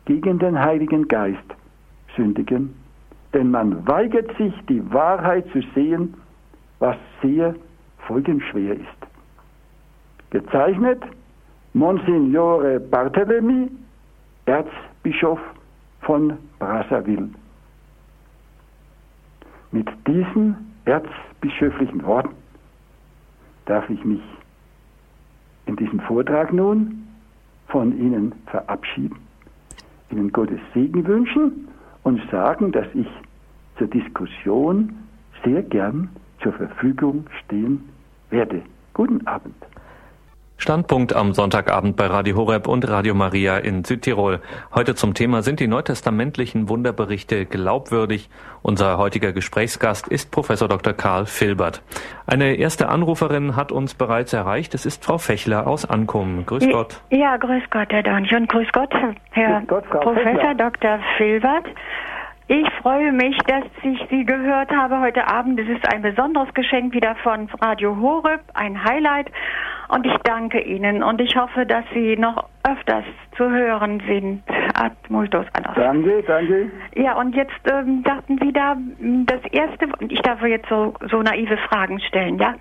gegen 0.03 0.39
den 0.39 0.59
Heiligen 0.59 1.07
Geist 1.07 1.39
sündigen. 2.17 2.75
Denn 3.33 3.49
man 3.49 3.87
weigert 3.87 4.35
sich, 4.37 4.53
die 4.67 4.83
Wahrheit 4.91 5.45
zu 5.53 5.61
sehen, 5.73 6.13
was 6.79 6.97
sehr 7.21 7.55
folgenschwer 8.07 8.73
ist. 8.73 8.99
Gezeichnet 10.29 11.01
Monsignore 11.73 12.81
Barthélemy, 12.91 13.69
Erzbischof 14.45 15.39
von 16.01 16.37
Brazzaville. 16.59 17.29
Mit 19.71 19.87
diesen 20.05 20.73
erzbischöflichen 20.83 22.03
Worten 22.03 22.42
darf 23.65 23.89
ich 23.89 24.03
mich 24.03 24.21
in 25.65 25.75
diesem 25.75 25.99
Vortrag 26.01 26.51
nun 26.53 27.07
von 27.67 27.97
Ihnen 27.97 28.33
verabschieden, 28.47 29.17
Ihnen 30.11 30.31
Gottes 30.31 30.59
Segen 30.73 31.05
wünschen 31.07 31.67
und 32.03 32.21
sagen, 32.29 32.71
dass 32.71 32.87
ich 32.93 33.07
zur 33.77 33.87
Diskussion 33.87 34.93
sehr 35.43 35.63
gern 35.63 36.09
zur 36.41 36.53
Verfügung 36.53 37.25
stehen 37.43 37.89
werde. 38.29 38.61
Guten 38.93 39.25
Abend. 39.25 39.55
Standpunkt 40.63 41.13
am 41.13 41.33
Sonntagabend 41.33 41.97
bei 41.97 42.05
Radio 42.05 42.37
Horeb 42.37 42.69
und 42.69 42.87
Radio 42.87 43.13
Maria 43.13 43.57
in 43.57 43.83
Südtirol. 43.83 44.39
Heute 44.73 44.95
zum 44.95 45.13
Thema 45.13 45.41
sind 45.41 45.59
die 45.59 45.67
neutestamentlichen 45.67 46.69
Wunderberichte 46.69 47.45
glaubwürdig. 47.45 48.29
Unser 48.61 48.97
heutiger 48.97 49.33
Gesprächsgast 49.33 50.07
ist 50.07 50.31
Professor 50.31 50.69
Dr. 50.69 50.93
Karl 50.93 51.25
Filbert. 51.25 51.81
Eine 52.25 52.55
erste 52.55 52.87
Anruferin 52.87 53.57
hat 53.57 53.73
uns 53.73 53.93
bereits 53.93 54.31
erreicht. 54.31 54.73
Es 54.73 54.85
ist 54.85 55.03
Frau 55.03 55.17
Fechler 55.17 55.67
aus 55.67 55.83
Ankum. 55.83 56.45
Grüß 56.45 56.69
Gott. 56.69 57.01
Ja, 57.09 57.35
grüß 57.35 57.63
Gott, 57.69 57.91
Herr 57.91 58.03
Donch 58.03 58.33
und 58.33 58.47
grüß 58.47 58.69
Gott, 58.71 58.93
Herr 59.31 59.63
grüß 59.63 59.67
Gott, 59.67 60.01
Professor 60.01 60.31
Fechler. 60.31 60.55
Dr. 60.55 60.99
Filbert. 61.17 61.65
Ich 62.47 62.69
freue 62.81 63.13
mich, 63.13 63.37
dass 63.47 63.63
ich 63.83 64.05
Sie 64.09 64.25
gehört 64.25 64.69
habe 64.69 64.99
heute 64.99 65.25
Abend. 65.27 65.57
Es 65.59 65.69
ist 65.69 65.93
ein 65.93 66.01
besonderes 66.01 66.53
Geschenk 66.53 66.93
wieder 66.93 67.15
von 67.23 67.47
Radio 67.61 67.95
Horeb, 67.95 68.41
ein 68.53 68.83
Highlight. 68.83 69.31
Und 69.87 70.05
ich 70.05 70.15
danke 70.23 70.59
Ihnen 70.59 71.03
und 71.03 71.21
ich 71.21 71.35
hoffe, 71.37 71.65
dass 71.65 71.85
Sie 71.93 72.17
noch 72.17 72.49
öfters 72.67 73.05
zu 73.37 73.49
hören 73.49 74.01
sind. 74.07 74.43
Ad 74.75 74.95
multos 75.07 75.45
anos. 75.53 75.75
Danke, 75.75 76.23
danke. 76.23 76.71
Ja, 76.95 77.15
und 77.15 77.33
jetzt 77.35 77.53
ähm, 77.71 78.03
sagten 78.05 78.37
Sie 78.41 78.51
da 78.51 78.75
das 79.25 79.41
erste, 79.51 79.87
ich 80.09 80.21
darf 80.21 80.41
jetzt 80.43 80.67
so, 80.67 80.95
so 81.09 81.21
naive 81.21 81.57
Fragen 81.69 81.99
stellen, 82.01 82.39
ja? 82.39 82.55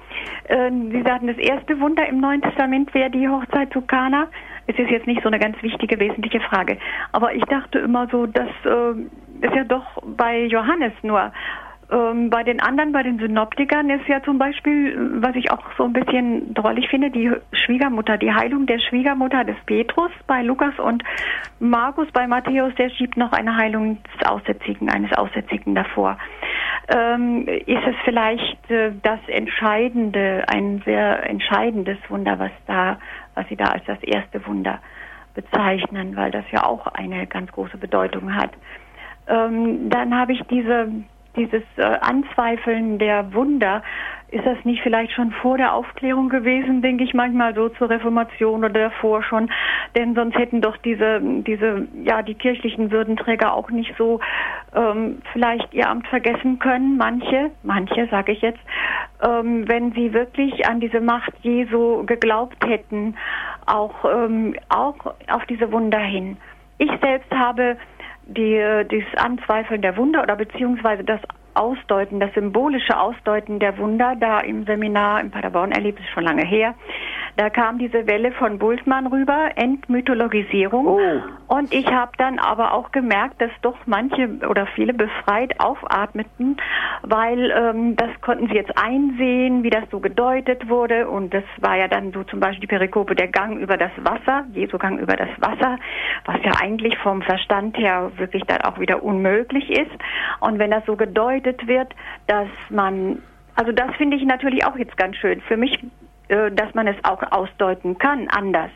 Ähm, 0.49 0.91
Sie 0.93 1.03
sagten, 1.03 1.27
das 1.27 1.39
erste 1.39 1.81
Wunder 1.81 2.07
im 2.09 2.21
Neuen 2.21 2.43
Testament 2.43 2.93
wäre 2.95 3.11
die 3.11 3.29
Hochzeit 3.29 3.73
zu 3.73 3.81
Kana. 3.81 4.29
Es 4.67 4.79
ist 4.79 4.91
jetzt 4.91 5.07
nicht 5.07 5.23
so 5.23 5.29
eine 5.29 5.39
ganz 5.39 5.61
wichtige, 5.63 5.99
wesentliche 5.99 6.41
Frage. 6.41 6.79
Aber 7.13 7.35
ich 7.35 7.45
dachte 7.45 7.79
immer 7.81 8.07
so, 8.09 8.27
dass 8.27 8.49
äh, 8.65 8.95
es 9.45 9.55
ja 9.55 9.65
doch 9.65 9.85
bei 10.05 10.45
Johannes 10.45 10.93
nur 11.03 11.33
ähm, 11.93 12.31
bei 12.31 12.43
den 12.43 12.61
anderen, 12.61 12.93
bei 12.93 13.03
den 13.03 13.19
Synoptikern 13.19 13.91
ist 13.91 14.09
ja 14.09 14.23
zum 14.23 14.39
Beispiel, 14.39 15.21
was 15.21 15.37
ich 15.37 15.51
auch 15.51 15.63
so 15.77 15.85
ein 15.85 15.93
bisschen 15.93 16.55
drollig 16.55 16.89
finde, 16.89 17.11
die 17.11 17.31
Schwiegermutter, 17.53 18.17
die 18.17 18.33
Heilung 18.33 18.67
der 18.67 18.79
Schwiegermutter 18.79 19.45
des 19.45 19.57
Petrus 19.67 20.11
bei 20.27 20.43
Lukas 20.43 20.79
und 20.79 21.05
Markus 21.61 22.09
bei 22.13 22.27
Matthäus, 22.27 22.75
der 22.77 22.89
schiebt 22.89 23.17
noch 23.19 23.33
eine 23.33 23.57
Heilung 23.57 23.99
des 24.05 24.27
Aussätzigen, 24.27 24.89
eines 24.89 25.13
Aussätzigen 25.13 25.75
davor. 25.75 26.17
Ähm, 26.89 27.47
ist 27.47 27.87
es 27.87 27.97
vielleicht 28.05 28.71
äh, 28.71 28.93
das 29.03 29.21
Entscheidende, 29.27 30.45
ein 30.49 30.83
sehr 30.87 31.29
entscheidendes 31.29 31.99
Wunder, 32.09 32.39
was 32.39 32.53
da, 32.67 32.99
was 33.35 33.47
Sie 33.49 33.57
da 33.57 33.67
als 33.67 33.85
das 33.85 34.03
erste 34.03 34.45
Wunder 34.47 34.81
bezeichnen, 35.35 36.17
weil 36.17 36.31
das 36.31 36.45
ja 36.51 36.65
auch 36.65 36.87
eine 36.87 37.27
ganz 37.27 37.53
große 37.53 37.77
Bedeutung 37.77 38.35
hat. 38.35 38.51
Ähm, 39.27 39.89
dann 39.91 40.17
habe 40.17 40.33
ich 40.33 40.43
diese 40.51 40.91
dieses 41.37 41.63
äh, 41.77 41.83
Anzweifeln 41.83 42.99
der 42.99 43.33
Wunder, 43.33 43.83
ist 44.31 44.47
das 44.47 44.57
nicht 44.65 44.83
vielleicht 44.83 45.13
schon 45.13 45.31
vor 45.31 45.59
der 45.59 45.75
Aufklärung 45.75 46.31
gewesen, 46.31 46.81
denke 46.81 47.05
ich 47.05 47.13
manchmal 47.13 47.55
so 47.55 47.69
zur 47.69 47.91
Reformation 47.91 48.65
oder 48.65 48.89
davor 48.89 49.23
schon, 49.23 49.51
denn 49.95 50.15
sonst 50.15 50.37
hätten 50.37 50.63
doch 50.63 50.77
diese, 50.79 51.21
diese, 51.21 51.87
ja, 52.03 52.23
die 52.23 52.35
kirchlichen 52.35 52.91
Würdenträger 52.91 53.53
auch 53.53 53.71
nicht 53.71 53.95
so 53.99 54.21
ähm, 54.75 55.21
vielleicht 55.33 55.75
ihr 55.75 55.89
Amt 55.89 56.07
vergessen 56.09 56.59
können, 56.59 56.97
manche, 56.97 57.51
manche 57.63 58.09
sage 58.09 58.33
ich 58.33 58.41
jetzt, 58.41 58.61
ähm, 59.23 59.69
wenn 59.69 59.93
sie 59.93 60.15
wirklich 60.15 60.67
an 60.67 60.81
diese 60.81 61.01
Macht 61.01 61.33
Jesu 61.43 62.05
geglaubt 62.07 62.65
hätten, 62.65 63.15
auch, 63.67 63.95
ähm, 64.05 64.57
auch 64.71 64.97
auf 65.29 65.45
diese 65.47 65.71
Wunder 65.73 65.99
hin. 65.99 66.39
Ich 66.79 66.91
selbst 67.03 67.31
habe 67.31 67.77
die, 68.33 68.85
dieses 68.91 69.15
Anzweifeln 69.17 69.83
der 69.83 69.97
Wunder 69.97 70.23
oder 70.23 70.37
beziehungsweise 70.37 71.05
das 71.05 71.21
Ausdeuten, 71.55 72.21
das 72.21 72.33
symbolische 72.35 72.99
Ausdeuten 72.99 73.59
der 73.59 73.77
Wunder 73.79 74.17
da 74.19 74.41
im 74.41 74.65
Seminar 74.65 75.21
in 75.21 75.31
Paderborn 75.31 75.73
erlebt, 75.73 76.01
ist 76.01 76.11
schon 76.11 76.25
lange 76.25 76.45
her. 76.45 76.75
Da 77.37 77.49
kam 77.49 77.79
diese 77.79 78.07
Welle 78.07 78.33
von 78.33 78.59
Bultmann 78.59 79.07
rüber, 79.07 79.51
Entmythologisierung. 79.57 80.87
Oh. 80.87 80.99
Und 81.49 81.73
ich 81.73 81.87
habe 81.87 82.13
dann 82.19 82.39
aber 82.39 82.75
auch 82.75 82.93
gemerkt, 82.93 83.41
dass 83.41 83.51
doch 83.63 83.77
manche 83.87 84.29
oder 84.49 84.67
viele 84.75 84.93
befreit 84.93 85.59
aufatmeten, 85.59 86.59
weil 87.03 87.51
ähm, 87.51 87.97
das 87.97 88.09
konnten 88.21 88.49
sie 88.49 88.55
jetzt 88.55 88.77
einsehen, 88.77 89.63
wie 89.63 89.71
das 89.71 89.85
so 89.91 90.01
gedeutet 90.01 90.69
wurde. 90.69 91.09
Und 91.09 91.33
das 91.33 91.45
war 91.61 91.77
ja 91.77 91.89
dann 91.89 92.13
so 92.13 92.23
zum 92.25 92.41
Beispiel 92.41 92.61
die 92.61 92.67
Perikope 92.67 93.15
der 93.15 93.29
Gang 93.29 93.59
über 93.59 93.79
das 93.79 93.93
Wasser, 93.99 94.45
Jesu 94.53 94.77
Gang 94.77 95.01
über 95.01 95.17
das 95.17 95.31
Wasser, 95.39 95.79
was 96.27 96.37
ja 96.45 96.53
eigentlich 96.61 96.99
vom 96.99 97.23
Verstand 97.23 97.79
her 97.79 98.13
wirklich 98.17 98.45
dann 98.45 98.61
auch 98.63 98.79
wieder 98.79 99.03
unmöglich 99.03 99.71
ist. 99.71 99.91
Und 100.41 100.59
wenn 100.59 100.71
das 100.71 100.85
so 100.85 100.97
gedeutet 100.97 101.67
wird, 101.67 101.95
dass 102.27 102.49
man 102.69 103.23
also 103.55 103.71
das 103.71 103.95
finde 103.97 104.17
ich 104.17 104.25
natürlich 104.25 104.65
auch 104.65 104.77
jetzt 104.77 104.97
ganz 104.97 105.17
schön. 105.17 105.43
Für 105.43 105.59
mich 105.59 105.79
dass 106.29 106.75
man 106.75 106.87
es 106.87 106.97
auch 107.05 107.23
ausdeuten 107.31 107.99
kann, 107.99 108.29
anders. 108.29 108.71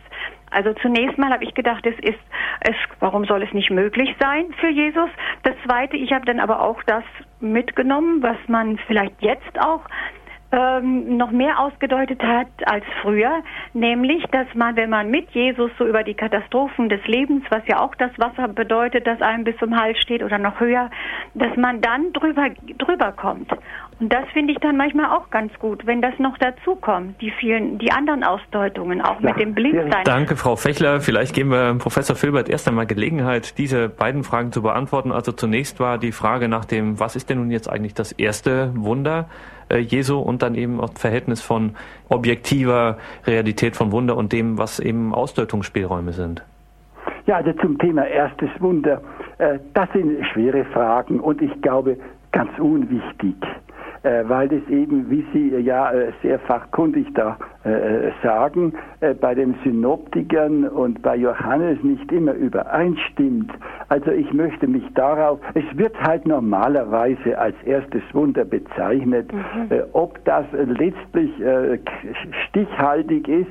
Also 0.51 0.73
zunächst 0.75 1.19
mal 1.19 1.33
habe 1.33 1.45
ich 1.45 1.55
gedacht, 1.55 1.85
es 1.87 1.99
ist 1.99 2.21
es, 2.61 2.75
warum 3.01 3.25
soll 3.25 3.43
es 3.43 3.53
nicht 3.53 3.71
möglich 3.71 4.15
sein 4.21 4.53
für 4.61 4.69
Jesus? 4.69 5.11
Das 5.43 5.55
zweite, 5.67 5.97
ich 5.97 6.13
habe 6.13 6.25
dann 6.25 6.41
aber 6.41 6.61
auch 6.61 6.83
das 6.85 7.05
mitgenommen, 7.41 8.23
was 8.23 8.37
man 8.49 8.79
vielleicht 8.87 9.21
jetzt 9.21 9.59
auch 9.61 9.83
ähm, 10.53 11.17
noch 11.17 11.31
mehr 11.31 11.59
ausgedeutet 11.59 12.23
hat 12.23 12.49
als 12.67 12.85
früher, 13.03 13.43
nämlich, 13.73 14.25
dass 14.31 14.47
man, 14.55 14.77
wenn 14.77 14.91
man 14.91 15.11
mit 15.11 15.31
Jesus 15.31 15.71
so 15.79 15.87
über 15.87 16.05
die 16.05 16.15
Katastrophen 16.15 16.89
des 16.89 17.05
Lebens, 17.07 17.45
was 17.51 17.63
ja 17.67 17.81
auch 17.81 17.95
das 17.97 18.11
Wasser 18.17 18.49
bedeutet, 18.49 19.07
das 19.07 19.21
einem 19.21 19.45
bis 19.45 19.57
zum 19.59 19.77
Hals 19.79 19.99
steht 19.99 20.23
oder 20.23 20.39
noch 20.39 20.61
höher, 20.61 20.91
dass 21.35 21.57
man 21.57 21.81
dann 21.81 22.13
drüber, 22.13 22.51
drüber 22.79 23.13
kommt. 23.13 23.51
Und 23.99 24.13
das 24.13 24.29
finde 24.35 24.53
ich 24.53 24.59
dann 24.59 24.77
manchmal 24.77 25.17
auch 25.17 25.31
ganz 25.31 25.53
gut, 25.59 25.87
wenn 25.87 26.03
das 26.03 26.19
noch 26.19 26.37
dazu 26.39 26.77
kommt, 26.77 27.21
die 27.23 27.31
vielen, 27.31 27.79
die 27.79 27.91
anderen 27.91 28.25
Ausdeutungen, 28.25 29.01
auch 29.01 29.21
ja, 29.21 29.31
mit 29.31 29.41
dem 29.41 29.55
Blindsein. 29.55 30.05
Danke, 30.05 30.37
Frau 30.37 30.55
Fechler. 30.55 31.01
Vielleicht 31.01 31.35
geben 31.35 31.51
wir 31.51 31.75
Professor 31.79 32.15
Filbert 32.15 32.51
erst 32.51 32.69
einmal 32.69 32.87
Gelegenheit, 32.87 33.57
diese 33.57 33.89
beiden 33.89 34.23
Fragen 34.23 34.53
zu 34.53 34.61
beantworten. 34.61 35.13
Also 35.13 35.33
zunächst 35.33 35.81
war 35.81 35.97
die 35.97 36.13
Frage 36.13 36.49
nach 36.49 36.67
dem, 36.67 37.01
was 37.01 37.17
ist 37.17 37.31
denn 37.31 37.39
nun 37.39 37.51
jetzt 37.51 37.71
eigentlich 37.71 37.95
das 37.95 38.13
erste 38.13 38.71
Wunder? 38.75 39.29
Äh, 39.69 39.79
Jesu 39.79 40.19
und 40.19 40.43
dann 40.43 40.55
eben 40.55 40.81
auch 40.81 40.93
Verhältnis 40.95 41.43
von 41.43 41.77
objektiver 42.09 42.99
Realität 43.27 43.77
von 43.77 43.93
Wunder 43.93 44.17
und 44.17 44.33
dem, 44.33 44.59
was 44.59 44.79
eben 44.79 45.15
Ausdeutungsspielräume 45.15 46.13
sind. 46.13 46.43
Ja, 47.27 47.37
also 47.37 47.53
zum 47.55 47.79
Thema 47.79 48.07
erstes 48.07 48.51
Wunder, 48.61 49.03
äh, 49.39 49.59
das 49.75 49.89
sind 49.93 50.25
schwere 50.33 50.65
Fragen 50.67 51.21
und 51.21 51.43
ich 51.43 51.61
glaube 51.61 51.97
ganz 52.33 52.51
unwichtig 52.59 53.35
weil 54.29 54.49
das 54.49 54.69
eben, 54.69 55.11
wie 55.11 55.25
Sie 55.33 55.49
ja 55.57 55.91
äh, 55.93 56.13
sehr 56.23 56.39
fachkundig 56.41 57.07
da 57.15 57.39
äh, 57.65 58.11
sagen, 58.23 58.75
bei 59.21 59.35
den 59.35 59.55
Synoptikern 59.65 60.69
und 60.69 61.03
bei 61.03 61.17
Johannes 61.17 61.83
nicht 61.83 62.11
immer 62.13 62.33
übereinstimmt. 62.33 63.53
Also 63.89 64.11
ich 64.11 64.33
möchte 64.33 64.67
mich 64.67 64.85
darauf, 64.95 65.39
es 65.55 65.65
wird 65.77 65.95
halt 66.01 66.27
normalerweise 66.27 67.39
als 67.39 67.55
erstes 67.65 68.03
Wunder 68.13 68.45
bezeichnet. 68.45 69.33
Mhm. 69.33 69.71
Äh, 69.71 69.83
ob 69.93 70.25
das 70.25 70.45
letztlich 70.53 71.41
äh, 71.41 71.79
stichhaltig 72.49 73.29
ist, 73.29 73.47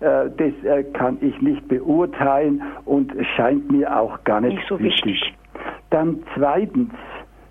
äh, 0.00 0.30
das 0.36 0.64
äh, 0.64 0.84
kann 0.92 1.18
ich 1.20 1.40
nicht 1.40 1.66
beurteilen 1.68 2.62
und 2.84 3.12
scheint 3.36 3.70
mir 3.70 3.98
auch 3.98 4.22
gar 4.24 4.40
nicht, 4.40 4.56
nicht 4.56 4.68
so 4.68 4.78
wichtig. 4.78 5.04
wichtig. 5.04 5.34
Dann 5.90 6.22
zweitens 6.34 6.92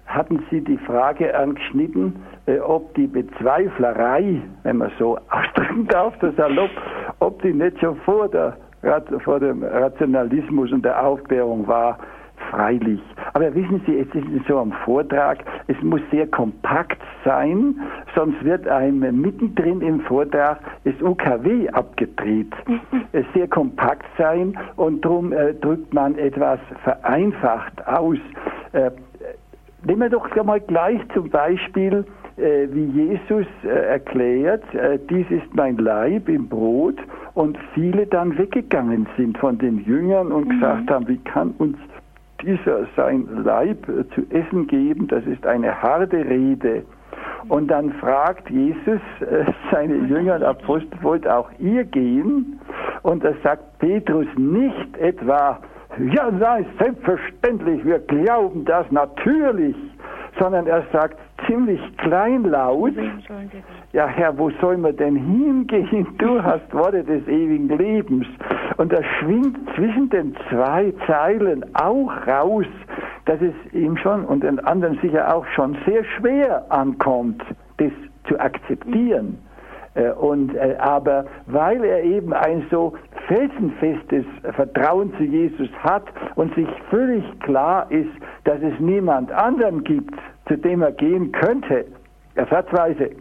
hatten 0.09 0.43
Sie 0.49 0.61
die 0.61 0.77
Frage 0.79 1.37
angeschnitten, 1.37 2.15
äh, 2.47 2.59
ob 2.59 2.93
die 2.95 3.07
Bezweiflerei, 3.07 4.41
wenn 4.63 4.77
man 4.77 4.91
so 4.99 5.17
ausdrücken 5.29 5.87
darf, 5.87 6.17
das 6.19 6.35
salopp, 6.35 6.71
ob 7.19 7.41
die 7.43 7.53
nicht 7.53 7.79
schon 7.79 7.95
vor, 7.97 8.27
der, 8.27 8.57
vor 9.23 9.39
dem 9.39 9.63
Rationalismus 9.63 10.71
und 10.71 10.83
der 10.83 11.05
Aufklärung 11.05 11.67
war, 11.67 11.99
freilich. 12.49 13.01
Aber 13.33 13.53
wissen 13.53 13.81
Sie, 13.85 13.99
es 13.99 14.07
ist 14.15 14.47
so 14.47 14.57
am 14.57 14.71
Vortrag, 14.85 15.43
es 15.67 15.79
muss 15.83 16.01
sehr 16.09 16.25
kompakt 16.25 16.99
sein, 17.23 17.79
sonst 18.15 18.43
wird 18.43 18.67
einem 18.67 19.21
mittendrin 19.21 19.81
im 19.81 19.99
Vortrag 20.01 20.59
das 20.85 20.99
UKW 21.01 21.69
abgedreht. 21.69 22.51
es 23.11 23.25
sehr 23.33 23.47
kompakt 23.47 24.05
sein 24.17 24.57
und 24.77 25.05
darum 25.05 25.31
äh, 25.33 25.53
drückt 25.53 25.93
man 25.93 26.17
etwas 26.17 26.59
vereinfacht 26.83 27.85
aus. 27.87 28.17
Äh, 28.71 28.91
nehmen 29.85 30.01
wir 30.01 30.09
doch 30.09 30.43
mal 30.43 30.59
gleich 30.59 30.99
zum 31.13 31.29
Beispiel 31.29 32.05
äh, 32.39 32.69
wie 32.71 32.85
Jesus 32.85 33.45
äh, 33.65 33.67
erklärt, 33.67 34.63
äh, 34.73 34.97
dies 35.09 35.29
ist 35.29 35.53
mein 35.53 35.75
Leib 35.75 36.29
im 36.29 36.47
Brot 36.47 36.95
und 37.33 37.57
viele 37.73 38.07
dann 38.07 38.37
weggegangen 38.37 39.07
sind 39.17 39.37
von 39.37 39.57
den 39.57 39.83
Jüngern 39.83 40.31
und 40.31 40.47
mhm. 40.47 40.51
gesagt 40.51 40.89
haben, 40.89 41.07
wie 41.09 41.17
kann 41.17 41.53
uns 41.57 41.77
dieser 42.41 42.87
sein 42.95 43.27
Leib 43.43 43.85
zu 44.15 44.21
essen 44.29 44.67
geben? 44.67 45.07
Das 45.09 45.25
ist 45.25 45.45
eine 45.45 45.81
harte 45.81 46.23
Rede. 46.23 46.83
Und 47.49 47.67
dann 47.67 47.91
fragt 47.93 48.49
Jesus 48.49 49.01
seine 49.71 49.95
Jünger 49.95 50.35
und 50.35 50.43
Apostel, 50.43 50.97
wollt 51.01 51.27
auch 51.27 51.49
ihr 51.59 51.83
gehen? 51.83 52.59
Und 53.03 53.25
da 53.25 53.33
sagt 53.43 53.79
Petrus 53.79 54.27
nicht 54.37 54.97
etwa, 54.97 55.59
ja, 55.97 56.31
nein, 56.31 56.65
selbstverständlich, 56.79 57.83
wir 57.83 57.99
glauben 57.99 58.63
das 58.65 58.89
natürlich, 58.91 59.75
sondern 60.39 60.67
er 60.67 60.83
sagt, 60.93 61.17
ziemlich 61.47 61.79
kleinlaut, 61.97 62.93
ja 63.91 64.07
Herr, 64.07 64.37
wo 64.37 64.49
sollen 64.61 64.81
wir 64.81 64.93
denn 64.93 65.15
hingehen? 65.15 66.07
Du 66.17 66.41
hast 66.43 66.71
Worte 66.73 67.03
des 67.03 67.27
ewigen 67.27 67.69
Lebens. 67.69 68.27
Und 68.77 68.93
er 68.93 69.03
schwingt 69.19 69.57
zwischen 69.75 70.09
den 70.09 70.35
zwei 70.49 70.93
Zeilen 71.07 71.65
auch 71.75 72.11
raus, 72.27 72.65
dass 73.25 73.41
es 73.41 73.73
ihm 73.73 73.97
schon 73.97 74.25
und 74.25 74.43
den 74.43 74.59
anderen 74.59 74.97
sicher 75.01 75.35
auch 75.35 75.45
schon 75.55 75.77
sehr 75.85 76.03
schwer 76.17 76.65
ankommt, 76.69 77.43
das 77.77 77.91
zu 78.27 78.39
akzeptieren. 78.39 79.37
Äh, 79.95 80.11
und, 80.11 80.55
äh, 80.55 80.75
aber 80.79 81.25
weil 81.47 81.83
er 81.83 82.03
eben 82.03 82.33
ein 82.33 82.65
so 82.69 82.93
felsenfestes 83.27 84.25
Vertrauen 84.55 85.13
zu 85.17 85.23
Jesus 85.23 85.69
hat 85.79 86.03
und 86.35 86.53
sich 86.55 86.67
völlig 86.89 87.23
klar 87.41 87.87
ist, 87.91 88.11
dass 88.43 88.61
es 88.61 88.79
niemand 88.79 89.31
anderen 89.31 89.83
gibt, 89.83 90.13
zu 90.47 90.57
dem 90.57 90.81
er 90.81 90.91
gehen 90.91 91.31
könnte, 91.31 91.85
ersatzweise, 92.35 93.11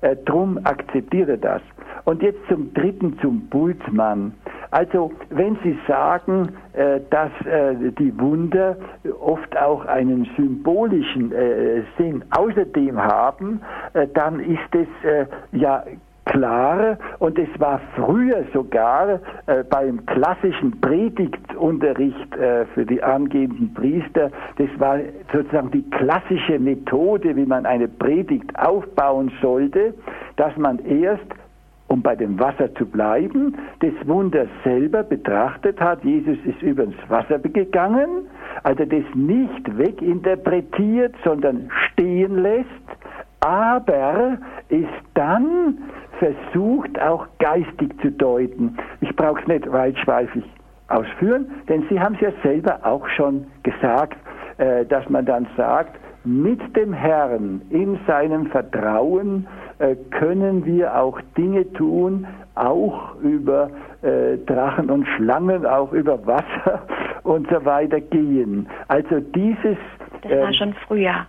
äh, 0.00 0.16
drum 0.24 0.58
akzeptiert 0.64 1.28
er 1.28 1.36
das. 1.36 1.62
Und 2.04 2.22
jetzt 2.22 2.40
zum 2.48 2.72
dritten, 2.72 3.18
zum 3.20 3.48
Bultmann. 3.48 4.32
Also 4.70 5.12
wenn 5.28 5.58
Sie 5.62 5.78
sagen, 5.86 6.50
dass 7.10 7.30
die 7.98 8.18
Wunder 8.18 8.76
oft 9.20 9.56
auch 9.58 9.84
einen 9.84 10.26
symbolischen 10.36 11.32
Sinn 11.98 12.24
außerdem 12.30 12.98
haben, 12.98 13.60
dann 14.14 14.40
ist 14.40 14.74
es 14.74 14.88
ja 15.52 15.84
klar 16.28 16.98
und 17.18 17.38
es 17.38 17.48
war 17.58 17.80
früher 17.96 18.44
sogar 18.52 19.20
äh, 19.46 19.64
beim 19.68 20.04
klassischen 20.06 20.80
Predigtunterricht 20.80 22.36
äh, 22.36 22.64
für 22.66 22.86
die 22.86 23.02
angehenden 23.02 23.74
Priester, 23.74 24.30
das 24.56 24.68
war 24.78 24.98
sozusagen 25.32 25.70
die 25.70 25.88
klassische 25.90 26.58
Methode, 26.58 27.34
wie 27.36 27.46
man 27.46 27.66
eine 27.66 27.88
Predigt 27.88 28.56
aufbauen 28.58 29.32
sollte, 29.42 29.94
dass 30.36 30.56
man 30.56 30.78
erst 30.78 31.26
um 31.88 32.02
bei 32.02 32.14
dem 32.14 32.38
Wasser 32.38 32.74
zu 32.74 32.84
bleiben, 32.84 33.56
das 33.80 33.92
Wunder 34.06 34.46
selber 34.62 35.02
betrachtet 35.02 35.80
hat. 35.80 36.04
Jesus 36.04 36.36
ist 36.44 36.60
über 36.62 36.84
ins 36.84 36.96
Wasser 37.08 37.38
gegangen, 37.38 38.26
also 38.62 38.84
das 38.84 39.04
nicht 39.14 39.78
weginterpretiert, 39.78 41.14
sondern 41.24 41.70
stehen 41.92 42.42
lässt, 42.42 42.68
aber 43.40 44.38
ist 44.68 44.86
dann 45.14 45.78
versucht 46.18 47.00
auch 47.00 47.26
geistig 47.38 47.98
zu 48.00 48.10
deuten. 48.10 48.76
Ich 49.00 49.14
brauche 49.14 49.40
es 49.40 49.46
nicht 49.46 49.70
weitschweifig 49.70 50.44
ausführen, 50.88 51.50
denn 51.68 51.84
Sie 51.88 52.00
haben 52.00 52.14
es 52.14 52.20
ja 52.20 52.32
selber 52.42 52.80
auch 52.82 53.06
schon 53.08 53.46
gesagt, 53.62 54.16
äh, 54.58 54.84
dass 54.86 55.08
man 55.08 55.26
dann 55.26 55.46
sagt, 55.56 55.98
mit 56.24 56.76
dem 56.76 56.92
Herrn 56.92 57.62
in 57.70 57.98
seinem 58.06 58.46
Vertrauen 58.46 59.46
äh, 59.78 59.94
können 60.10 60.64
wir 60.64 60.98
auch 60.98 61.20
Dinge 61.36 61.72
tun, 61.72 62.26
auch 62.54 63.14
über 63.22 63.70
äh, 64.02 64.36
Drachen 64.38 64.90
und 64.90 65.06
Schlangen, 65.16 65.64
auch 65.64 65.92
über 65.92 66.26
Wasser 66.26 66.82
und 67.22 67.48
so 67.48 67.64
weiter 67.64 68.00
gehen. 68.00 68.68
Also 68.88 69.20
dieses. 69.20 69.78
Das 70.22 70.32
war 70.32 70.48
ähm, 70.48 70.52
schon 70.54 70.74
früher. 70.86 71.26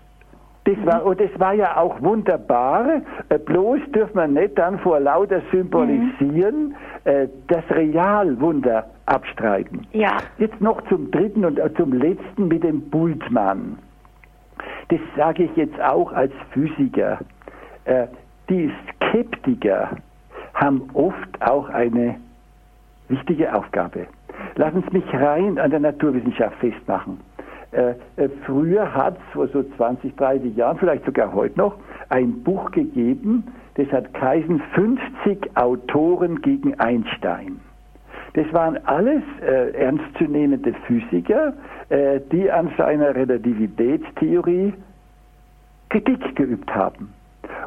Das 0.66 0.76
war, 0.86 1.06
und 1.06 1.20
das 1.20 1.32
war 1.40 1.54
ja 1.54 1.78
auch 1.78 2.02
wunderbar. 2.02 3.02
Äh, 3.30 3.40
bloß 3.40 3.80
dürfen 3.94 4.16
wir 4.16 4.28
nicht 4.28 4.58
dann 4.58 4.80
vor 4.80 5.00
lauter 5.00 5.42
Symbolisieren 5.52 6.76
äh, 7.06 7.28
das 7.48 7.64
Realwunder 7.72 8.86
abstreiten. 9.06 9.88
Ja. 9.94 10.18
Jetzt 10.38 10.60
noch 10.62 10.82
zum 10.90 11.10
dritten 11.12 11.46
und 11.46 11.60
äh, 11.60 11.74
zum 11.76 11.94
letzten 11.94 12.48
mit 12.48 12.64
dem 12.64 12.90
Bultmann. 12.90 13.80
Das 14.90 15.00
sage 15.16 15.44
ich 15.44 15.56
jetzt 15.56 15.80
auch 15.82 16.12
als 16.12 16.34
Physiker. 16.52 17.20
Die 18.50 18.72
Skeptiker 18.92 19.92
haben 20.54 20.90
oft 20.94 21.42
auch 21.42 21.70
eine 21.70 22.16
wichtige 23.08 23.54
Aufgabe. 23.54 24.08
Lassen 24.56 24.84
Sie 24.90 24.98
mich 24.98 25.14
rein 25.14 25.58
an 25.58 25.72
der 25.72 25.80
Naturwissenschaft 25.80 26.58
festmachen. 26.58 27.20
Äh, 27.72 27.92
äh, 28.16 28.30
früher 28.46 28.94
hat 28.94 29.18
es 29.18 29.34
vor 29.34 29.48
so 29.48 29.64
20, 29.64 30.16
30 30.16 30.56
Jahren, 30.56 30.78
vielleicht 30.78 31.06
sogar 31.06 31.34
heute 31.34 31.58
noch, 31.58 31.76
ein 32.10 32.44
Buch 32.44 32.72
gegeben, 32.72 33.44
das 33.76 33.88
hat 33.92 34.14
geheißen 34.14 34.62
50 34.74 35.56
Autoren 35.56 36.42
gegen 36.42 36.80
Einstein. 36.80 37.60
Das 38.34 38.52
waren 38.54 38.78
alles 38.86 39.24
äh, 39.42 39.72
ernstzunehmende 39.72 40.74
Physiker, 40.86 41.54
äh, 41.90 42.20
die 42.32 42.50
an 42.50 42.72
seiner 42.78 43.16
Relativitätstheorie 43.16 44.74
Kritik 45.90 46.36
geübt 46.36 46.74
haben. 46.74 47.14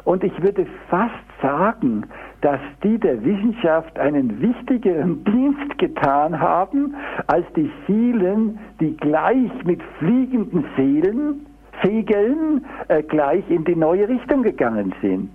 Und 0.03 0.23
ich 0.23 0.41
würde 0.41 0.65
fast 0.89 1.13
sagen, 1.43 2.05
dass 2.41 2.59
die 2.83 2.97
der 2.97 3.23
Wissenschaft 3.23 3.99
einen 3.99 4.41
wichtigeren 4.41 5.23
Dienst 5.25 5.77
getan 5.77 6.39
haben, 6.39 6.95
als 7.27 7.45
die 7.55 7.69
vielen, 7.85 8.57
die 8.79 8.97
gleich 8.97 9.51
mit 9.63 9.81
fliegenden 9.99 10.65
Seelen, 10.75 11.45
Segeln 11.83 12.65
äh, 12.87 13.03
gleich 13.03 13.43
in 13.49 13.63
die 13.65 13.75
neue 13.75 14.07
Richtung 14.07 14.43
gegangen 14.43 14.93
sind. 15.01 15.29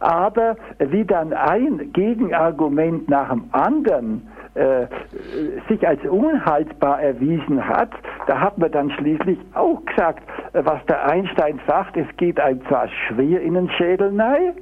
Aber 0.00 0.56
wie 0.78 1.04
dann 1.04 1.32
ein 1.32 1.92
Gegenargument 1.92 3.08
nach 3.08 3.30
dem 3.30 3.44
anderen 3.52 4.28
äh, 4.54 4.86
sich 5.68 5.86
als 5.86 6.00
unhaltbar 6.04 7.00
erwiesen 7.00 7.66
hat, 7.66 7.90
da 8.26 8.40
hat 8.40 8.58
man 8.58 8.70
dann 8.70 8.90
schließlich 8.90 9.38
auch 9.54 9.82
gesagt, 9.86 10.22
äh, 10.52 10.62
was 10.64 10.84
der 10.86 11.08
Einstein 11.08 11.60
sagt, 11.66 11.96
es 11.96 12.06
geht 12.16 12.38
einem 12.38 12.60
zwar 12.66 12.88
schwer 12.88 13.40
in 13.40 13.54
den 13.54 13.70
Schädel 13.70 14.12
nein, 14.12 14.52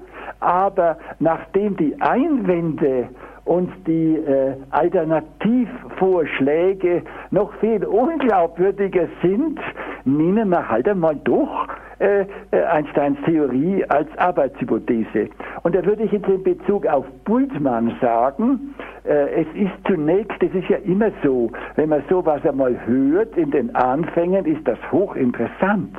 aber 0.41 0.99
nachdem 1.19 1.77
die 1.77 2.01
Einwände 2.01 3.09
und 3.45 3.71
die 3.87 4.17
äh, 4.17 4.55
Alternativvorschläge 4.71 7.03
noch 7.31 7.53
viel 7.55 7.85
unglaubwürdiger 7.85 9.09
sind, 9.23 9.61
nehmen 10.05 10.51
wir 10.51 10.69
halt 10.69 10.87
einmal 10.89 11.17
doch 11.25 11.67
äh, 11.99 12.27
äh, 12.51 12.63
Einsteins 12.65 13.19
Theorie 13.25 13.85
als 13.89 14.09
Arbeitshypothese. 14.17 15.29
Und 15.63 15.75
da 15.75 15.85
würde 15.85 16.05
ich 16.05 16.13
jetzt 16.13 16.29
in 16.29 16.43
Bezug 16.43 16.87
auf 16.87 17.05
Bultmann 17.25 17.95
sagen, 18.01 18.75
äh, 19.05 19.43
es 19.43 19.47
ist 19.55 19.73
zunächst, 19.87 20.41
das 20.41 20.55
ist 20.55 20.69
ja 20.69 20.79
immer 20.79 21.11
so, 21.23 21.51
wenn 21.77 21.91
man 21.91 22.03
sowas 22.09 22.45
einmal 22.47 22.75
hört, 22.87 23.37
in 23.37 23.51
den 23.51 23.75
Anfängen 23.75 24.47
ist 24.47 24.67
das 24.67 24.79
hochinteressant. 24.91 25.95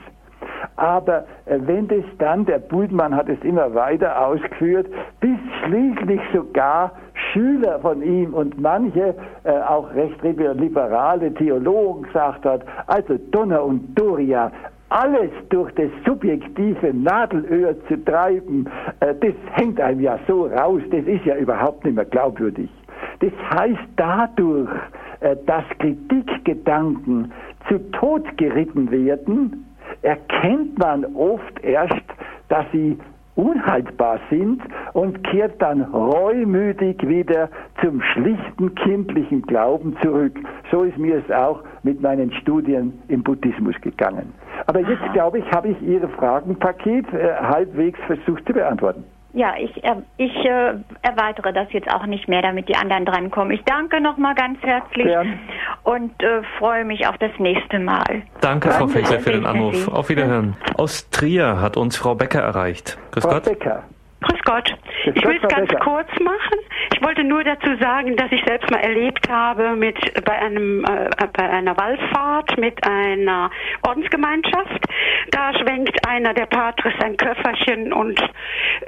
Aber 0.81 1.25
äh, 1.45 1.59
wenn 1.59 1.87
das 1.87 2.03
dann, 2.17 2.43
der 2.47 2.57
Bultmann 2.57 3.15
hat 3.15 3.29
es 3.29 3.39
immer 3.43 3.75
weiter 3.75 4.25
ausgeführt, 4.25 4.87
bis 5.19 5.37
schließlich 5.63 6.19
sogar 6.33 6.93
Schüler 7.13 7.79
von 7.81 8.01
ihm 8.01 8.33
und 8.33 8.59
manche 8.59 9.13
äh, 9.43 9.51
auch 9.51 9.93
recht 9.93 10.19
liberale 10.23 11.31
Theologen 11.35 12.01
gesagt 12.03 12.45
hat, 12.45 12.63
also 12.87 13.15
Donner 13.29 13.63
und 13.63 13.93
Doria, 13.93 14.51
alles 14.89 15.29
durch 15.49 15.71
das 15.75 15.91
subjektive 16.03 16.95
Nadelöhr 16.95 17.75
zu 17.87 18.03
treiben, 18.03 18.67
äh, 19.01 19.13
das 19.13 19.35
hängt 19.51 19.79
einem 19.79 19.99
ja 19.99 20.17
so 20.27 20.47
raus, 20.47 20.81
das 20.89 21.05
ist 21.05 21.25
ja 21.25 21.35
überhaupt 21.35 21.85
nicht 21.85 21.93
mehr 21.95 22.05
glaubwürdig. 22.05 22.71
Das 23.19 23.31
heißt 23.53 23.87
dadurch, 23.97 24.71
äh, 25.19 25.35
dass 25.45 25.63
Kritikgedanken 25.77 27.31
zu 27.69 27.77
Tod 27.91 28.35
geritten 28.37 28.89
werden, 28.89 29.63
erkennt 30.01 30.77
man 30.77 31.05
oft 31.15 31.63
erst, 31.63 32.03
dass 32.49 32.65
sie 32.71 32.97
unhaltbar 33.35 34.19
sind 34.29 34.61
und 34.93 35.23
kehrt 35.23 35.61
dann 35.61 35.81
reumütig 35.81 36.97
wieder 37.07 37.49
zum 37.81 38.01
schlichten 38.01 38.75
kindlichen 38.75 39.41
Glauben 39.43 39.95
zurück. 40.01 40.37
So 40.69 40.83
ist 40.83 40.97
mir 40.97 41.23
es 41.25 41.31
auch 41.31 41.63
mit 41.83 42.01
meinen 42.01 42.31
Studien 42.33 42.99
im 43.07 43.23
Buddhismus 43.23 43.75
gegangen. 43.81 44.33
Aber 44.67 44.81
jetzt, 44.81 45.13
glaube 45.13 45.39
ich, 45.39 45.51
habe 45.51 45.69
ich 45.69 45.81
Ihre 45.81 46.09
Fragenpaket 46.09 47.11
äh, 47.13 47.33
halbwegs 47.41 47.99
versucht 48.05 48.45
zu 48.45 48.53
beantworten. 48.53 49.03
Ja, 49.33 49.53
ich, 49.57 49.83
äh, 49.83 49.95
ich 50.17 50.35
äh, 50.45 50.73
erweitere 51.01 51.53
das 51.53 51.71
jetzt 51.71 51.89
auch 51.89 52.05
nicht 52.05 52.27
mehr, 52.27 52.41
damit 52.41 52.67
die 52.67 52.75
anderen 52.75 53.05
drankommen. 53.05 53.53
Ich 53.53 53.63
danke 53.63 54.01
nochmal 54.01 54.35
ganz 54.35 54.61
herzlich 54.61 55.05
Gern. 55.05 55.39
und 55.83 56.21
äh, 56.21 56.41
freue 56.59 56.83
mich 56.83 57.07
auf 57.07 57.17
das 57.17 57.31
nächste 57.39 57.79
Mal. 57.79 58.23
Danke, 58.41 58.71
Frau 58.71 58.87
Fechler, 58.87 59.19
für 59.19 59.31
den 59.31 59.45
Anruf. 59.45 59.87
Auf 59.87 60.09
Wiederhören. 60.09 60.57
Aus 60.75 61.09
Trier 61.11 61.61
hat 61.61 61.77
uns 61.77 61.95
Frau 61.95 62.15
Becker 62.15 62.41
erreicht. 62.41 62.97
Grüß 63.11 63.23
Frau 63.23 63.31
Gott. 63.31 63.45
Becker. 63.45 63.83
Grüß 64.21 64.39
Gott. 64.43 64.75
Ich 65.15 65.25
will 65.25 65.39
es 65.41 65.49
ganz 65.49 65.69
kurz 65.79 66.09
machen. 66.19 66.59
Ich 66.93 67.01
wollte 67.03 67.23
nur 67.23 67.43
dazu 67.43 67.75
sagen, 67.79 68.15
dass 68.15 68.31
ich 68.31 68.43
selbst 68.45 68.69
mal 68.69 68.79
erlebt 68.79 69.27
habe 69.29 69.75
mit 69.75 69.97
bei 70.23 70.33
einem 70.33 70.85
äh, 70.85 71.09
bei 71.33 71.49
einer 71.49 71.75
Wallfahrt 71.75 72.57
mit 72.57 72.85
einer 72.85 73.49
Ordensgemeinschaft. 73.81 74.85
Da 75.31 75.53
schwenkt 75.57 76.07
einer 76.07 76.33
der 76.35 76.45
Patres 76.45 76.93
sein 76.99 77.17
Köfferchen 77.17 77.93
und 77.93 78.19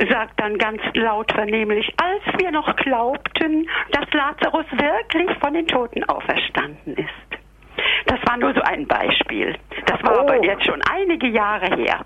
sagt 0.09 0.39
dann 0.39 0.57
ganz 0.57 0.81
laut 0.93 1.31
vernehmlich, 1.31 1.91
als 1.97 2.39
wir 2.39 2.51
noch 2.51 2.75
glaubten, 2.75 3.67
dass 3.91 4.05
Lazarus 4.13 4.65
wirklich 4.71 5.29
von 5.39 5.53
den 5.53 5.67
Toten 5.67 6.03
auferstanden 6.03 6.95
ist. 6.95 7.33
Das 8.05 8.19
war 8.27 8.37
nur 8.37 8.53
so 8.53 8.61
ein 8.61 8.85
Beispiel. 8.85 9.55
Das 9.87 10.03
war 10.03 10.17
oh. 10.17 10.19
aber 10.21 10.43
jetzt 10.43 10.65
schon 10.65 10.81
einige 10.91 11.27
Jahre 11.27 11.75
her. 11.75 12.05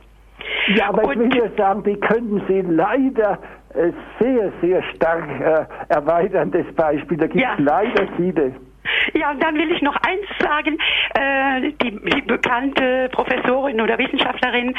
Ja, 0.76 0.90
aber 0.90 1.04
und, 1.04 1.12
ich 1.12 1.20
will 1.20 1.40
nur 1.40 1.50
sagen, 1.58 1.84
die 1.84 2.00
könnten 2.00 2.42
Sie 2.48 2.62
leider 2.62 3.40
äh, 3.74 3.92
sehr, 4.20 4.52
sehr 4.62 4.84
stark 4.96 5.28
äh, 5.40 5.94
erweitern, 5.94 6.52
das 6.52 6.66
Beispiel. 6.76 7.18
Da 7.18 7.28
gibt 7.28 7.38
es 7.38 7.42
ja. 7.42 7.56
leider 7.58 8.08
viele. 8.16 8.54
Ja, 9.14 9.32
und 9.32 9.44
dann 9.44 9.56
will 9.56 9.72
ich 9.72 9.82
noch 9.82 9.96
eins 9.98 10.26
sagen. 10.40 10.78
Äh, 11.14 11.72
die, 11.82 11.92
die, 11.92 12.22
bekannte 12.22 13.10
Professorin 13.12 13.82
oder 13.82 13.98
Wissenschaftlerin, 13.98 14.76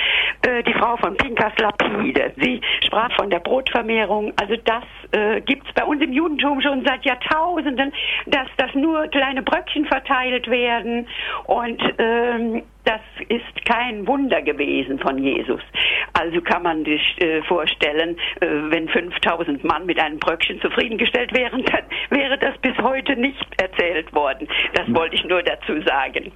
äh, 0.47 0.63
die 0.63 0.73
Frau 0.75 0.97
von 0.97 1.17
Pinkas 1.17 1.53
Lapide, 1.59 2.33
sie 2.37 2.61
sprach 2.85 3.13
von 3.17 3.31
der 3.31 3.41
Brotvermehrung. 3.41 4.33
Also 4.41 4.57
das 4.65 4.85
äh, 5.13 5.41
gibt 5.41 5.67
es 5.67 5.75
bei 5.75 5.85
uns 5.85 6.03
im 6.03 6.13
Judentum 6.13 6.61
schon 6.61 6.85
seit 6.85 7.05
Jahrtausenden, 7.05 7.93
dass 8.27 8.49
das 8.57 8.75
nur 8.75 9.09
kleine 9.09 9.43
Bröckchen 9.43 9.87
verteilt 9.87 10.49
werden 10.49 11.07
und 11.47 11.83
ähm, 11.99 12.63
das 12.85 13.01
ist 13.29 13.67
kein 13.67 14.07
Wunder 14.07 14.41
gewesen 14.43 14.99
von 14.99 15.19
Jesus. 15.19 15.61
Also 16.15 16.41
kann 16.41 16.63
man 16.63 16.85
sich 16.85 17.17
äh, 17.21 17.43
vorstellen, 17.43 18.17
äh, 18.41 18.47
wenn 18.71 18.89
5000 18.89 19.63
Mann 19.65 19.87
mit 19.87 20.01
einem 20.01 20.19
Bröckchen 20.19 20.61
zufriedengestellt 20.61 21.37
wären, 21.37 21.65
dann 21.73 21.85
wäre 22.11 22.39
das 22.39 22.57
bis 22.59 22.77
heute 22.79 23.17
nicht 23.17 23.47
erzählt 23.61 24.15
worden. 24.15 24.49
Das 24.75 24.93
wollte 24.95 25.17
ich 25.17 25.25
nur 25.25 25.43
dazu 25.43 25.81
sagen. 25.83 26.33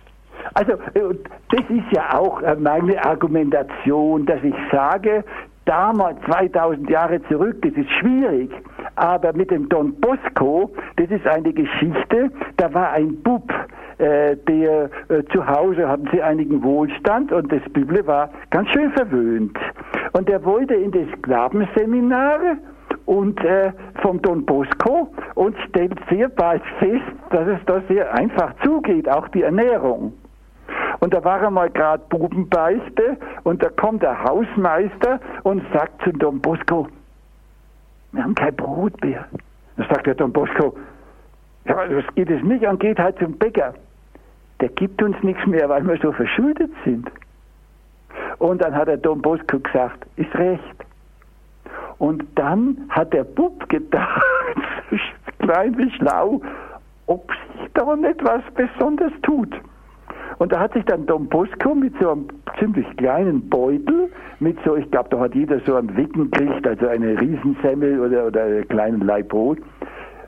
Also 0.54 0.72
äh, 0.72 1.14
das 1.50 1.70
ist 1.70 1.92
ja 1.92 2.18
auch 2.18 2.42
äh, 2.42 2.54
meine 2.56 3.02
Argumentation, 3.04 4.26
dass 4.26 4.42
ich 4.42 4.54
sage, 4.70 5.24
damals 5.64 6.20
2000 6.22 6.88
Jahre 6.90 7.22
zurück, 7.24 7.56
das 7.62 7.72
ist 7.74 7.90
schwierig, 8.00 8.50
aber 8.96 9.32
mit 9.32 9.50
dem 9.50 9.68
Don 9.68 9.94
Bosco, 10.00 10.70
das 10.96 11.10
ist 11.10 11.26
eine 11.26 11.52
Geschichte, 11.52 12.30
da 12.56 12.72
war 12.74 12.92
ein 12.92 13.22
Bub, 13.22 13.52
äh, 13.98 14.36
der 14.36 14.90
äh, 15.08 15.22
zu 15.32 15.46
Hause 15.46 15.88
hatten 15.88 16.08
sie 16.12 16.22
einigen 16.22 16.62
Wohlstand 16.62 17.32
und 17.32 17.52
das 17.52 17.62
Büble 17.72 18.06
war 18.06 18.30
ganz 18.50 18.68
schön 18.70 18.90
verwöhnt. 18.92 19.56
Und 20.12 20.28
er 20.28 20.44
wollte 20.44 20.74
in 20.74 20.90
das 20.90 21.06
Sklavenseminar 21.18 22.38
und 23.06 23.42
äh, 23.44 23.72
vom 24.00 24.20
Don 24.22 24.44
Bosco 24.44 25.08
und 25.34 25.56
stellt 25.68 25.98
sehr 26.10 26.28
bald 26.28 26.62
fest, 26.78 27.04
dass 27.30 27.46
es 27.46 27.58
da 27.66 27.80
sehr 27.88 28.12
einfach 28.14 28.54
zugeht, 28.64 29.08
auch 29.08 29.28
die 29.28 29.42
Ernährung. 29.42 30.12
Und 31.00 31.12
da 31.14 31.24
war 31.24 31.42
einmal 31.42 31.70
gerade 31.70 32.02
Bubenbeichte 32.08 33.16
und 33.44 33.62
da 33.62 33.68
kommt 33.70 34.02
der 34.02 34.22
Hausmeister 34.22 35.20
und 35.42 35.62
sagt 35.72 36.02
zu 36.02 36.12
Don 36.12 36.40
Bosco, 36.40 36.88
wir 38.12 38.22
haben 38.22 38.34
kein 38.34 38.54
Brot 38.54 39.02
mehr. 39.02 39.26
Da 39.76 39.84
sagt 39.88 40.06
der 40.06 40.14
Don 40.14 40.32
Bosco, 40.32 40.76
ja, 41.64 41.86
das 41.86 42.04
geht 42.14 42.30
es 42.30 42.42
nicht 42.42 42.66
an, 42.66 42.78
geht 42.78 42.98
halt 42.98 43.18
zum 43.18 43.38
Bäcker. 43.38 43.74
Der 44.60 44.68
gibt 44.68 45.02
uns 45.02 45.16
nichts 45.22 45.44
mehr, 45.46 45.68
weil 45.68 45.86
wir 45.86 45.98
so 45.98 46.12
verschuldet 46.12 46.70
sind. 46.84 47.10
Und 48.38 48.62
dann 48.62 48.74
hat 48.74 48.88
der 48.88 48.96
Don 48.96 49.22
Bosco 49.22 49.58
gesagt, 49.58 50.06
ist 50.16 50.34
recht. 50.34 50.62
Und 51.98 52.24
dann 52.34 52.76
hat 52.88 53.12
der 53.12 53.24
Bub 53.24 53.68
gedacht, 53.68 54.22
klein 55.38 55.76
wie 55.78 55.90
schlau, 55.92 56.40
ob 57.06 57.30
sich 57.30 57.72
da 57.74 57.96
nicht 57.96 58.22
was 58.24 58.42
Besonderes 58.54 59.12
tut. 59.22 59.54
Und 60.38 60.52
da 60.52 60.60
hat 60.60 60.72
sich 60.72 60.84
dann 60.84 61.06
Don 61.06 61.28
Bosco 61.28 61.74
mit 61.74 61.94
so 62.00 62.10
einem 62.10 62.28
ziemlich 62.58 62.86
kleinen 62.96 63.48
Beutel, 63.48 64.10
mit 64.40 64.58
so, 64.64 64.76
ich 64.76 64.90
glaube, 64.90 65.08
da 65.10 65.20
hat 65.20 65.34
jeder 65.34 65.60
so 65.66 65.76
einen 65.76 65.96
Wicken 65.96 66.30
gekriegt, 66.30 66.66
also 66.66 66.88
eine 66.88 67.20
Riesensemmel 67.20 68.00
oder, 68.00 68.26
oder 68.26 68.42
einen 68.44 68.68
kleinen 68.68 69.00
Leib 69.00 69.28
Brot. 69.28 69.58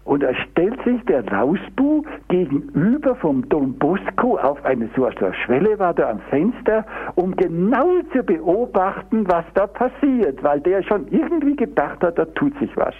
Und 0.04 0.22
da 0.22 0.34
stellt 0.34 0.82
sich 0.84 1.02
der 1.06 1.22
Lausbu 1.22 2.02
gegenüber 2.28 3.14
vom 3.16 3.48
Don 3.48 3.72
Bosco 3.78 4.36
auf 4.36 4.62
eine 4.64 4.88
so 4.94 5.06
eine 5.06 5.34
Schwelle 5.34 5.78
war 5.78 5.94
da 5.94 6.10
am 6.10 6.20
Fenster, 6.28 6.84
um 7.14 7.34
genau 7.36 7.88
zu 8.12 8.22
beobachten, 8.22 9.26
was 9.26 9.44
da 9.54 9.66
passiert, 9.66 10.42
weil 10.42 10.60
der 10.60 10.82
schon 10.82 11.08
irgendwie 11.08 11.56
gedacht 11.56 12.02
hat, 12.02 12.18
da 12.18 12.26
tut 12.26 12.56
sich 12.58 12.76
was. 12.76 12.94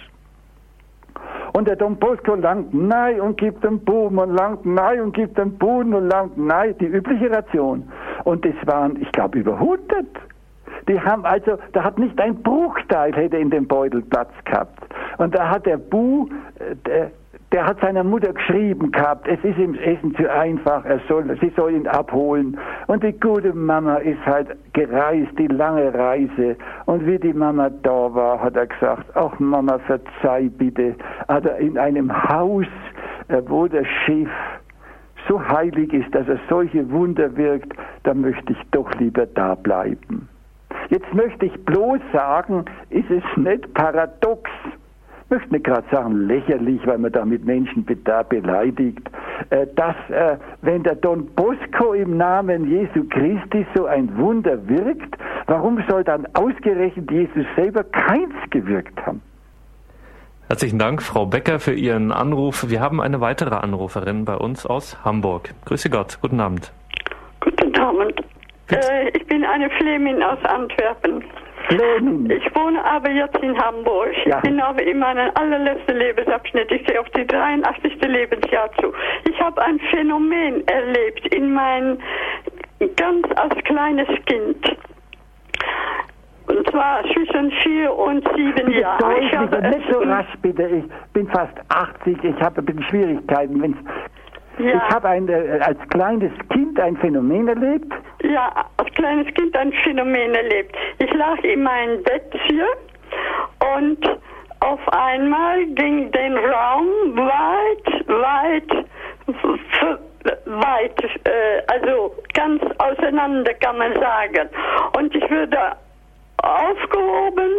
Und 1.53 1.67
der 1.67 1.75
Don 1.75 1.95
Bosco 1.97 2.35
langt 2.35 2.73
nein 2.73 3.21
und 3.21 3.37
gibt 3.37 3.63
den 3.63 3.79
Buben 3.79 4.19
und 4.19 4.35
langt 4.35 4.65
nein 4.65 5.01
und 5.01 5.13
gibt 5.13 5.37
den 5.37 5.57
Buben 5.57 5.93
und 5.93 6.09
langt 6.09 6.37
nein, 6.37 6.75
die 6.79 6.85
übliche 6.85 7.31
Ration. 7.31 7.89
Und 8.23 8.43
das 8.45 8.55
waren, 8.65 9.01
ich 9.01 9.11
glaube, 9.11 9.39
über 9.39 9.53
100. 9.53 10.05
Die 10.87 10.99
haben 10.99 11.25
also, 11.25 11.57
da 11.73 11.83
hat 11.83 11.97
nicht 11.97 12.19
ein 12.19 12.35
Bruchteil 12.43 13.13
hätte 13.15 13.37
in 13.37 13.49
dem 13.49 13.67
Beutel 13.67 14.01
Platz 14.01 14.31
gehabt. 14.43 14.79
Und 15.17 15.33
da 15.33 15.49
hat 15.49 15.65
der 15.65 15.77
Bu, 15.77 16.27
äh, 16.59 16.75
der, 16.85 17.11
der 17.55 17.65
hat 17.65 17.79
seiner 17.79 18.03
Mutter 18.03 18.33
geschrieben 18.33 18.91
gehabt, 18.91 19.29
es 19.29 19.41
ist 19.41 19.57
ihm 19.57 19.75
Essen 19.75 20.13
zu 20.15 20.29
einfach, 20.29 20.83
er 20.83 20.99
soll, 21.07 21.23
sie 21.39 21.53
soll 21.55 21.71
ihn 21.71 21.87
abholen. 21.87 22.59
Und 22.87 23.01
die 23.01 23.17
gute 23.17 23.53
Mama 23.53 23.95
ist 23.95 24.19
halt 24.25 24.49
gereist, 24.73 25.31
die 25.39 25.47
lange 25.47 25.93
Reise. 25.93 26.57
Und 26.85 27.07
wie 27.07 27.17
die 27.17 27.31
Mama 27.31 27.69
da 27.69 28.13
war, 28.13 28.41
hat 28.41 28.57
er 28.57 28.67
gesagt, 28.67 29.05
ach 29.15 29.39
Mama, 29.39 29.79
verzeih 29.87 30.49
bitte. 30.49 30.95
Also 31.27 31.47
in 31.51 31.77
einem 31.77 32.11
Haus, 32.27 32.65
äh, 33.29 33.41
wo 33.47 33.67
das 33.67 33.87
Schiff 34.03 34.29
so 35.29 35.41
heilig 35.41 35.93
ist, 35.93 36.13
dass 36.13 36.27
er 36.27 36.39
solche 36.49 36.91
Wunder 36.91 37.37
wirkt, 37.37 37.71
da 38.03 38.13
möchte 38.13 38.51
ich 38.51 38.59
doch 38.71 38.93
lieber 38.95 39.27
da 39.27 39.55
bleiben. 39.55 40.27
Jetzt 40.89 41.13
möchte 41.13 41.45
ich 41.45 41.63
bloß 41.63 42.01
sagen, 42.11 42.65
ist 42.89 43.09
es 43.09 43.23
nicht 43.37 43.73
paradox, 43.75 44.51
möchte 45.29 45.51
nicht 45.51 45.65
gerade 45.65 45.87
sagen 45.91 46.27
lächerlich, 46.27 46.79
weil 46.85 46.97
man 46.97 47.11
damit 47.11 47.45
Menschen 47.45 47.85
da 48.03 48.23
beleidigt, 48.23 49.09
äh, 49.49 49.67
dass 49.75 49.95
äh, 50.09 50.37
wenn 50.61 50.83
der 50.83 50.95
Don 50.95 51.25
Bosco 51.35 51.93
im 51.93 52.17
Namen 52.17 52.69
Jesu 52.69 53.07
Christi 53.09 53.65
so 53.75 53.85
ein 53.85 54.15
Wunder 54.17 54.67
wirkt, 54.67 55.15
warum 55.47 55.83
soll 55.89 56.03
dann 56.03 56.27
ausgerechnet 56.33 57.09
Jesus 57.11 57.45
selber 57.55 57.83
keins 57.83 58.33
gewirkt 58.51 59.05
haben? 59.05 59.21
Herzlichen 60.47 60.77
Dank, 60.77 61.01
Frau 61.01 61.25
Becker, 61.25 61.59
für 61.59 61.73
Ihren 61.73 62.11
Anruf. 62.11 62.69
Wir 62.69 62.79
haben 62.79 63.01
eine 63.01 63.19
weitere 63.19 63.55
Anruferin 63.55 64.25
bei 64.25 64.35
uns 64.35 64.65
aus 64.65 65.03
Hamburg. 65.03 65.49
Grüße 65.65 65.89
Gott, 65.89 66.19
guten 66.21 66.39
Abend. 66.39 66.71
Guten 67.39 67.75
Abend. 67.79 68.21
Äh, 68.69 69.09
ich 69.09 69.25
bin 69.25 69.43
eine 69.43 69.69
Flemin 69.71 70.21
aus 70.21 70.37
Antwerpen. 70.45 71.23
Flemin. 71.67 72.29
Ich 72.29 72.55
wohne 72.55 72.83
aber 72.83 73.09
jetzt 73.11 73.37
in 73.39 73.57
Hamburg. 73.57 74.13
Ja. 74.25 74.37
Ich 74.37 74.43
bin 74.43 74.59
aber 74.59 74.81
in 74.83 74.99
meinem 74.99 75.31
allerletzten 75.35 75.97
Lebensabschnitt. 75.97 76.71
Ich 76.71 76.85
gehe 76.85 76.99
auf 76.99 77.09
die 77.09 77.25
83. 77.25 78.01
Lebensjahr 78.01 78.69
zu. 78.81 78.93
Ich 79.29 79.39
habe 79.39 79.61
ein 79.61 79.79
Phänomen 79.91 80.67
erlebt 80.67 81.27
in 81.33 81.53
mein 81.53 81.97
ganz 82.95 83.27
als 83.35 83.55
kleines 83.63 84.07
Kind. 84.25 84.77
Und 86.47 86.69
zwar 86.69 87.03
zwischen 87.13 87.51
vier 87.63 87.93
und 87.93 88.27
sieben 88.35 88.71
Jahren. 88.71 89.23
Ich 89.23 89.35
habe 89.35 89.61
nicht 89.61 89.91
so 89.91 89.99
rasch 89.99 90.27
bitte. 90.41 90.63
Ich 90.63 91.13
bin 91.13 91.27
fast 91.29 91.57
80. 91.69 92.23
Ich 92.23 92.41
habe 92.41 92.61
ein 92.61 92.65
bisschen 92.65 92.83
Schwierigkeiten. 92.83 93.61
Wenn's 93.61 93.77
ja. 94.59 94.75
Ich 94.75 94.95
habe 94.95 95.07
äh, 95.07 95.59
als 95.61 95.77
kleines 95.89 96.31
Kind 96.49 96.79
ein 96.79 96.97
Phänomen 96.97 97.47
erlebt. 97.47 97.91
Ja, 98.23 98.65
als 98.77 98.91
kleines 98.93 99.33
Kind 99.33 99.55
ein 99.57 99.71
Phänomen 99.83 100.33
erlebt. 100.33 100.75
Ich 100.99 101.13
lag 101.13 101.39
in 101.43 101.63
meinem 101.63 102.03
Bettchen 102.03 102.61
und 103.77 104.05
auf 104.61 104.79
einmal 104.89 105.65
ging 105.65 106.11
den 106.11 106.37
Raum 106.37 106.87
weit, 107.15 108.07
weit, 108.07 108.85
weit, 110.45 111.03
äh, 111.25 111.61
also 111.67 112.15
ganz 112.33 112.63
auseinander 112.79 113.53
kann 113.55 113.77
man 113.77 113.93
sagen. 113.93 114.49
Und 114.97 115.13
ich 115.15 115.29
würde 115.29 115.57
aufgehoben 116.37 117.51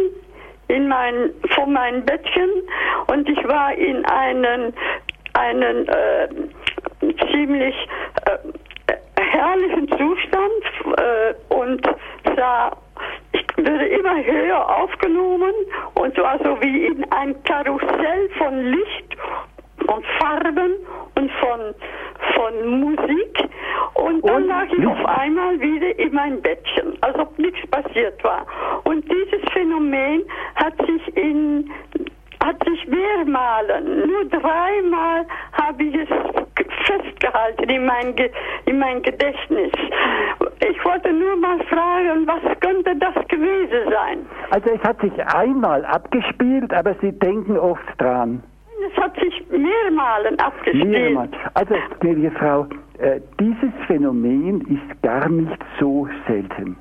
in 0.69 0.89
mein, 0.89 1.31
von 1.55 1.73
meinem 1.73 2.05
Bettchen 2.05 2.51
und 3.07 3.29
ich 3.29 3.43
war 3.47 3.73
in 3.75 4.05
einen, 4.07 4.73
einen 5.35 5.89
äh, 5.89 6.29
ziemlich 7.31 7.75
äh, 8.27 8.93
herrlichen 9.21 9.89
Zustand 9.89 10.99
äh, 10.99 11.55
und 11.55 11.83
sah 12.37 12.73
ich 13.33 13.45
würde 13.57 13.87
immer 13.87 14.25
höher 14.25 14.79
aufgenommen 14.79 15.53
und 15.95 16.17
war 16.19 16.39
so 16.39 16.61
wie 16.63 16.87
in 16.87 17.05
ein 17.13 17.43
Karussell 17.45 18.31
von 18.39 18.65
Licht 18.65 19.17
von 19.87 20.03
Farben 20.19 20.75
und 21.15 21.31
von, 21.33 21.75
von 22.35 22.81
Musik. 22.81 23.49
Und 23.95 24.27
dann 24.27 24.43
und 24.43 24.49
lag 24.49 24.67
ich 24.77 24.87
auf 24.87 25.05
einmal 25.07 25.61
wieder 25.61 25.99
in 25.99 26.13
mein 26.13 26.41
Bettchen, 26.43 26.97
als 27.03 27.19
ob 27.19 27.39
nichts 27.39 27.67
passiert 27.71 28.23
war. 28.25 28.47
Und 28.85 29.05
dieses 29.11 29.41
Phänomen 29.53 30.23
hat 30.55 30.75
sich 30.87 31.17
in 31.17 31.71
hat 32.47 32.65
sich 32.65 32.87
mehrmals, 32.87 33.85
nur 33.85 34.25
dreimal 34.27 35.27
habe 35.53 35.83
ich 35.83 35.95
es 35.97 36.09
festgehalten 36.87 37.69
in 37.69 37.85
mein, 37.85 38.15
in 38.67 38.79
mein 38.79 39.03
Gedächtnis. 39.03 39.73
Ich 40.71 40.85
wollte 40.85 41.13
nur 41.13 41.37
mal 41.37 41.59
fragen, 41.65 42.27
was 42.27 42.61
könnte 42.61 42.95
das 42.97 43.15
gewesen 43.29 43.91
sein? 43.91 44.27
Also 44.51 44.71
es 44.71 44.83
hat 44.83 45.01
sich 45.01 45.13
einmal 45.35 45.85
abgespielt, 45.85 46.73
aber 46.73 46.95
Sie 47.01 47.13
denken 47.13 47.59
oft 47.59 48.01
dran. 48.01 48.43
Es 48.89 49.03
hat 49.03 49.15
sich 49.19 49.45
mehrmals 49.51 50.39
abgespielt. 50.39 50.87
Mehrmals. 50.87 51.33
Also, 51.55 51.75
gnädige 52.01 52.31
Frau, 52.33 52.67
äh, 52.99 53.21
dieses 53.41 53.73
Phänomen 53.87 54.61
ist 54.61 55.03
gar 55.03 55.29
nicht 55.29 55.59
so 55.81 56.07
selten. 56.29 56.77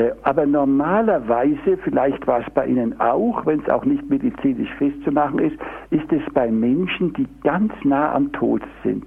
Äh, 0.00 0.12
aber 0.22 0.46
normalerweise, 0.46 1.76
vielleicht 1.84 2.26
war 2.26 2.40
es 2.40 2.50
bei 2.54 2.66
Ihnen 2.66 2.98
auch, 3.00 3.44
wenn 3.44 3.60
es 3.60 3.68
auch 3.68 3.84
nicht 3.84 4.08
medizinisch 4.08 4.72
festzumachen 4.78 5.38
ist, 5.40 5.56
ist 5.90 6.10
es 6.10 6.22
bei 6.32 6.50
Menschen, 6.50 7.12
die 7.14 7.26
ganz 7.42 7.72
nah 7.84 8.14
am 8.14 8.32
Tod 8.32 8.62
sind. 8.82 9.04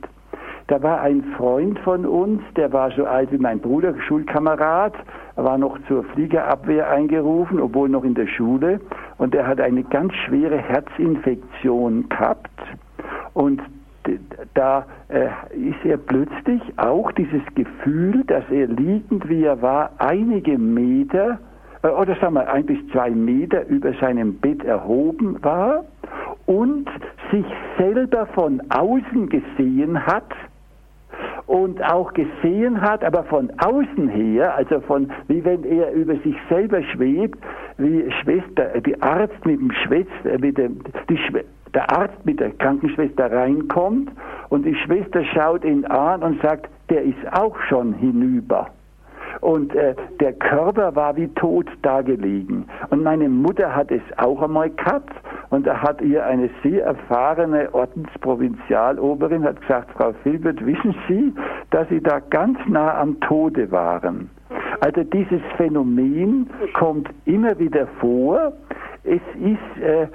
Da 0.67 0.81
war 0.81 1.01
ein 1.01 1.23
Freund 1.35 1.79
von 1.79 2.05
uns, 2.05 2.41
der 2.55 2.71
war 2.71 2.91
so 2.91 3.05
alt 3.05 3.31
wie 3.31 3.37
mein 3.37 3.59
Bruder, 3.59 3.93
Schulkamerad, 4.07 4.93
war 5.35 5.57
noch 5.57 5.77
zur 5.87 6.03
Fliegerabwehr 6.03 6.89
eingerufen, 6.89 7.59
obwohl 7.59 7.89
noch 7.89 8.03
in 8.03 8.13
der 8.13 8.27
Schule. 8.27 8.79
Und 9.17 9.35
er 9.35 9.47
hat 9.47 9.59
eine 9.59 9.83
ganz 9.83 10.13
schwere 10.13 10.57
Herzinfektion 10.57 12.07
gehabt. 12.07 12.51
Und 13.33 13.61
da 14.53 14.85
äh, 15.09 15.27
ist 15.55 15.83
er 15.85 15.97
plötzlich 15.97 16.61
auch 16.77 17.11
dieses 17.13 17.41
Gefühl, 17.55 18.23
dass 18.25 18.43
er 18.49 18.67
liegend 18.67 19.27
wie 19.29 19.43
er 19.43 19.61
war, 19.61 19.91
einige 19.97 20.57
Meter 20.57 21.39
äh, 21.83 21.87
oder 21.89 22.15
sagen 22.15 22.35
wir 22.35 22.51
ein 22.51 22.65
bis 22.65 22.77
zwei 22.91 23.09
Meter 23.09 23.67
über 23.67 23.93
seinem 23.93 24.35
Bett 24.39 24.63
erhoben 24.63 25.37
war 25.43 25.85
und 26.45 26.89
sich 27.31 27.45
selber 27.77 28.25
von 28.27 28.61
außen 28.69 29.29
gesehen 29.29 30.05
hat 30.05 30.31
und 31.47 31.83
auch 31.83 32.13
gesehen 32.13 32.81
hat, 32.81 33.03
aber 33.03 33.23
von 33.23 33.51
außen 33.59 34.07
her, 34.07 34.55
also 34.55 34.79
von 34.81 35.11
wie 35.27 35.43
wenn 35.43 35.63
er 35.63 35.91
über 35.91 36.15
sich 36.17 36.35
selber 36.49 36.81
schwebt, 36.83 37.39
wie 37.77 38.09
Schwester, 38.21 38.79
die 38.81 39.01
Arzt 39.01 39.45
mit 39.45 39.59
dem 39.59 39.71
Schwester, 39.71 40.25
äh, 40.25 40.37
mit 40.37 40.57
dem, 40.57 40.79
die 41.09 41.17
Schwester 41.17 41.49
der 41.73 41.89
Arzt 41.91 42.23
mit 42.23 42.39
der 42.39 42.51
Krankenschwester 42.51 43.31
reinkommt 43.31 44.11
und 44.49 44.65
die 44.65 44.75
Schwester 44.75 45.23
schaut 45.25 45.65
ihn 45.65 45.85
an 45.85 46.21
und 46.21 46.41
sagt, 46.41 46.69
der 46.89 47.01
ist 47.01 47.17
auch 47.31 47.59
schon 47.67 47.93
hinüber. 47.93 48.69
Und 49.41 49.75
äh, 49.75 49.95
der 50.19 50.33
Körper 50.33 50.95
war 50.95 51.15
wie 51.15 51.27
tot 51.29 51.67
dagelegen. 51.81 52.65
Und 52.89 53.03
meine 53.03 53.29
Mutter 53.29 53.75
hat 53.75 53.91
es 53.91 54.01
auch 54.17 54.41
einmal 54.41 54.69
gehabt. 54.69 55.13
Und 55.49 55.67
da 55.67 55.81
hat 55.81 56.01
ihr 56.01 56.25
eine 56.25 56.49
sehr 56.63 56.85
erfahrene 56.85 57.73
Ordensprovinzialoberin 57.73 59.43
hat 59.43 59.61
gesagt, 59.61 59.91
Frau 59.91 60.13
Filbert, 60.23 60.65
wissen 60.65 60.95
Sie, 61.07 61.33
dass 61.69 61.87
Sie 61.89 62.01
da 62.01 62.19
ganz 62.19 62.57
nah 62.67 62.99
am 62.99 63.19
Tode 63.21 63.71
waren? 63.71 64.29
Also 64.81 65.03
dieses 65.03 65.41
Phänomen 65.57 66.49
kommt 66.73 67.09
immer 67.25 67.57
wieder 67.59 67.87
vor. 67.99 68.53
Es 69.05 69.21
ist 69.35 69.83
äh, 69.83 70.07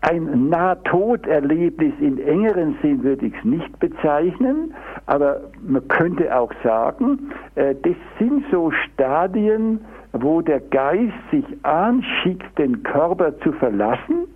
ein 0.00 0.48
Nahtoderlebnis 0.48 1.92
in 2.00 2.18
engeren 2.18 2.76
Sinn 2.80 3.02
würde 3.02 3.26
ich 3.26 3.34
es 3.36 3.44
nicht 3.44 3.78
bezeichnen, 3.78 4.74
aber 5.06 5.42
man 5.66 5.86
könnte 5.88 6.34
auch 6.34 6.50
sagen, 6.64 7.30
äh, 7.54 7.74
das 7.82 7.94
sind 8.18 8.44
so 8.50 8.70
Stadien, 8.70 9.80
wo 10.12 10.40
der 10.40 10.60
Geist 10.60 11.12
sich 11.30 11.44
anschickt, 11.64 12.58
den 12.58 12.82
Körper 12.82 13.38
zu 13.40 13.52
verlassen, 13.52 14.26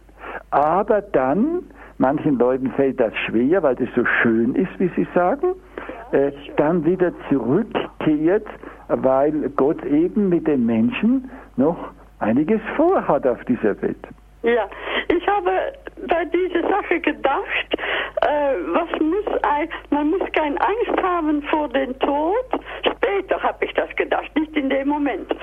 aber 0.50 1.00
dann, 1.00 1.62
manchen 1.98 2.38
Leuten 2.38 2.70
fällt 2.72 3.00
das 3.00 3.14
schwer, 3.26 3.62
weil 3.62 3.76
das 3.76 3.88
so 3.96 4.04
schön 4.22 4.54
ist, 4.54 4.78
wie 4.78 4.90
sie 4.96 5.06
sagen, 5.14 5.54
äh, 6.12 6.30
dann 6.56 6.84
wieder 6.84 7.12
zurückkehrt, 7.28 8.46
weil 8.88 9.50
Gott 9.56 9.84
eben 9.84 10.28
mit 10.28 10.46
den 10.46 10.66
Menschen 10.66 11.30
noch 11.56 11.76
einiges 12.18 12.60
vorhat 12.76 13.26
auf 13.26 13.42
dieser 13.44 13.80
Welt. 13.82 14.06
Ja, 14.42 14.68
ich 15.08 15.26
habe 15.26 15.50
bei 16.06 16.24
dieser 16.26 16.68
Sache 16.68 17.00
gedacht, 17.00 17.66
äh, 18.20 18.54
was 18.66 19.00
muss 19.00 19.42
ein, 19.42 19.68
man 19.90 20.10
muss 20.10 20.20
keine 20.32 20.60
Angst 20.60 21.02
haben 21.02 21.42
vor 21.44 21.68
dem 21.68 21.98
Tod. 22.00 22.44
Später 22.82 23.42
habe 23.42 23.64
ich 23.64 23.72
das 23.72 23.88
gedacht, 23.96 24.30
nicht 24.36 24.54
in 24.56 24.68
dem 24.68 24.88
Moment. 24.88 25.34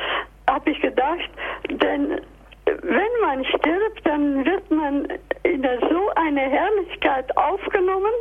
Habe 0.47 0.69
ich 0.69 0.79
gedacht, 0.81 1.29
denn 1.69 2.21
wenn 2.65 3.13
man 3.21 3.43
stirbt, 3.45 4.05
dann 4.05 4.45
wird 4.45 4.69
man 4.69 5.07
in 5.43 5.63
so 5.89 6.09
eine 6.15 6.41
Herrlichkeit 6.41 7.35
aufgenommen. 7.37 8.13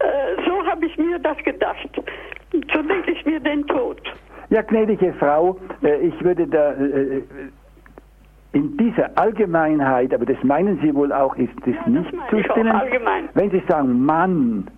Äh, 0.00 0.42
so 0.44 0.66
habe 0.66 0.86
ich 0.86 0.96
mir 0.98 1.18
das 1.20 1.36
gedacht. 1.38 1.88
So 2.52 2.82
denke 2.82 3.12
ich 3.12 3.24
mir 3.24 3.40
den 3.40 3.66
Tod. 3.66 4.00
Ja, 4.50 4.62
gnädige 4.62 5.12
Frau, 5.14 5.58
äh, 5.82 5.98
ich 5.98 6.24
würde 6.24 6.46
da 6.46 6.72
äh, 6.72 7.22
in 8.52 8.76
dieser 8.76 9.10
Allgemeinheit, 9.18 10.14
aber 10.14 10.24
das 10.24 10.42
meinen 10.42 10.78
Sie 10.82 10.94
wohl 10.94 11.12
auch, 11.12 11.36
ist 11.36 11.52
das 11.60 11.74
ja, 11.74 11.88
nicht 11.88 12.14
zu 12.30 12.42
stimmen. 12.44 12.72
Wenn 13.34 13.50
Sie 13.50 13.62
sagen 13.68 14.04
Mann, 14.04 14.68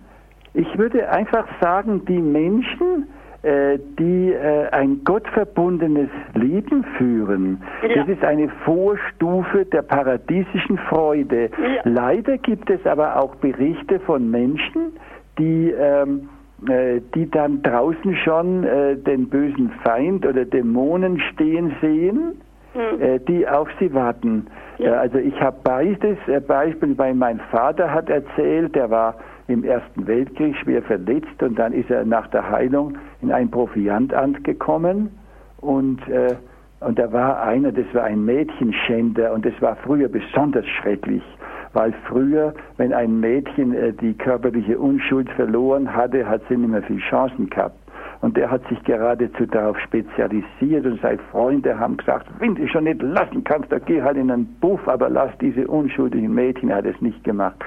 ich 0.53 0.77
würde 0.77 1.09
einfach 1.09 1.45
sagen, 1.61 2.03
die 2.05 2.19
Menschen, 2.19 3.07
äh, 3.43 3.77
die 3.97 4.33
äh, 4.33 4.69
ein 4.71 5.03
gottverbundenes 5.05 6.09
Leben 6.33 6.83
führen, 6.97 7.61
ja. 7.87 7.95
das 7.95 8.09
ist 8.09 8.23
eine 8.23 8.49
Vorstufe 8.65 9.65
der 9.65 9.83
paradiesischen 9.83 10.77
Freude. 10.89 11.49
Ja. 11.51 11.81
Leider 11.85 12.37
gibt 12.37 12.69
es 12.69 12.85
aber 12.85 13.15
auch 13.17 13.35
Berichte 13.35 13.99
von 14.01 14.29
Menschen, 14.29 14.93
die 15.37 15.71
ähm, 15.71 16.27
äh, 16.27 16.38
die 16.61 17.29
dann 17.29 17.61
draußen 17.63 18.15
schon 18.17 18.63
äh, 18.63 18.97
den 18.97 19.29
bösen 19.29 19.71
Feind 19.83 20.25
oder 20.25 20.45
Dämonen 20.45 21.19
stehen 21.31 21.75
sehen 21.81 22.41
hm. 22.73 23.01
Äh, 23.01 23.19
die 23.19 23.47
auf 23.47 23.67
sie 23.79 23.91
warten. 23.93 24.45
Ja. 24.77 24.93
Äh, 24.93 24.97
also 24.97 25.17
ich 25.17 25.39
habe 25.41 25.57
beides 25.63 26.17
äh, 26.27 26.39
Beispiel, 26.39 26.97
weil 26.97 27.15
mein 27.15 27.39
Vater 27.51 27.91
hat 27.91 28.09
erzählt, 28.09 28.75
der 28.75 28.91
war 28.91 29.15
im 29.47 29.63
Ersten 29.63 30.05
Weltkrieg 30.05 30.55
schwer 30.57 30.83
verletzt 30.83 31.41
und 31.41 31.57
dann 31.57 31.73
ist 31.73 31.89
er 31.89 32.05
nach 32.05 32.27
der 32.27 32.47
Heilung 32.47 32.95
in 33.21 33.31
ein 33.31 33.49
Proviantamt 33.49 34.43
gekommen 34.43 35.09
und 35.61 36.07
äh, 36.07 36.35
und 36.81 36.97
da 36.97 37.11
war 37.11 37.41
einer, 37.41 37.73
das 37.73 37.87
war 37.93 38.03
ein 38.03 38.23
Mädchenschänder 38.23 39.33
und 39.33 39.45
das 39.45 39.53
war 39.59 39.75
früher 39.83 40.07
besonders 40.07 40.65
schrecklich, 40.65 41.23
weil 41.73 41.93
früher, 42.07 42.53
wenn 42.77 42.93
ein 42.93 43.19
Mädchen 43.19 43.73
äh, 43.73 43.93
die 43.93 44.13
körperliche 44.13 44.77
Unschuld 44.77 45.29
verloren 45.31 45.93
hatte, 45.93 46.27
hat 46.27 46.41
sie 46.49 46.57
nicht 46.57 46.69
mehr 46.69 46.83
viel 46.83 46.99
Chancen 46.99 47.49
gehabt. 47.49 47.75
Und 48.21 48.35
der 48.35 48.51
hat 48.51 48.67
sich 48.67 48.83
geradezu 48.83 49.45
darauf 49.45 49.79
spezialisiert 49.79 50.85
und 50.85 51.01
seine 51.01 51.19
Freunde 51.31 51.79
haben 51.79 51.95
gesagt, 51.95 52.27
wenn 52.39 52.55
du 52.55 52.67
schon 52.67 52.83
nicht 52.83 53.01
lassen 53.01 53.43
kannst, 53.45 53.71
dann 53.71 53.81
geh 53.85 54.01
halt 54.01 54.17
in 54.17 54.29
einen 54.29 54.45
Buff, 54.59 54.85
aber 54.87 55.09
lass 55.09 55.31
diese 55.39 55.65
unschuldigen 55.67 56.33
Mädchen, 56.33 56.69
er 56.69 56.77
hat 56.77 56.85
es 56.85 56.99
nicht 57.01 57.23
gemacht. 57.23 57.63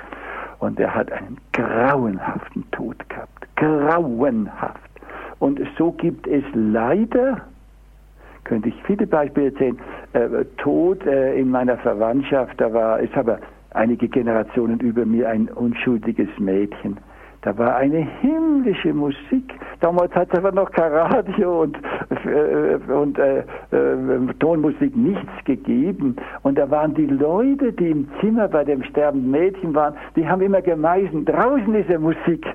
Und 0.59 0.79
er 0.79 0.95
hat 0.95 1.11
einen 1.11 1.39
grauenhaften 1.53 2.71
Tod 2.71 2.97
gehabt. 3.09 3.49
Grauenhaft. 3.57 4.91
Und 5.39 5.61
so 5.77 5.91
gibt 5.93 6.27
es 6.29 6.45
leider, 6.55 7.41
könnte 8.45 8.69
ich 8.69 8.83
viele 8.85 9.07
Beispiele 9.07 9.47
erzählen, 9.47 9.79
äh, 10.13 10.45
Tod 10.59 11.05
äh, 11.07 11.35
in 11.37 11.51
meiner 11.51 11.79
Verwandtschaft, 11.79 12.61
da 12.61 12.73
war, 12.73 13.01
ist 13.01 13.17
aber 13.17 13.39
einige 13.75 14.09
Generationen 14.09 14.81
über 14.81 15.05
mir 15.05 15.29
ein 15.29 15.49
unschuldiges 15.49 16.29
Mädchen. 16.39 16.99
Da 17.43 17.59
war 17.59 17.75
eine 17.75 18.07
himmlische 18.21 18.95
Musik. 18.95 19.53
Damals 19.81 20.15
hat 20.15 20.29
es 20.31 20.39
aber 20.39 20.53
noch 20.53 20.71
kein 20.71 20.93
Radio 20.93 21.63
und, 21.63 21.77
äh, 22.25 22.93
und 22.93 23.19
äh, 23.19 23.41
äh, 23.41 24.35
Tonmusik 24.39 24.97
nichts 24.97 25.33
gegeben. 25.45 26.15
Und 26.43 26.57
da 26.57 26.71
waren 26.71 26.95
die 26.95 27.07
Leute, 27.07 27.73
die 27.73 27.91
im 27.91 28.09
Zimmer 28.21 28.47
bei 28.47 28.63
dem 28.63 28.85
sterbenden 28.85 29.33
Mädchen 29.33 29.75
waren, 29.75 29.95
die 30.15 30.29
haben 30.29 30.41
immer 30.41 30.63
gemeißen, 30.63 31.25
draußen 31.25 31.75
ist 31.75 31.91
ja 31.91 31.99
Musik. 31.99 32.47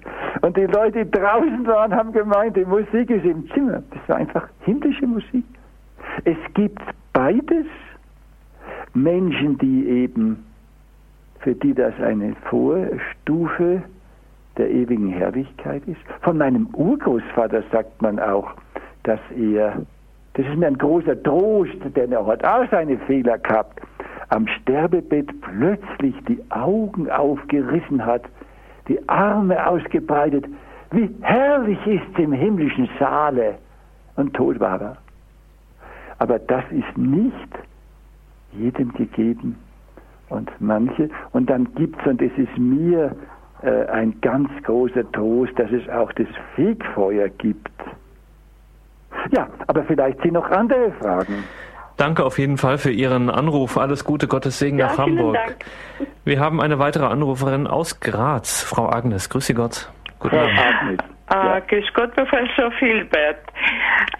Und 0.41 0.55
die 0.55 0.67
Leute, 0.67 1.03
die 1.03 1.11
draußen 1.11 1.67
waren, 1.67 1.93
haben 1.93 2.13
gemeint, 2.13 2.55
die 2.55 2.63
Musik 2.63 3.09
ist 3.09 3.25
im 3.25 3.45
Zimmer. 3.49 3.83
Das 3.91 4.07
war 4.07 4.15
einfach 4.15 4.47
himmlische 4.61 5.05
Musik. 5.05 5.43
Es 6.23 6.37
gibt 6.53 6.81
beides. 7.11 7.65
Menschen, 8.97 9.57
die 9.59 9.87
eben, 9.87 10.43
für 11.39 11.55
die 11.55 11.73
das 11.73 11.93
eine 11.99 12.35
Vorstufe 12.49 13.81
der 14.57 14.69
ewigen 14.69 15.09
Herrlichkeit 15.09 15.83
ist. 15.87 16.01
Von 16.21 16.37
meinem 16.37 16.67
Urgroßvater 16.73 17.63
sagt 17.71 18.01
man 18.01 18.19
auch, 18.19 18.51
dass 19.03 19.19
er, 19.35 19.81
das 20.33 20.45
ist 20.45 20.57
mir 20.57 20.67
ein 20.67 20.77
großer 20.77 21.21
Trost, 21.21 21.77
denn 21.95 22.11
er 22.11 22.25
hat 22.25 22.43
auch 22.43 22.65
seine 22.71 22.97
Fehler 22.99 23.37
gehabt, 23.37 23.79
am 24.29 24.47
Sterbebett 24.47 25.29
plötzlich 25.41 26.15
die 26.27 26.43
Augen 26.49 27.09
aufgerissen 27.09 28.05
hat, 28.05 28.23
die 28.87 28.99
Arme 29.07 29.65
ausgebreitet, 29.65 30.45
wie 30.91 31.09
herrlich 31.21 31.79
ist 31.85 32.19
im 32.19 32.31
himmlischen 32.31 32.89
Saale 32.99 33.55
und 34.15 34.33
tot 34.33 34.59
war 34.59 34.81
er. 34.81 34.97
Aber 36.19 36.39
das 36.39 36.63
ist 36.71 36.97
nicht 36.97 37.49
jedem 38.53 38.91
gegeben 38.93 39.55
und 40.29 40.49
manche, 40.59 41.09
und 41.31 41.49
dann 41.49 41.73
gibt 41.75 41.99
es, 42.01 42.07
und 42.07 42.21
es 42.21 42.31
ist 42.37 42.57
mir 42.57 43.15
äh, 43.61 43.85
ein 43.87 44.19
ganz 44.21 44.49
großer 44.63 45.09
Trost, 45.11 45.57
dass 45.57 45.71
es 45.71 45.87
auch 45.89 46.11
das 46.13 46.27
Fegfeuer 46.55 47.29
gibt. 47.29 47.71
Ja, 49.31 49.47
aber 49.67 49.83
vielleicht 49.83 50.21
sind 50.21 50.33
noch 50.33 50.49
andere 50.49 50.91
Fragen. 50.99 51.43
Danke 51.97 52.23
auf 52.23 52.37
jeden 52.37 52.57
Fall 52.57 52.77
für 52.77 52.91
Ihren 52.91 53.29
Anruf. 53.29 53.77
Alles 53.77 54.05
Gute, 54.05 54.27
Gottes 54.27 54.59
Segen 54.59 54.77
ja, 54.77 54.87
nach 54.87 54.99
Hamburg. 54.99 55.33
Dank. 55.33 55.57
Wir 56.25 56.39
haben 56.39 56.61
eine 56.61 56.77
weitere 56.77 57.05
Anruferin 57.05 57.65
aus 57.65 57.99
Graz, 57.99 58.61
Frau 58.61 58.87
Agnes. 58.89 59.29
Grüße 59.29 59.55
Gott. 59.55 59.91
Guten 60.19 60.35
Frau 60.35 60.43
Agnes. 60.43 60.99
Ja. 61.31 61.57
Äh, 61.57 61.61
grüß 61.61 61.85
Gott, 61.93 62.15
Professor 62.15 62.71
Filbert. 62.79 63.41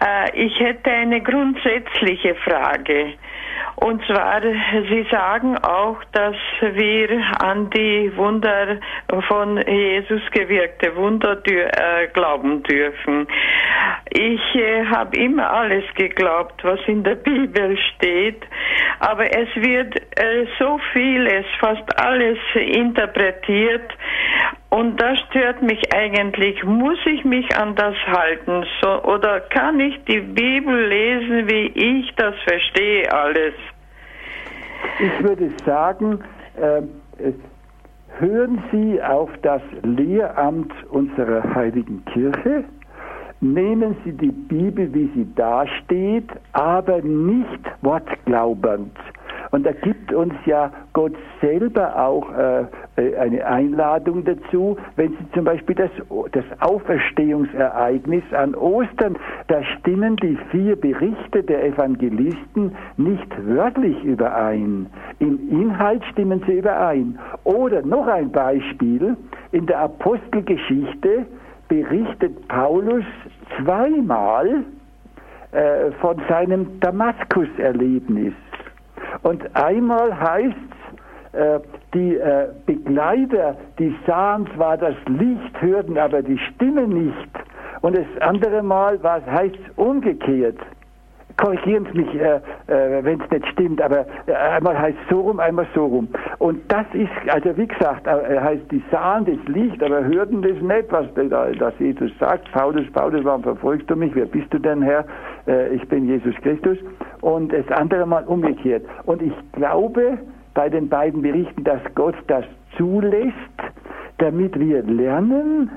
Äh, 0.04 0.46
ich 0.46 0.58
hätte 0.58 0.90
eine 0.90 1.22
grundsätzliche 1.22 2.34
Frage. 2.44 3.14
Und 3.80 4.04
zwar, 4.06 4.42
Sie 4.42 5.06
sagen 5.08 5.56
auch, 5.58 6.02
dass 6.12 6.34
wir 6.60 7.10
an 7.40 7.70
die 7.70 8.10
Wunder 8.16 8.80
von 9.28 9.56
Jesus 9.56 10.20
gewirkte 10.32 10.96
Wunder 10.96 11.40
äh, 11.46 12.08
glauben 12.08 12.64
dürfen. 12.64 13.28
Ich 14.10 14.54
äh, 14.56 14.84
habe 14.86 15.16
immer 15.16 15.48
alles 15.48 15.84
geglaubt, 15.94 16.64
was 16.64 16.80
in 16.88 17.04
der 17.04 17.14
Bibel 17.14 17.78
steht, 17.94 18.42
aber 18.98 19.26
es 19.26 19.48
wird 19.54 19.94
äh, 20.18 20.46
so 20.58 20.80
vieles, 20.92 21.46
fast 21.60 22.00
alles 22.00 22.38
interpretiert 22.54 23.92
und 24.70 25.00
das 25.00 25.18
stört 25.30 25.62
mich 25.62 25.80
eigentlich. 25.94 26.62
Muss 26.64 26.98
ich 27.06 27.24
mich 27.24 27.56
an 27.56 27.74
das 27.74 27.94
halten? 28.06 28.64
So, 28.82 29.02
oder 29.04 29.40
kann 29.40 29.80
ich 29.80 30.02
die 30.04 30.20
Bibel 30.20 30.88
lesen, 30.88 31.48
wie 31.48 31.66
ich 31.68 32.14
das 32.16 32.34
verstehe 32.46 33.10
alles? 33.12 33.54
Ich 34.98 35.22
würde 35.22 35.50
sagen, 35.64 36.20
äh, 36.56 36.82
hören 38.18 38.62
Sie 38.70 39.02
auf 39.02 39.30
das 39.42 39.62
Lehramt 39.82 40.72
unserer 40.90 41.42
heiligen 41.54 42.04
Kirche, 42.06 42.64
nehmen 43.40 43.96
Sie 44.04 44.12
die 44.12 44.32
Bibel, 44.32 44.92
wie 44.92 45.10
sie 45.14 45.34
dasteht, 45.34 46.28
aber 46.52 47.00
nicht 47.02 47.60
wortglaubend. 47.82 48.96
Und 49.50 49.64
da 49.64 49.72
gibt 49.72 50.12
uns 50.12 50.34
ja 50.46 50.70
Gott 50.92 51.14
selber 51.40 51.98
auch 51.98 52.30
äh, 52.32 52.64
äh, 52.96 53.16
eine 53.16 53.46
Einladung 53.46 54.24
dazu, 54.24 54.76
wenn 54.96 55.10
Sie 55.12 55.30
zum 55.34 55.44
Beispiel 55.44 55.74
das, 55.74 55.90
das 56.32 56.44
Auferstehungsereignis 56.60 58.24
an 58.32 58.54
Ostern, 58.54 59.16
da 59.46 59.62
stimmen 59.64 60.16
die 60.16 60.36
vier 60.50 60.76
Berichte 60.76 61.42
der 61.42 61.64
Evangelisten 61.64 62.76
nicht 62.96 63.46
wörtlich 63.46 64.02
überein. 64.04 64.86
Im 65.18 65.48
Inhalt 65.50 66.04
stimmen 66.12 66.42
sie 66.46 66.58
überein. 66.58 67.18
Oder 67.44 67.82
noch 67.82 68.06
ein 68.06 68.30
Beispiel, 68.30 69.16
in 69.52 69.66
der 69.66 69.80
Apostelgeschichte 69.80 71.26
berichtet 71.68 72.48
Paulus 72.48 73.04
zweimal 73.58 74.64
äh, 75.52 75.90
von 76.00 76.20
seinem 76.28 76.80
Damaskus-Erlebnis. 76.80 78.34
Und 79.22 79.56
einmal 79.56 80.18
heißt 80.18 80.56
äh, 81.32 81.60
die 81.94 82.16
äh, 82.16 82.48
Begleiter, 82.66 83.56
die 83.78 83.94
sahen 84.06 84.48
zwar 84.54 84.76
das 84.76 84.94
Licht, 85.06 85.60
hörten 85.60 85.98
aber 85.98 86.22
die 86.22 86.38
Stimme 86.38 86.86
nicht. 86.86 87.28
Und 87.80 87.96
das 87.96 88.06
andere 88.20 88.62
Mal 88.62 88.98
heißt 89.02 89.58
umgekehrt 89.76 90.58
korrigieren 91.38 91.86
Sie 91.90 91.98
mich, 91.98 92.14
äh, 92.14 92.36
äh, 92.66 93.02
wenn 93.02 93.20
es 93.20 93.30
nicht 93.30 93.46
stimmt, 93.48 93.80
aber 93.80 94.06
äh, 94.26 94.34
einmal 94.34 94.78
heißt 94.78 94.98
so 95.08 95.20
rum, 95.20 95.40
einmal 95.40 95.66
so 95.74 95.86
rum. 95.86 96.08
Und 96.38 96.60
das 96.70 96.84
ist, 96.92 97.10
also 97.28 97.56
wie 97.56 97.66
gesagt, 97.66 98.06
äh, 98.06 98.40
heißt, 98.40 98.70
die 98.70 98.82
sahen 98.90 99.24
das 99.24 99.54
Licht, 99.54 99.82
aber 99.82 100.04
hörten 100.04 100.42
das 100.42 100.60
nicht, 100.60 100.90
was 100.90 101.06
das 101.58 101.74
Jesus 101.78 102.10
sagt. 102.18 102.50
Paulus, 102.52 102.84
Paulus, 102.92 103.24
warum 103.24 103.42
verfolgst 103.42 103.88
du 103.88 103.96
mich? 103.96 104.14
Wer 104.14 104.26
bist 104.26 104.52
du 104.52 104.58
denn, 104.58 104.82
Herr? 104.82 105.04
Äh, 105.46 105.74
ich 105.74 105.88
bin 105.88 106.06
Jesus 106.06 106.34
Christus. 106.42 106.78
Und 107.20 107.52
das 107.52 107.68
andere 107.70 108.06
Mal 108.06 108.24
umgekehrt. 108.24 108.84
Und 109.06 109.22
ich 109.22 109.32
glaube 109.52 110.18
bei 110.54 110.68
den 110.68 110.88
beiden 110.88 111.22
Berichten, 111.22 111.62
dass 111.62 111.80
Gott 111.94 112.16
das 112.26 112.44
zulässt, 112.76 113.32
damit 114.18 114.58
wir 114.58 114.82
lernen, 114.82 115.70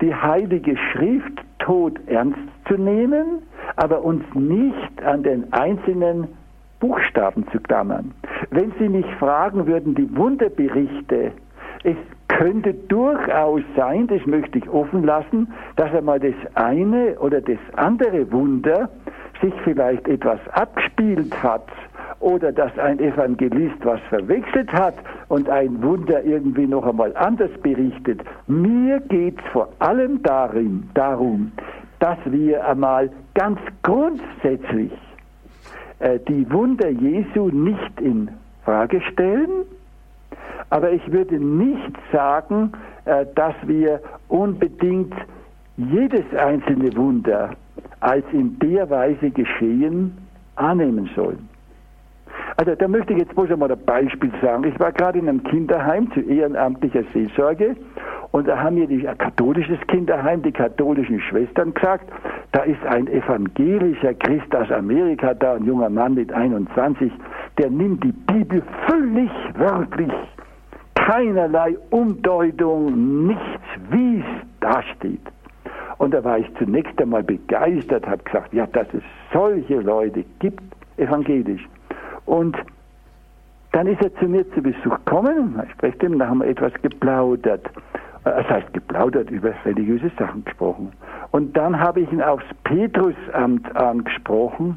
die 0.00 0.12
Heilige 0.12 0.76
Schrift 0.76 1.40
tot 1.60 1.98
ernst 2.06 2.38
zu 2.66 2.74
nehmen, 2.74 3.42
aber 3.78 4.02
uns 4.02 4.24
nicht 4.34 5.02
an 5.04 5.22
den 5.22 5.52
einzelnen 5.52 6.26
Buchstaben 6.80 7.46
zu 7.52 7.60
klammern. 7.60 8.12
Wenn 8.50 8.72
Sie 8.78 8.88
mich 8.88 9.06
fragen 9.20 9.66
würden, 9.66 9.94
die 9.94 10.16
Wunderberichte, 10.16 11.30
es 11.84 11.96
könnte 12.26 12.74
durchaus 12.74 13.62
sein, 13.76 14.08
das 14.08 14.24
möchte 14.26 14.58
ich 14.58 14.68
offen 14.68 15.04
lassen, 15.04 15.52
dass 15.76 15.94
einmal 15.94 16.18
das 16.18 16.34
eine 16.54 17.18
oder 17.20 17.40
das 17.40 17.58
andere 17.76 18.30
Wunder 18.32 18.90
sich 19.40 19.54
vielleicht 19.62 20.08
etwas 20.08 20.40
abgespielt 20.52 21.40
hat 21.40 21.68
oder 22.18 22.50
dass 22.50 22.76
ein 22.78 22.98
Evangelist 22.98 23.84
was 23.84 24.00
verwechselt 24.08 24.72
hat 24.72 24.94
und 25.28 25.48
ein 25.48 25.80
Wunder 25.84 26.24
irgendwie 26.24 26.66
noch 26.66 26.84
einmal 26.84 27.16
anders 27.16 27.52
berichtet. 27.62 28.22
Mir 28.48 28.98
geht 29.00 29.38
es 29.38 29.52
vor 29.52 29.68
allem 29.78 30.20
darin, 30.24 30.90
darum, 30.94 31.52
dass 31.98 32.18
wir 32.26 32.66
einmal 32.66 33.10
ganz 33.34 33.58
grundsätzlich 33.82 34.92
äh, 35.98 36.18
die 36.28 36.50
Wunder 36.52 36.88
Jesu 36.90 37.48
nicht 37.48 38.00
in 38.00 38.30
Frage 38.64 39.00
stellen, 39.12 39.64
aber 40.70 40.92
ich 40.92 41.10
würde 41.10 41.38
nicht 41.38 41.96
sagen, 42.12 42.72
äh, 43.04 43.26
dass 43.34 43.54
wir 43.62 44.00
unbedingt 44.28 45.14
jedes 45.76 46.24
einzelne 46.36 46.94
Wunder 46.96 47.50
als 48.00 48.24
in 48.32 48.58
der 48.58 48.88
Weise 48.90 49.30
geschehen 49.30 50.16
annehmen 50.56 51.08
sollen. 51.14 51.47
Also 52.56 52.74
da 52.74 52.88
möchte 52.88 53.12
ich 53.12 53.20
jetzt 53.20 53.34
bloß 53.34 53.50
einmal 53.50 53.70
ein 53.70 53.84
Beispiel 53.84 54.32
sagen. 54.42 54.64
Ich 54.64 54.78
war 54.80 54.92
gerade 54.92 55.18
in 55.18 55.28
einem 55.28 55.42
Kinderheim 55.44 56.10
zu 56.12 56.20
ehrenamtlicher 56.20 57.04
Seelsorge 57.12 57.76
und 58.32 58.48
da 58.48 58.58
haben 58.60 58.74
mir 58.74 58.86
die, 58.86 59.06
ein 59.08 59.16
katholisches 59.16 59.78
Kinderheim, 59.86 60.42
die 60.42 60.52
katholischen 60.52 61.20
Schwestern 61.20 61.72
gesagt, 61.72 62.10
da 62.52 62.62
ist 62.62 62.84
ein 62.86 63.06
evangelischer 63.08 64.14
Christ 64.14 64.54
aus 64.54 64.70
Amerika 64.70 65.34
da, 65.34 65.54
ein 65.54 65.64
junger 65.64 65.88
Mann 65.88 66.14
mit 66.14 66.32
21, 66.32 67.12
der 67.58 67.70
nimmt 67.70 68.04
die 68.04 68.12
Bibel 68.12 68.62
völlig 68.86 69.30
wörtlich, 69.54 70.12
keinerlei 70.94 71.76
Umdeutung, 71.90 73.26
nichts, 73.26 73.42
wie 73.90 74.18
es 74.18 74.26
da 74.60 74.82
steht. 74.82 75.20
Und 75.98 76.12
da 76.14 76.22
war 76.22 76.38
ich 76.38 76.46
zunächst 76.58 77.00
einmal 77.00 77.22
begeistert, 77.22 78.06
habe 78.06 78.22
gesagt, 78.22 78.52
ja, 78.52 78.66
dass 78.66 78.86
es 78.92 79.02
solche 79.32 79.80
Leute 79.80 80.24
gibt, 80.38 80.62
evangelisch. 80.96 81.66
Und 82.28 82.58
dann 83.72 83.86
ist 83.86 84.02
er 84.02 84.14
zu 84.16 84.26
mir 84.26 84.44
zu 84.52 84.60
Besuch 84.60 84.98
gekommen, 85.04 85.58
ich 85.64 85.72
spreche 85.72 85.96
dem, 85.98 86.18
da 86.18 86.28
haben 86.28 86.40
wir 86.40 86.48
etwas 86.48 86.74
geplaudert. 86.82 87.64
Äh, 87.66 87.70
das 88.24 88.48
heißt, 88.50 88.74
geplaudert 88.74 89.30
über 89.30 89.52
religiöse 89.64 90.10
Sachen 90.18 90.44
gesprochen. 90.44 90.92
Und 91.30 91.56
dann 91.56 91.80
habe 91.80 92.00
ich 92.00 92.12
ihn 92.12 92.20
aufs 92.20 92.44
Petrusamt 92.64 93.74
angesprochen 93.74 94.76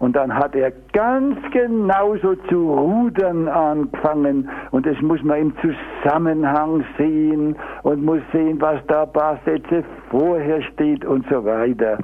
Und 0.00 0.16
dann 0.16 0.34
hat 0.34 0.54
er 0.54 0.72
ganz 0.94 1.36
genauso 1.52 2.34
zu 2.48 2.72
rudern 2.72 3.48
angefangen. 3.48 4.48
Und 4.70 4.86
das 4.86 4.98
muss 5.02 5.22
man 5.22 5.38
im 5.38 5.52
Zusammenhang 5.60 6.84
sehen 6.96 7.54
und 7.82 8.04
muss 8.04 8.20
sehen, 8.32 8.60
was 8.60 8.80
da 8.88 9.02
ein 9.02 9.12
paar 9.12 9.38
Sätze 9.44 9.84
vorher 10.10 10.62
steht 10.62 11.04
und 11.04 11.26
so 11.30 11.44
weiter. 11.44 11.98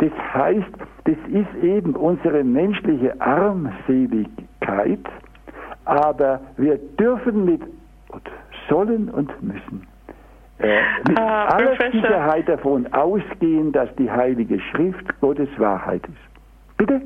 Das 0.00 0.34
heißt, 0.34 0.72
das 1.04 1.16
ist 1.28 1.62
eben 1.64 1.94
unsere 1.94 2.42
menschliche 2.42 3.20
Armseligkeit, 3.20 5.00
aber 5.84 6.40
wir 6.56 6.78
dürfen 6.98 7.44
mit 7.44 7.62
sollen 8.68 9.08
und 9.10 9.30
müssen 9.42 9.86
äh, 10.60 10.80
mit 11.08 11.18
uh, 11.18 11.22
aller 11.22 11.76
Sicherheit 11.90 12.48
davon 12.48 12.90
ausgehen, 12.92 13.72
dass 13.72 13.94
die 13.96 14.10
Heilige 14.10 14.60
Schrift 14.60 15.20
Gottes 15.20 15.48
Wahrheit 15.58 16.02
ist. 16.04 16.76
Bitte? 16.76 17.02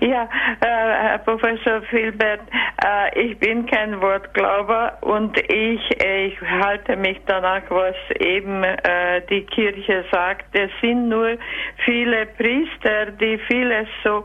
Ja, 0.00 0.24
äh, 0.24 0.66
Herr 0.66 1.18
Professor 1.18 1.80
Filbert, 1.88 2.40
äh, 2.84 3.18
ich 3.18 3.38
bin 3.38 3.64
kein 3.64 3.98
Wortglauber 4.02 4.98
und 5.00 5.38
ich, 5.50 5.80
ich 6.04 6.40
halte 6.42 6.96
mich 6.96 7.18
danach, 7.26 7.62
was 7.70 7.94
eben 8.18 8.62
äh, 8.62 9.22
die 9.30 9.46
Kirche 9.46 10.04
sagt. 10.12 10.44
Es 10.52 10.70
sind 10.82 11.08
nur 11.08 11.38
viele 11.84 12.26
Priester, 12.26 13.12
die 13.12 13.38
vieles 13.48 13.88
so 14.04 14.24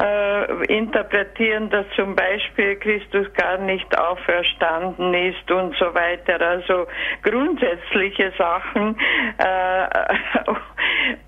äh, 0.00 0.64
interpretieren, 0.66 1.68
dass 1.68 1.84
zum 1.94 2.14
Beispiel 2.14 2.76
Christus 2.76 3.26
gar 3.34 3.58
nicht 3.58 3.98
auferstanden 3.98 5.12
ist 5.12 5.50
und 5.50 5.76
so 5.76 5.94
weiter. 5.94 6.40
Also 6.40 6.86
grundsätzliche 7.22 8.32
Sachen. 8.38 8.96
Äh, 9.36 9.86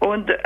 und 0.06 0.30
äh, 0.30 0.36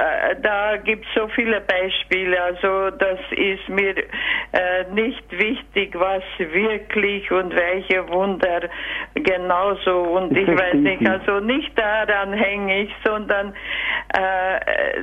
da 0.42 0.76
gibt 0.78 1.06
es 1.06 1.14
so 1.14 1.28
viele 1.28 1.60
Beispiele. 1.60 2.42
Also 2.42 2.90
das 3.04 3.18
ist 3.32 3.68
mir 3.68 3.94
äh, 3.96 4.84
nicht 4.92 5.24
wichtig, 5.30 5.94
was 5.94 6.22
wirklich 6.38 7.30
und 7.30 7.54
welche 7.54 8.08
Wunder 8.08 8.68
genauso. 9.14 10.02
Und 10.02 10.36
ich, 10.36 10.48
weiß 10.48 10.74
nicht, 10.74 11.06
also 11.06 11.40
nicht 11.40 11.78
daran 11.78 12.32
hänge 12.32 12.84
ich, 12.84 12.90
sondern 13.04 13.54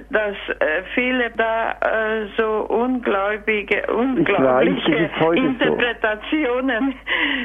dass 0.09 0.35
äh, 0.59 0.83
viele 0.93 1.31
da 1.31 1.71
äh, 1.71 2.27
so 2.37 2.65
ungläubige, 2.69 3.83
unglaubliche 3.87 5.09
weiß, 5.19 5.37
Interpretationen 5.37 6.93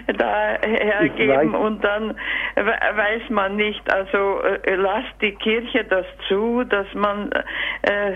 so. 0.07 0.13
da 0.19 0.57
hergeben 0.63 1.55
und 1.55 1.83
dann 1.85 2.11
weiß 2.11 3.31
man 3.31 3.57
nicht, 3.57 3.83
also 3.93 4.41
äh, 4.43 4.75
lasst 4.77 5.15
die 5.21 5.33
Kirche 5.33 5.85
das 5.85 6.07
zu, 6.29 6.65
dass 6.65 6.87
man 6.95 7.31
äh, 7.83 8.13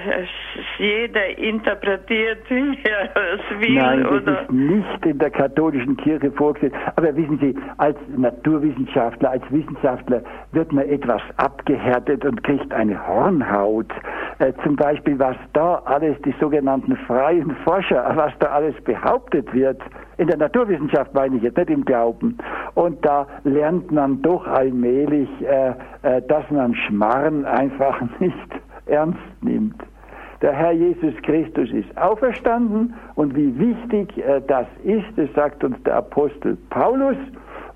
jeder 0.79 1.39
interpretiert, 1.39 2.39
wie 2.49 2.79
er 2.85 3.11
es 3.35 3.61
will. 3.61 3.75
Nein, 3.75 4.03
das 4.03 4.13
oder? 4.13 4.43
ist 4.43 4.53
nicht 4.53 5.07
in 5.07 5.19
der 5.19 5.31
katholischen 5.31 5.97
Kirche 5.97 6.31
vorgesehen. 6.33 6.73
Aber 6.97 7.15
wissen 7.17 7.39
Sie, 7.39 7.57
als 7.79 7.97
Naturwissenschaftler, 8.17 9.31
als 9.31 9.43
Wissenschaftler 9.51 10.23
wird 10.53 10.73
man 10.73 10.89
etwas 10.89 11.23
abgehärtet 11.37 12.25
und 12.25 12.43
kriegt 12.45 12.73
eine 12.73 13.07
Hornhaut. 13.41 13.87
Äh, 14.39 14.53
zum 14.65 14.77
Beispiel, 14.77 15.19
was 15.19 15.37
da 15.53 15.83
alles, 15.85 16.17
die 16.23 16.35
sogenannten 16.41 16.97
freien 17.07 17.55
Forscher, 17.65 18.11
was 18.15 18.33
da 18.39 18.49
alles 18.49 18.75
behauptet 18.85 19.53
wird, 19.53 19.81
in 20.17 20.29
der 20.29 20.37
Naturwissenschaft 20.37 21.15
meine 21.15 21.37
ich 21.37 21.43
jetzt, 21.43 21.57
nicht 21.57 21.71
im 21.71 21.85
Glauben. 21.85 22.37
Und 22.75 23.05
da 23.05 23.27
lernt 23.45 23.91
man 23.91 24.23
doch 24.23 24.47
allmählich, 24.47 25.29
äh, 25.43 25.71
äh, 26.03 26.23
dass 26.23 26.51
man 26.51 26.75
Schmarren 26.75 27.45
einfach 27.45 28.01
nicht 28.21 28.35
ernst 28.87 29.19
nimmt. 29.43 29.77
Der 30.43 30.53
Herr 30.55 30.73
Jesus 30.73 31.15
Christus 31.23 31.71
ist 31.71 31.99
auferstanden 31.99 32.95
und 33.15 33.37
wie 33.37 33.59
wichtig 33.59 34.09
das 34.47 34.67
ist, 34.85 35.05
das 35.17 35.29
sagt 35.35 35.63
uns 35.63 35.77
der 35.83 35.97
Apostel 35.97 36.57
Paulus. 36.71 37.19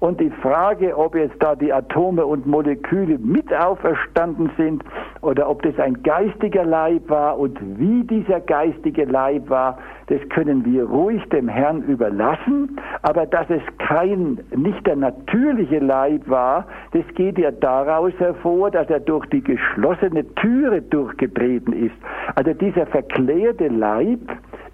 Und 0.04 0.20
die 0.20 0.28
Frage, 0.28 0.98
ob 0.98 1.14
jetzt 1.14 1.42
da 1.42 1.54
die 1.54 1.72
Atome 1.72 2.26
und 2.26 2.44
Moleküle 2.46 3.16
mit 3.16 3.50
auferstanden 3.54 4.50
sind 4.58 4.84
oder 5.22 5.48
ob 5.48 5.62
das 5.62 5.78
ein 5.78 6.02
geistiger 6.02 6.62
Leib 6.62 7.08
war 7.08 7.38
und 7.38 7.58
wie 7.78 8.04
dieser 8.04 8.40
geistige 8.40 9.06
Leib 9.06 9.48
war, 9.48 9.78
das 10.08 10.20
können 10.28 10.62
wir 10.66 10.84
ruhig 10.84 11.26
dem 11.30 11.48
Herrn 11.48 11.80
überlassen. 11.84 12.78
Aber 13.00 13.24
dass 13.24 13.48
es 13.48 13.62
kein, 13.78 14.40
nicht 14.54 14.86
der 14.86 14.96
natürliche 14.96 15.78
Leib 15.78 16.28
war, 16.28 16.66
das 16.92 17.06
geht 17.14 17.38
ja 17.38 17.50
daraus 17.50 18.12
hervor, 18.18 18.70
dass 18.70 18.90
er 18.90 19.00
durch 19.00 19.24
die 19.30 19.42
geschlossene 19.42 20.26
Türe 20.34 20.82
durchgetreten 20.82 21.72
ist. 21.72 21.96
Also 22.34 22.52
dieser 22.52 22.84
verklärte 22.84 23.68
Leib 23.68 24.20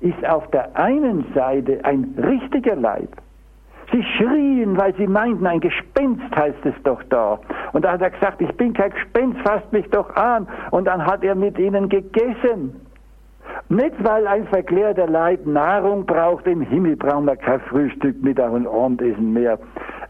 ist 0.00 0.28
auf 0.28 0.50
der 0.50 0.76
einen 0.76 1.24
Seite 1.36 1.84
ein 1.84 2.16
richtiger 2.18 2.74
Leib. 2.74 3.10
Sie 3.92 4.04
schrien, 4.16 4.76
weil 4.76 4.94
sie 4.96 5.06
meinten, 5.06 5.46
ein 5.46 5.60
Gespenst 5.60 6.34
heißt 6.34 6.64
es 6.64 6.74
doch 6.84 7.02
da. 7.10 7.38
Und 7.72 7.84
da 7.84 7.92
hat 7.92 8.02
er 8.02 8.10
gesagt, 8.10 8.40
ich 8.40 8.52
bin 8.56 8.72
kein 8.72 8.90
Gespenst, 8.90 9.40
fasst 9.40 9.72
mich 9.72 9.88
doch 9.90 10.14
an. 10.14 10.46
Und 10.70 10.86
dann 10.86 11.04
hat 11.04 11.24
er 11.24 11.34
mit 11.34 11.58
ihnen 11.58 11.88
gegessen. 11.88 12.86
Nicht, 13.68 13.94
weil 14.02 14.26
ein 14.26 14.46
verklärter 14.46 15.06
Leib 15.06 15.46
Nahrung 15.46 16.06
braucht, 16.06 16.46
im 16.46 16.60
Himmel 16.60 16.96
brauchen 16.96 17.24
wir 17.24 17.36
kein 17.36 17.60
Frühstück, 17.60 18.22
Mittag 18.22 18.52
und 18.52 18.66
Abendessen 18.66 19.32
mehr. 19.32 19.58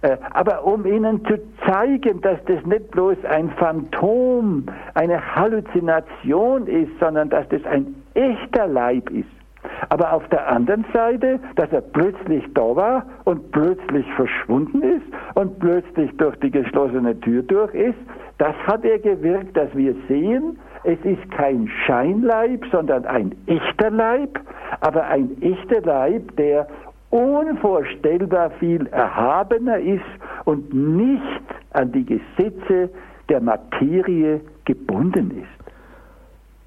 Äh, 0.02 0.16
aber 0.32 0.64
um 0.64 0.86
ihnen 0.86 1.24
zu 1.26 1.38
zeigen, 1.66 2.20
dass 2.22 2.42
das 2.46 2.64
nicht 2.64 2.90
bloß 2.90 3.18
ein 3.28 3.50
Phantom, 3.50 4.64
eine 4.94 5.34
Halluzination 5.34 6.66
ist, 6.66 6.90
sondern 7.00 7.28
dass 7.28 7.48
das 7.48 7.64
ein 7.64 7.94
echter 8.14 8.66
Leib 8.66 9.10
ist. 9.10 9.39
Aber 9.88 10.12
auf 10.12 10.26
der 10.28 10.48
anderen 10.48 10.84
Seite, 10.92 11.40
dass 11.56 11.72
er 11.72 11.80
plötzlich 11.80 12.44
da 12.54 12.76
war 12.76 13.06
und 13.24 13.50
plötzlich 13.50 14.06
verschwunden 14.14 14.82
ist 14.82 15.06
und 15.34 15.58
plötzlich 15.58 16.10
durch 16.16 16.36
die 16.36 16.50
geschlossene 16.50 17.18
Tür 17.20 17.42
durch 17.42 17.74
ist, 17.74 17.98
das 18.38 18.54
hat 18.66 18.84
er 18.84 18.98
gewirkt, 18.98 19.56
dass 19.56 19.74
wir 19.74 19.94
sehen, 20.08 20.58
es 20.84 20.98
ist 21.04 21.30
kein 21.30 21.68
Scheinleib, 21.86 22.64
sondern 22.72 23.04
ein 23.04 23.34
echter 23.46 23.90
Leib, 23.90 24.40
aber 24.80 25.06
ein 25.08 25.36
echter 25.42 25.82
Leib, 25.82 26.36
der 26.36 26.66
unvorstellbar 27.10 28.50
viel 28.52 28.86
erhabener 28.86 29.78
ist 29.78 30.00
und 30.44 30.72
nicht 30.72 31.42
an 31.72 31.92
die 31.92 32.06
Gesetze 32.06 32.90
der 33.28 33.40
Materie 33.40 34.40
gebunden 34.64 35.42
ist. 35.42 35.59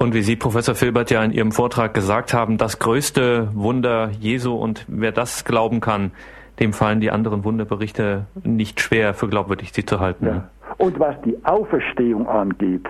Und 0.04 0.14
wie 0.14 0.22
Sie, 0.22 0.36
Professor 0.36 0.76
Filbert, 0.76 1.12
ja 1.12 1.24
in 1.24 1.32
Ihrem 1.32 1.54
Vortrag 1.54 1.94
gesagt 1.94 2.34
haben, 2.34 2.58
das 2.58 2.78
größte 2.78 3.48
Wunder 3.54 4.10
Jesu 4.20 4.54
und 4.54 4.84
wer 4.90 5.14
das 5.14 5.46
glauben 5.46 5.80
kann, 5.80 6.12
dem 6.60 6.74
fallen 6.74 7.00
die 7.00 7.10
anderen 7.10 7.46
Wunderberichte 7.46 8.26
nicht 8.44 8.82
schwer 8.82 9.14
für 9.14 9.30
glaubwürdig 9.30 9.72
sie 9.72 9.86
zu 9.86 10.02
halten. 10.02 10.26
Ja. 10.26 10.50
Und 10.78 11.00
was 11.00 11.16
die 11.22 11.38
Auferstehung 11.46 12.28
angeht, 12.28 12.86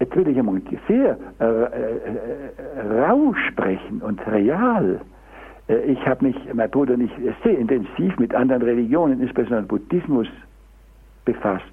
jetzt 0.00 0.16
will 0.16 0.26
ich 0.26 0.38
einmal 0.38 0.62
sehr 0.88 1.18
äh, 1.38 1.44
äh, 1.44 1.66
äh, 2.78 3.04
rau 3.04 3.34
sprechen 3.50 4.00
und 4.00 4.18
real. 4.26 5.02
Äh, 5.68 5.80
ich 5.80 6.00
habe 6.06 6.28
mich, 6.28 6.36
mein 6.54 6.70
Bruder 6.70 6.94
und 6.94 7.02
ich, 7.02 7.12
sehr 7.44 7.58
intensiv 7.58 8.18
mit 8.18 8.34
anderen 8.34 8.62
Religionen, 8.62 9.20
insbesondere 9.20 9.64
Buddhismus, 9.64 10.28
befasst. 11.26 11.64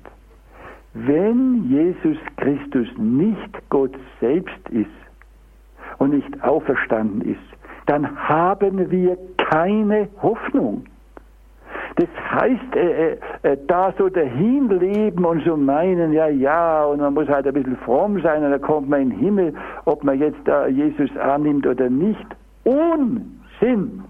Wenn 0.95 1.65
Jesus 1.69 2.17
Christus 2.37 2.87
nicht 2.97 3.69
Gott 3.69 3.93
selbst 4.21 4.69
ist 4.69 4.87
und 5.97 6.13
nicht 6.13 6.41
auferstanden 6.41 7.21
ist, 7.21 7.39
dann 7.85 8.17
haben 8.17 8.89
wir 8.89 9.17
keine 9.37 10.07
Hoffnung. 10.21 10.85
Das 11.97 12.07
heißt, 12.31 12.75
äh, 12.75 13.11
äh, 13.11 13.17
äh, 13.43 13.57
da 13.67 13.93
so 13.97 14.07
dahin 14.07 14.69
leben 14.69 15.25
und 15.25 15.43
so 15.43 15.57
meinen, 15.57 16.13
ja, 16.13 16.27
ja, 16.27 16.85
und 16.85 16.99
man 16.99 17.13
muss 17.13 17.27
halt 17.27 17.45
ein 17.45 17.53
bisschen 17.53 17.77
fromm 17.77 18.21
sein 18.21 18.43
und 18.43 18.51
dann 18.51 18.61
kommt 18.61 18.89
man 18.89 19.01
in 19.01 19.09
den 19.11 19.19
Himmel, 19.19 19.53
ob 19.83 20.03
man 20.03 20.17
jetzt 20.17 20.39
da 20.45 20.67
Jesus 20.67 21.09
annimmt 21.17 21.67
oder 21.67 21.89
nicht. 21.89 22.25
Unsinn! 22.63 24.03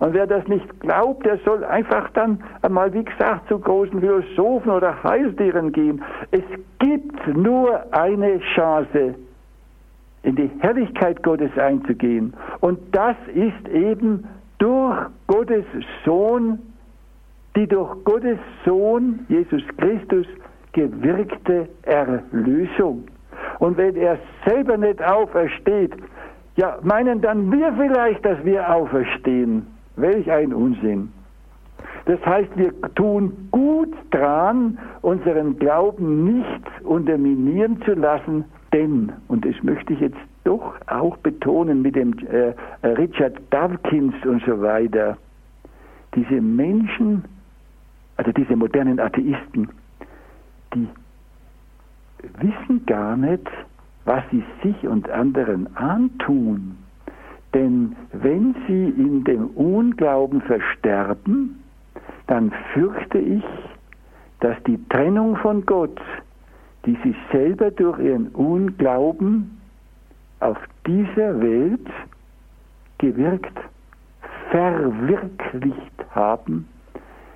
Und 0.00 0.14
wer 0.14 0.26
das 0.26 0.46
nicht 0.46 0.80
glaubt, 0.80 1.26
der 1.26 1.38
soll 1.38 1.64
einfach 1.64 2.08
dann 2.10 2.42
einmal, 2.62 2.92
wie 2.92 3.04
gesagt, 3.04 3.48
zu 3.48 3.58
großen 3.58 4.00
Philosophen 4.00 4.70
oder 4.70 5.02
Heiltieren 5.02 5.72
gehen. 5.72 6.02
Es 6.30 6.44
gibt 6.78 7.36
nur 7.36 7.82
eine 7.92 8.38
Chance, 8.54 9.14
in 10.22 10.36
die 10.36 10.50
Herrlichkeit 10.60 11.22
Gottes 11.22 11.56
einzugehen. 11.56 12.34
Und 12.60 12.78
das 12.92 13.16
ist 13.34 13.68
eben 13.72 14.24
durch 14.58 14.96
Gottes 15.26 15.64
Sohn, 16.04 16.58
die 17.56 17.66
durch 17.66 18.04
Gottes 18.04 18.38
Sohn, 18.64 19.26
Jesus 19.28 19.62
Christus, 19.78 20.26
gewirkte 20.72 21.68
Erlösung. 21.82 23.04
Und 23.58 23.76
wenn 23.76 23.96
er 23.96 24.18
selber 24.46 24.76
nicht 24.76 25.02
aufersteht, 25.02 25.92
ja, 26.56 26.78
meinen 26.82 27.20
dann 27.20 27.50
wir 27.52 27.72
vielleicht, 27.72 28.24
dass 28.24 28.44
wir 28.44 28.68
auferstehen. 28.72 29.66
Welch 30.00 30.30
ein 30.30 30.52
Unsinn. 30.52 31.12
Das 32.06 32.24
heißt, 32.24 32.56
wir 32.56 32.72
tun 32.94 33.48
gut 33.50 33.94
dran, 34.10 34.78
unseren 35.02 35.58
Glauben 35.58 36.24
nicht 36.24 36.84
unterminieren 36.84 37.82
zu 37.82 37.92
lassen, 37.92 38.44
denn, 38.72 39.12
und 39.28 39.44
das 39.44 39.54
möchte 39.62 39.92
ich 39.92 40.00
jetzt 40.00 40.18
doch 40.44 40.74
auch 40.86 41.16
betonen 41.18 41.82
mit 41.82 41.96
dem 41.96 42.14
äh, 42.26 42.54
Richard 42.86 43.36
Dawkins 43.50 44.14
und 44.24 44.42
so 44.44 44.60
weiter. 44.62 45.18
Diese 46.14 46.40
Menschen, 46.40 47.24
also 48.16 48.32
diese 48.32 48.56
modernen 48.56 48.98
Atheisten, 48.98 49.68
die 50.74 50.88
wissen 52.38 52.84
gar 52.86 53.16
nicht, 53.16 53.46
was 54.04 54.22
sie 54.30 54.42
sich 54.62 54.88
und 54.88 55.10
anderen 55.10 55.76
antun. 55.76 56.76
Denn 57.54 57.96
wenn 58.12 58.54
sie 58.66 58.88
in 58.90 59.24
dem 59.24 59.46
Unglauben 59.48 60.42
versterben, 60.42 61.62
dann 62.26 62.52
fürchte 62.74 63.18
ich, 63.18 63.44
dass 64.40 64.56
die 64.64 64.78
Trennung 64.88 65.36
von 65.36 65.64
Gott, 65.64 66.00
die 66.84 66.96
sie 67.02 67.14
selber 67.32 67.70
durch 67.70 67.98
ihren 67.98 68.28
Unglauben 68.28 69.58
auf 70.40 70.58
dieser 70.86 71.40
Welt 71.40 71.86
gewirkt, 72.98 73.58
verwirklicht 74.50 76.04
haben, 76.10 76.68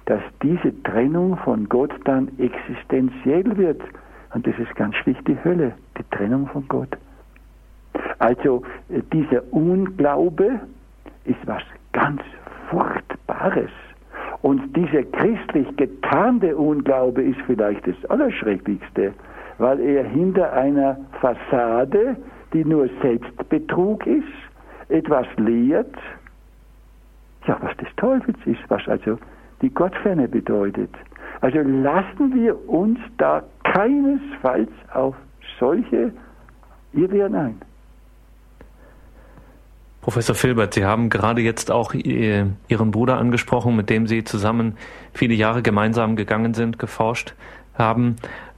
dass 0.07 0.23
diese 0.43 0.83
Trennung 0.83 1.37
von 1.39 1.69
Gott 1.69 1.93
dann 2.05 2.29
existenziell 2.39 3.57
wird. 3.57 3.81
Und 4.35 4.47
das 4.47 4.59
ist 4.59 4.75
ganz 4.77 4.95
schlicht 4.97 5.27
die 5.27 5.43
Hölle, 5.43 5.75
die 5.99 6.17
Trennung 6.17 6.49
von 6.49 6.67
Gott. 6.69 6.97
Also 8.19 8.63
dieser 9.13 9.43
Unglaube 9.53 10.61
ist 11.25 11.47
was 11.47 11.63
ganz 11.93 12.23
Furchtbares. 12.71 13.71
Und 14.43 14.77
dieser 14.77 15.05
christlich 15.05 15.77
getarnte 15.77 16.57
Unglaube 16.57 17.23
ist 17.23 17.41
vielleicht 17.47 17.87
das 17.87 17.97
Allerschrecklichste, 18.11 19.13
weil 19.59 19.81
er 19.81 20.05
hinter 20.05 20.53
einer 20.53 20.99
Fassade, 21.21 22.17
die 22.53 22.65
nur 22.65 22.89
Selbstbetrug 23.01 24.07
ist, 24.07 24.27
etwas 24.89 25.27
lehrt, 25.37 25.95
ja, 27.47 27.57
was 27.61 27.77
des 27.77 27.89
Teufels 27.97 28.39
ist, 28.45 28.61
was 28.69 28.87
also 28.89 29.19
die 29.63 29.73
Gottferne 29.73 30.29
bedeutet. 30.29 30.91
Also 31.41 31.59
lassen 31.59 32.35
wir 32.35 32.69
uns 32.69 32.99
da 33.19 33.43
keinesfalls 33.65 34.71
auf 34.93 35.15
solche 35.59 36.13
Irrwehren 36.93 37.35
ein. 37.35 37.61
Professor 40.03 40.35
Filbert, 40.35 40.75
Sie 40.75 40.85
haben 40.85 41.11
gerade 41.11 41.41
jetzt 41.41 41.71
auch 41.71 41.95
Ihren 41.95 42.91
Bruder 42.91 43.19
angesprochen, 43.19 43.77
mit 43.77 43.89
dem 43.89 44.09
Sie 44.09 44.25
zusammen 44.25 44.77
viele 45.15 45.35
Jahre 45.35 45.63
gemeinsam 45.63 46.17
gegangen 46.17 46.55
sind, 46.55 46.79
geforscht 46.81 47.35
haben. 47.79 48.17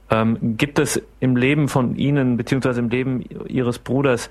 Ähm, 0.09 0.57
gibt 0.57 0.79
es 0.79 1.01
im 1.19 1.37
Leben 1.37 1.67
von 1.67 1.95
Ihnen 1.95 2.35
beziehungsweise 2.35 2.79
im 2.79 2.89
Leben 2.89 3.21
Ihres 3.47 3.77
Bruders 3.79 4.29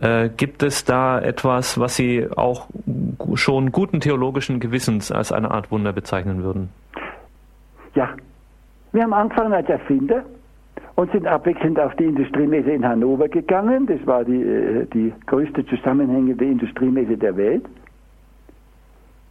äh, 0.00 0.28
gibt 0.28 0.62
es 0.62 0.84
da 0.84 1.18
etwas, 1.18 1.80
was 1.80 1.96
Sie 1.96 2.28
auch 2.36 2.68
schon 3.34 3.72
guten 3.72 4.00
theologischen 4.00 4.60
Gewissens 4.60 5.10
als 5.10 5.32
eine 5.32 5.50
Art 5.50 5.70
Wunder 5.70 5.92
bezeichnen 5.94 6.42
würden? 6.42 6.68
Ja, 7.94 8.10
wir 8.92 9.02
haben 9.02 9.14
angefangen 9.14 9.52
als 9.54 9.68
Erfinder 9.68 10.24
und 11.00 11.10
sind 11.12 11.26
abwechselnd 11.26 11.80
auf 11.80 11.94
die 11.94 12.04
Industriemesse 12.04 12.72
in 12.72 12.86
Hannover 12.86 13.26
gegangen. 13.26 13.86
Das 13.86 14.06
war 14.06 14.22
die, 14.22 14.42
äh, 14.42 14.84
die 14.92 15.14
größte 15.24 15.64
zusammenhängende 15.64 16.44
Industriemesse 16.44 17.16
der 17.16 17.38
Welt. 17.38 17.64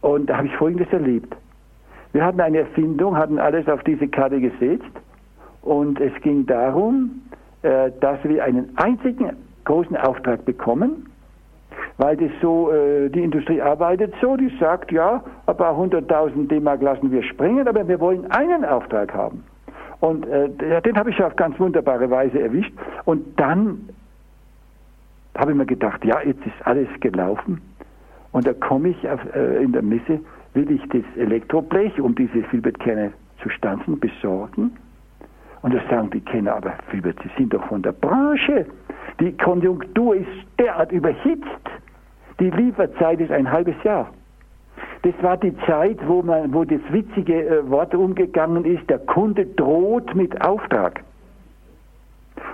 Und 0.00 0.28
da 0.28 0.38
habe 0.38 0.48
ich 0.48 0.56
Folgendes 0.56 0.92
erlebt. 0.92 1.32
Wir 2.12 2.24
hatten 2.24 2.40
eine 2.40 2.58
Erfindung, 2.58 3.16
hatten 3.16 3.38
alles 3.38 3.68
auf 3.68 3.84
diese 3.84 4.08
Karte 4.08 4.40
gesetzt 4.40 4.90
und 5.62 6.00
es 6.00 6.12
ging 6.22 6.44
darum, 6.44 7.22
äh, 7.62 7.92
dass 8.00 8.18
wir 8.24 8.42
einen 8.42 8.70
einzigen 8.74 9.30
großen 9.64 9.96
Auftrag 9.96 10.44
bekommen, 10.44 11.06
weil 11.98 12.16
das 12.16 12.32
so, 12.42 12.72
äh, 12.72 13.10
die 13.10 13.22
Industrie 13.22 13.62
arbeitet 13.62 14.12
so, 14.20 14.36
die 14.36 14.50
sagt, 14.58 14.90
ja, 14.90 15.22
ein 15.46 15.56
paar 15.56 15.76
hunderttausend 15.76 16.50
D-Mark 16.50 16.82
lassen 16.82 17.12
wir 17.12 17.22
springen, 17.22 17.68
aber 17.68 17.86
wir 17.86 18.00
wollen 18.00 18.28
einen 18.32 18.64
Auftrag 18.64 19.14
haben. 19.14 19.44
Und 20.00 20.26
äh, 20.26 20.48
den 20.82 20.96
habe 20.96 21.10
ich 21.10 21.22
auf 21.22 21.36
ganz 21.36 21.58
wunderbare 21.60 22.10
Weise 22.10 22.40
erwischt. 22.40 22.72
Und 23.04 23.38
dann 23.38 23.88
habe 25.36 25.52
ich 25.52 25.56
mir 25.56 25.66
gedacht, 25.66 26.04
ja, 26.04 26.20
jetzt 26.22 26.44
ist 26.46 26.66
alles 26.66 26.88
gelaufen. 27.00 27.60
Und 28.32 28.46
da 28.46 28.54
komme 28.54 28.90
ich 28.90 29.08
auf, 29.08 29.20
äh, 29.34 29.62
in 29.62 29.72
der 29.72 29.82
Messe, 29.82 30.20
will 30.54 30.70
ich 30.70 30.82
das 30.88 31.04
Elektroblech, 31.16 32.00
um 32.00 32.14
diese 32.14 32.42
Filbertkerne 32.44 33.12
zu 33.42 33.48
stanzen, 33.50 33.98
besorgen. 33.98 34.72
Und 35.62 35.74
da 35.74 35.80
sagen 35.90 36.10
die 36.10 36.20
Kenner, 36.20 36.56
aber 36.56 36.72
Filbert, 36.90 37.18
Sie 37.22 37.30
sind 37.36 37.52
doch 37.52 37.64
von 37.66 37.82
der 37.82 37.92
Branche. 37.92 38.66
Die 39.20 39.36
Konjunktur 39.36 40.16
ist 40.16 40.28
derart 40.58 40.90
überhitzt. 40.92 41.44
Die 42.38 42.50
Lieferzeit 42.50 43.20
ist 43.20 43.30
ein 43.30 43.50
halbes 43.50 43.74
Jahr. 43.84 44.10
Das 45.02 45.14
war 45.22 45.36
die 45.36 45.56
Zeit, 45.66 45.98
wo, 46.06 46.22
man, 46.22 46.52
wo 46.52 46.64
das 46.64 46.80
witzige 46.90 47.46
äh, 47.46 47.70
Wort 47.70 47.94
umgegangen 47.94 48.64
ist, 48.64 48.88
der 48.90 48.98
Kunde 48.98 49.46
droht 49.46 50.14
mit 50.14 50.40
Auftrag. 50.42 51.02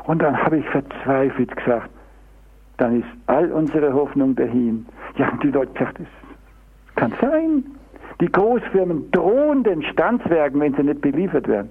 Und 0.05 0.23
dann 0.23 0.41
habe 0.41 0.59
ich 0.59 0.69
verzweifelt 0.69 1.57
gesagt, 1.57 1.91
dann 2.77 3.01
ist 3.01 3.09
all 3.27 3.51
unsere 3.51 3.93
Hoffnung 3.93 4.37
dahin. 4.37 4.87
Ja, 5.17 5.31
und 5.31 5.43
die 5.43 5.51
Leute 5.51 5.73
gesagt, 5.73 5.99
das 5.99 6.07
kann 6.95 7.13
sein. 7.21 7.65
Die 8.21 8.31
Großfirmen 8.31 9.11
drohen 9.11 9.65
den 9.65 9.83
Standswerken, 9.83 10.61
wenn 10.61 10.75
sie 10.75 10.83
nicht 10.83 11.01
beliefert 11.01 11.49
werden. 11.49 11.71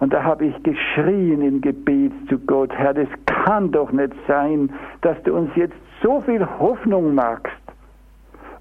Und 0.00 0.12
da 0.12 0.22
habe 0.22 0.46
ich 0.46 0.62
geschrien 0.62 1.40
im 1.40 1.60
Gebet 1.60 2.12
zu 2.28 2.38
Gott, 2.38 2.72
Herr, 2.74 2.94
das 2.94 3.08
kann 3.26 3.70
doch 3.70 3.92
nicht 3.92 4.12
sein, 4.26 4.70
dass 5.02 5.22
du 5.22 5.34
uns 5.34 5.50
jetzt 5.54 5.76
so 6.02 6.20
viel 6.22 6.44
Hoffnung 6.58 7.14
machst 7.14 7.63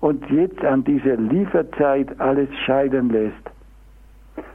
und 0.04 0.30
jetzt 0.32 0.62
an 0.66 0.84
dieser 0.84 1.16
Lieferzeit 1.16 2.20
alles 2.20 2.50
scheitern 2.66 3.08
lässt. 3.08 3.50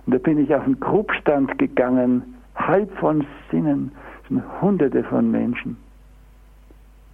Und 0.05 0.15
da 0.15 0.19
bin 0.19 0.45
ich 0.45 0.55
auf 0.55 0.63
den 0.65 0.79
Grubstand 0.79 1.57
gegangen, 1.57 2.35
halb 2.55 2.93
von 2.99 3.27
Sinnen, 3.51 3.91
sind 4.29 4.43
hunderte 4.61 5.03
von 5.05 5.31
Menschen. 5.31 5.79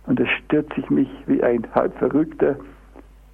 Und 0.08 0.18
da 0.18 0.26
stürze 0.26 0.80
ich 0.80 0.90
mich 0.90 1.08
wie 1.26 1.44
ein 1.44 1.64
halb 1.76 1.96
Verrückter 1.98 2.56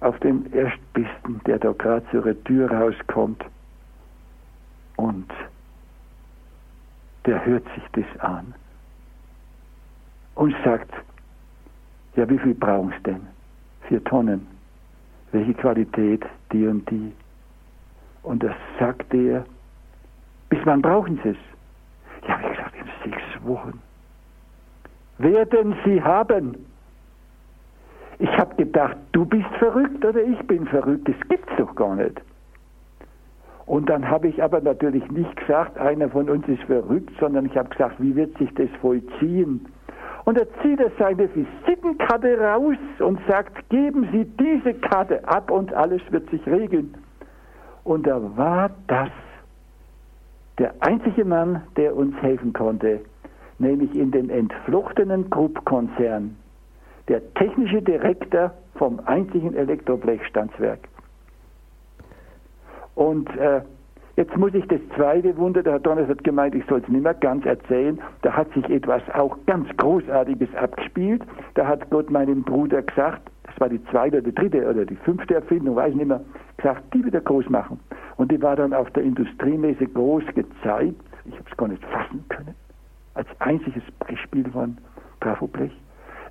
auf 0.01 0.19
den 0.19 0.45
Erstbisten, 0.53 1.41
der 1.47 1.57
da 1.57 1.71
gerade 1.71 2.05
zur 2.11 2.43
Tür 2.43 2.71
rauskommt. 2.71 3.43
Und 4.97 5.31
der 7.25 7.43
hört 7.43 7.63
sich 7.73 7.83
das 7.93 8.19
an 8.19 8.53
und 10.35 10.55
sagt, 10.63 10.93
ja, 12.15 12.29
wie 12.29 12.37
viel 12.37 12.53
brauchen 12.53 12.93
Sie 12.97 13.03
denn? 13.03 13.21
Vier 13.87 14.03
Tonnen 14.03 14.50
welche 15.31 15.53
Qualität 15.53 16.25
die 16.51 16.67
und 16.67 16.89
die. 16.89 17.11
Und 18.23 18.43
das 18.43 18.55
sagt 18.79 19.13
er, 19.13 19.45
bis 20.49 20.59
wann 20.65 20.81
brauchen 20.81 21.19
Sie 21.23 21.29
es? 21.29 21.37
Ja, 22.27 22.39
wie 22.39 22.49
gesagt, 22.49 22.75
in 22.75 23.11
sechs 23.11 23.23
Wochen. 23.43 23.81
Werden 25.17 25.75
Sie 25.85 26.01
haben. 26.01 26.57
Ich 28.19 28.29
habe 28.37 28.55
gedacht, 28.55 28.97
du 29.13 29.25
bist 29.25 29.49
verrückt 29.57 30.03
oder 30.05 30.21
ich 30.21 30.39
bin 30.47 30.67
verrückt. 30.67 31.07
Das 31.07 31.29
gibt's 31.29 31.51
doch 31.57 31.73
gar 31.75 31.95
nicht. 31.95 32.21
Und 33.65 33.89
dann 33.89 34.07
habe 34.07 34.27
ich 34.27 34.43
aber 34.43 34.61
natürlich 34.61 35.09
nicht 35.11 35.35
gesagt, 35.37 35.77
einer 35.77 36.09
von 36.09 36.29
uns 36.29 36.47
ist 36.47 36.61
verrückt, 36.63 37.11
sondern 37.19 37.45
ich 37.45 37.55
habe 37.55 37.69
gesagt, 37.69 37.95
wie 37.99 38.15
wird 38.15 38.37
sich 38.37 38.53
das 38.55 38.69
vollziehen? 38.81 39.65
Und 40.25 40.37
er 40.37 40.47
zieht 40.61 40.79
er 40.79 40.91
seine 40.99 41.29
Visitenkarte 41.33 42.39
raus 42.39 42.77
und 42.99 43.19
sagt, 43.27 43.69
geben 43.69 44.07
Sie 44.11 44.25
diese 44.25 44.73
Karte 44.75 45.27
ab 45.27 45.49
und 45.49 45.73
alles 45.73 46.01
wird 46.11 46.29
sich 46.29 46.45
regeln. 46.45 46.95
Und 47.83 48.05
da 48.05 48.21
war 48.37 48.69
das 48.87 49.09
der 50.59 50.75
einzige 50.79 51.25
Mann, 51.25 51.63
der 51.75 51.95
uns 51.95 52.15
helfen 52.21 52.53
konnte, 52.53 53.01
nämlich 53.57 53.95
in 53.95 54.11
dem 54.11 54.29
entfluchtenen 54.29 55.29
Krupp-Konzern, 55.31 56.35
der 57.07 57.33
technische 57.33 57.81
Direktor 57.81 58.51
vom 58.75 58.99
einzigen 59.05 59.55
Elektroblechstandswerk. 59.55 60.79
Und 62.93 63.35
äh, 63.37 63.61
Jetzt 64.21 64.37
muss 64.37 64.53
ich 64.53 64.67
das 64.67 64.79
zweite 64.95 65.35
Wunder, 65.35 65.63
der 65.63 65.73
Herr 65.73 65.79
Donners 65.79 66.07
hat 66.07 66.23
gemeint, 66.23 66.53
ich 66.53 66.63
soll 66.67 66.79
es 66.79 66.87
nicht 66.87 67.01
mehr 67.01 67.15
ganz 67.15 67.43
erzählen, 67.43 67.99
da 68.21 68.31
hat 68.31 68.53
sich 68.53 68.69
etwas 68.69 69.01
auch 69.15 69.35
ganz 69.47 69.67
Großartiges 69.77 70.53
abgespielt. 70.53 71.23
Da 71.55 71.65
hat 71.65 71.89
Gott 71.89 72.11
meinem 72.11 72.43
Bruder 72.43 72.83
gesagt, 72.83 73.31
das 73.45 73.59
war 73.59 73.67
die 73.67 73.83
zweite 73.85 74.21
oder 74.21 74.31
dritte 74.31 74.69
oder 74.69 74.85
die 74.85 74.95
fünfte 74.97 75.33
Erfindung, 75.33 75.75
weiß 75.75 75.89
ich 75.89 75.95
nicht 75.95 76.07
mehr, 76.07 76.21
gesagt, 76.57 76.83
die 76.93 77.03
wieder 77.03 77.19
groß 77.19 77.49
machen. 77.49 77.79
Und 78.17 78.31
die 78.31 78.39
war 78.39 78.55
dann 78.55 78.75
auf 78.75 78.91
der 78.91 79.01
Industriemesse 79.01 79.87
groß 79.87 80.25
gezeigt. 80.35 81.01
Ich 81.25 81.33
habe 81.33 81.45
es 81.49 81.57
gar 81.57 81.69
nicht 81.69 81.83
fassen 81.85 82.23
können. 82.29 82.53
Als 83.15 83.27
einziges 83.39 83.81
Beispiel 84.07 84.47
von 84.51 84.77
Trafoblech. 85.21 85.75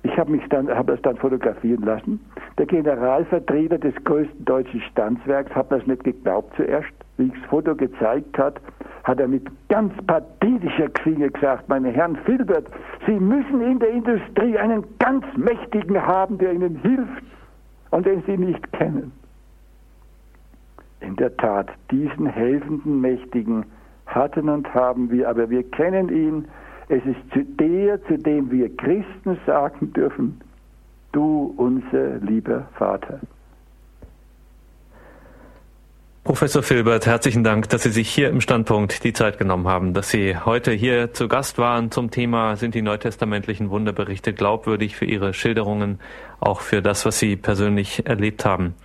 Ich 0.03 0.17
habe 0.17 0.31
mich 0.31 0.47
dann, 0.47 0.69
habe 0.69 0.93
das 0.93 1.01
dann 1.01 1.17
fotografieren 1.17 1.83
lassen. 1.83 2.21
Der 2.57 2.67
Generalvertreter 2.67 3.79
des 3.79 3.95
größten 4.05 4.45
deutschen 4.45 4.79
Standswerks 4.79 5.53
hat 5.53 5.69
das 5.73 5.85
nicht 5.85 6.05
geglaubt 6.05 6.53
zuerst 6.55 6.87
wie 7.21 7.27
ich 7.27 7.33
das 7.41 7.49
Foto 7.49 7.75
gezeigt 7.75 8.37
hat, 8.37 8.59
hat 9.03 9.19
er 9.19 9.27
mit 9.27 9.47
ganz 9.69 9.93
pathetischer 10.05 10.89
Klinge 10.89 11.29
gesagt, 11.29 11.69
meine 11.69 11.89
Herren 11.89 12.15
Filbert, 12.25 12.67
Sie 13.05 13.19
müssen 13.19 13.61
in 13.61 13.79
der 13.79 13.89
Industrie 13.89 14.57
einen 14.57 14.83
ganz 14.99 15.25
Mächtigen 15.37 16.01
haben, 16.01 16.37
der 16.37 16.53
Ihnen 16.53 16.75
hilft 16.77 17.23
und 17.91 18.05
den 18.05 18.23
Sie 18.25 18.37
nicht 18.37 18.71
kennen. 18.73 19.11
In 20.99 21.15
der 21.15 21.35
Tat, 21.37 21.69
diesen 21.89 22.25
helfenden 22.27 23.01
Mächtigen 23.01 23.65
hatten 24.05 24.49
und 24.49 24.71
haben 24.73 25.09
wir, 25.09 25.29
aber 25.29 25.49
wir 25.49 25.63
kennen 25.71 26.09
ihn. 26.09 26.45
Es 26.89 27.03
ist 27.05 27.19
zu 27.33 27.43
der, 27.43 28.03
zu 28.05 28.17
dem 28.17 28.51
wir 28.51 28.75
Christen 28.75 29.37
sagen 29.45 29.93
dürfen, 29.93 30.41
du 31.11 31.53
unser 31.57 32.17
lieber 32.17 32.67
Vater. 32.77 33.19
Professor 36.23 36.61
Filbert, 36.61 37.07
herzlichen 37.07 37.43
Dank, 37.43 37.67
dass 37.69 37.81
Sie 37.81 37.89
sich 37.89 38.07
hier 38.07 38.29
im 38.29 38.41
Standpunkt 38.41 39.03
die 39.03 39.11
Zeit 39.11 39.39
genommen 39.39 39.67
haben, 39.67 39.95
dass 39.95 40.11
Sie 40.11 40.37
heute 40.37 40.71
hier 40.71 41.13
zu 41.13 41.27
Gast 41.27 41.57
waren 41.57 41.89
zum 41.89 42.11
Thema 42.11 42.57
Sind 42.57 42.75
die 42.75 42.83
neutestamentlichen 42.83 43.71
Wunderberichte 43.71 44.31
glaubwürdig 44.31 44.95
für 44.95 45.05
Ihre 45.05 45.33
Schilderungen, 45.33 45.99
auch 46.39 46.61
für 46.61 46.83
das, 46.83 47.07
was 47.07 47.17
Sie 47.17 47.37
persönlich 47.37 48.05
erlebt 48.05 48.45
haben. 48.45 48.75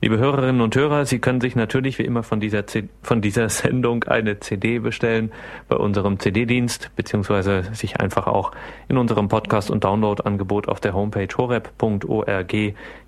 Liebe 0.00 0.18
Hörerinnen 0.18 0.60
und 0.60 0.76
Hörer, 0.76 1.06
Sie 1.06 1.18
können 1.18 1.40
sich 1.40 1.56
natürlich 1.56 1.98
wie 1.98 2.04
immer 2.04 2.22
von 2.22 2.38
dieser, 2.38 2.62
von 3.02 3.20
dieser 3.20 3.48
Sendung 3.48 4.04
eine 4.04 4.38
CD 4.38 4.78
bestellen 4.78 5.32
bei 5.68 5.74
unserem 5.74 6.20
CD-Dienst, 6.20 6.92
beziehungsweise 6.94 7.64
sich 7.72 7.98
einfach 7.98 8.28
auch 8.28 8.52
in 8.86 8.96
unserem 8.96 9.26
Podcast- 9.26 9.72
und 9.72 9.82
Download-Angebot 9.82 10.68
auf 10.68 10.78
der 10.78 10.94
Homepage 10.94 11.34
horeb.org 11.36 12.54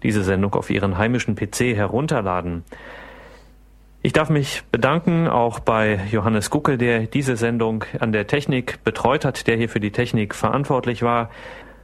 diese 0.03 0.25
Sendung 0.25 0.55
auf 0.55 0.69
Ihren 0.69 0.99
heimischen 0.99 1.37
PC 1.37 1.77
herunterladen. 1.77 2.65
Ich 4.09 4.15
darf 4.15 4.31
mich 4.31 4.63
bedanken 4.73 5.29
auch 5.29 5.61
bei 5.61 6.01
Johannes 6.11 6.49
Guckel, 6.49 6.79
der 6.79 7.01
diese 7.01 7.37
Sendung 7.37 7.85
an 8.01 8.11
der 8.11 8.27
Technik 8.27 8.83
betreut 8.83 9.27
hat, 9.27 9.47
der 9.47 9.59
hier 9.59 9.69
für 9.69 9.81
die 9.81 9.91
Technik 9.91 10.35
verantwortlich 10.35 11.03
war. 11.03 11.29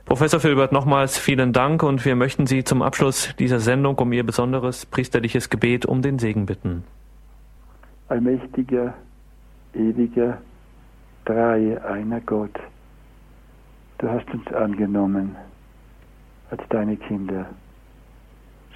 Professor 0.06 0.40
Filbert, 0.40 0.72
nochmals 0.72 1.18
vielen 1.18 1.52
Dank 1.52 1.82
und 1.82 2.02
wir 2.06 2.16
möchten 2.16 2.46
Sie 2.46 2.64
zum 2.64 2.80
Abschluss 2.80 3.36
dieser 3.38 3.60
Sendung 3.60 3.98
um 3.98 4.10
Ihr 4.10 4.24
besonderes 4.24 4.86
priesterliches 4.86 5.50
Gebet 5.50 5.84
um 5.84 6.00
den 6.00 6.18
Segen 6.18 6.46
bitten. 6.46 6.84
Allmächtiger, 8.08 8.94
ewiger, 9.74 10.38
drei, 11.26 11.78
einer 11.84 12.22
Gott, 12.22 12.58
du 13.98 14.08
hast 14.08 14.30
uns 14.32 14.50
angenommen 14.50 15.36
als 16.50 16.62
deine 16.70 16.96
Kinder. 16.96 17.44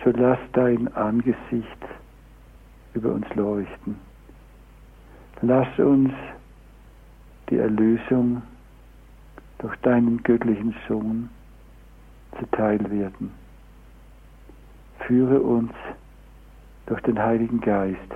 So 0.04 0.10
lass 0.10 0.38
dein 0.52 0.94
Angesicht 0.94 1.78
über 2.98 3.12
uns 3.12 3.32
leuchten. 3.34 3.96
Lass 5.40 5.78
uns 5.78 6.12
die 7.48 7.58
Erlösung 7.58 8.42
durch 9.58 9.76
deinen 9.82 10.20
göttlichen 10.24 10.74
Sohn 10.88 11.30
zuteil 12.38 12.78
werden. 12.90 13.30
Führe 15.06 15.40
uns 15.40 15.72
durch 16.86 17.00
den 17.02 17.18
Heiligen 17.18 17.60
Geist, 17.60 18.10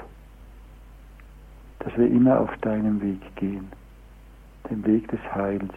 dass 1.78 1.96
wir 1.96 2.08
immer 2.08 2.40
auf 2.40 2.50
deinem 2.58 3.00
Weg 3.00 3.20
gehen, 3.36 3.68
den 4.68 4.84
Weg 4.84 5.08
des 5.08 5.20
Heils, 5.32 5.72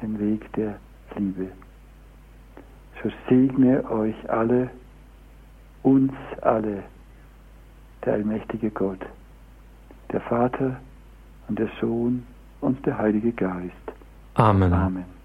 den 0.00 0.18
Weg 0.20 0.52
der 0.52 0.78
Liebe. 1.16 1.48
So 3.02 3.10
segne 3.28 3.88
euch 3.90 4.30
alle, 4.30 4.70
uns 5.82 6.12
alle, 6.42 6.84
der 8.04 8.14
allmächtige 8.14 8.70
Gott, 8.70 9.00
der 10.12 10.20
Vater 10.22 10.76
und 11.48 11.58
der 11.58 11.68
Sohn 11.80 12.26
und 12.60 12.84
der 12.86 12.98
Heilige 12.98 13.32
Geist. 13.32 13.72
Amen. 14.34 14.72
Amen. 14.72 15.17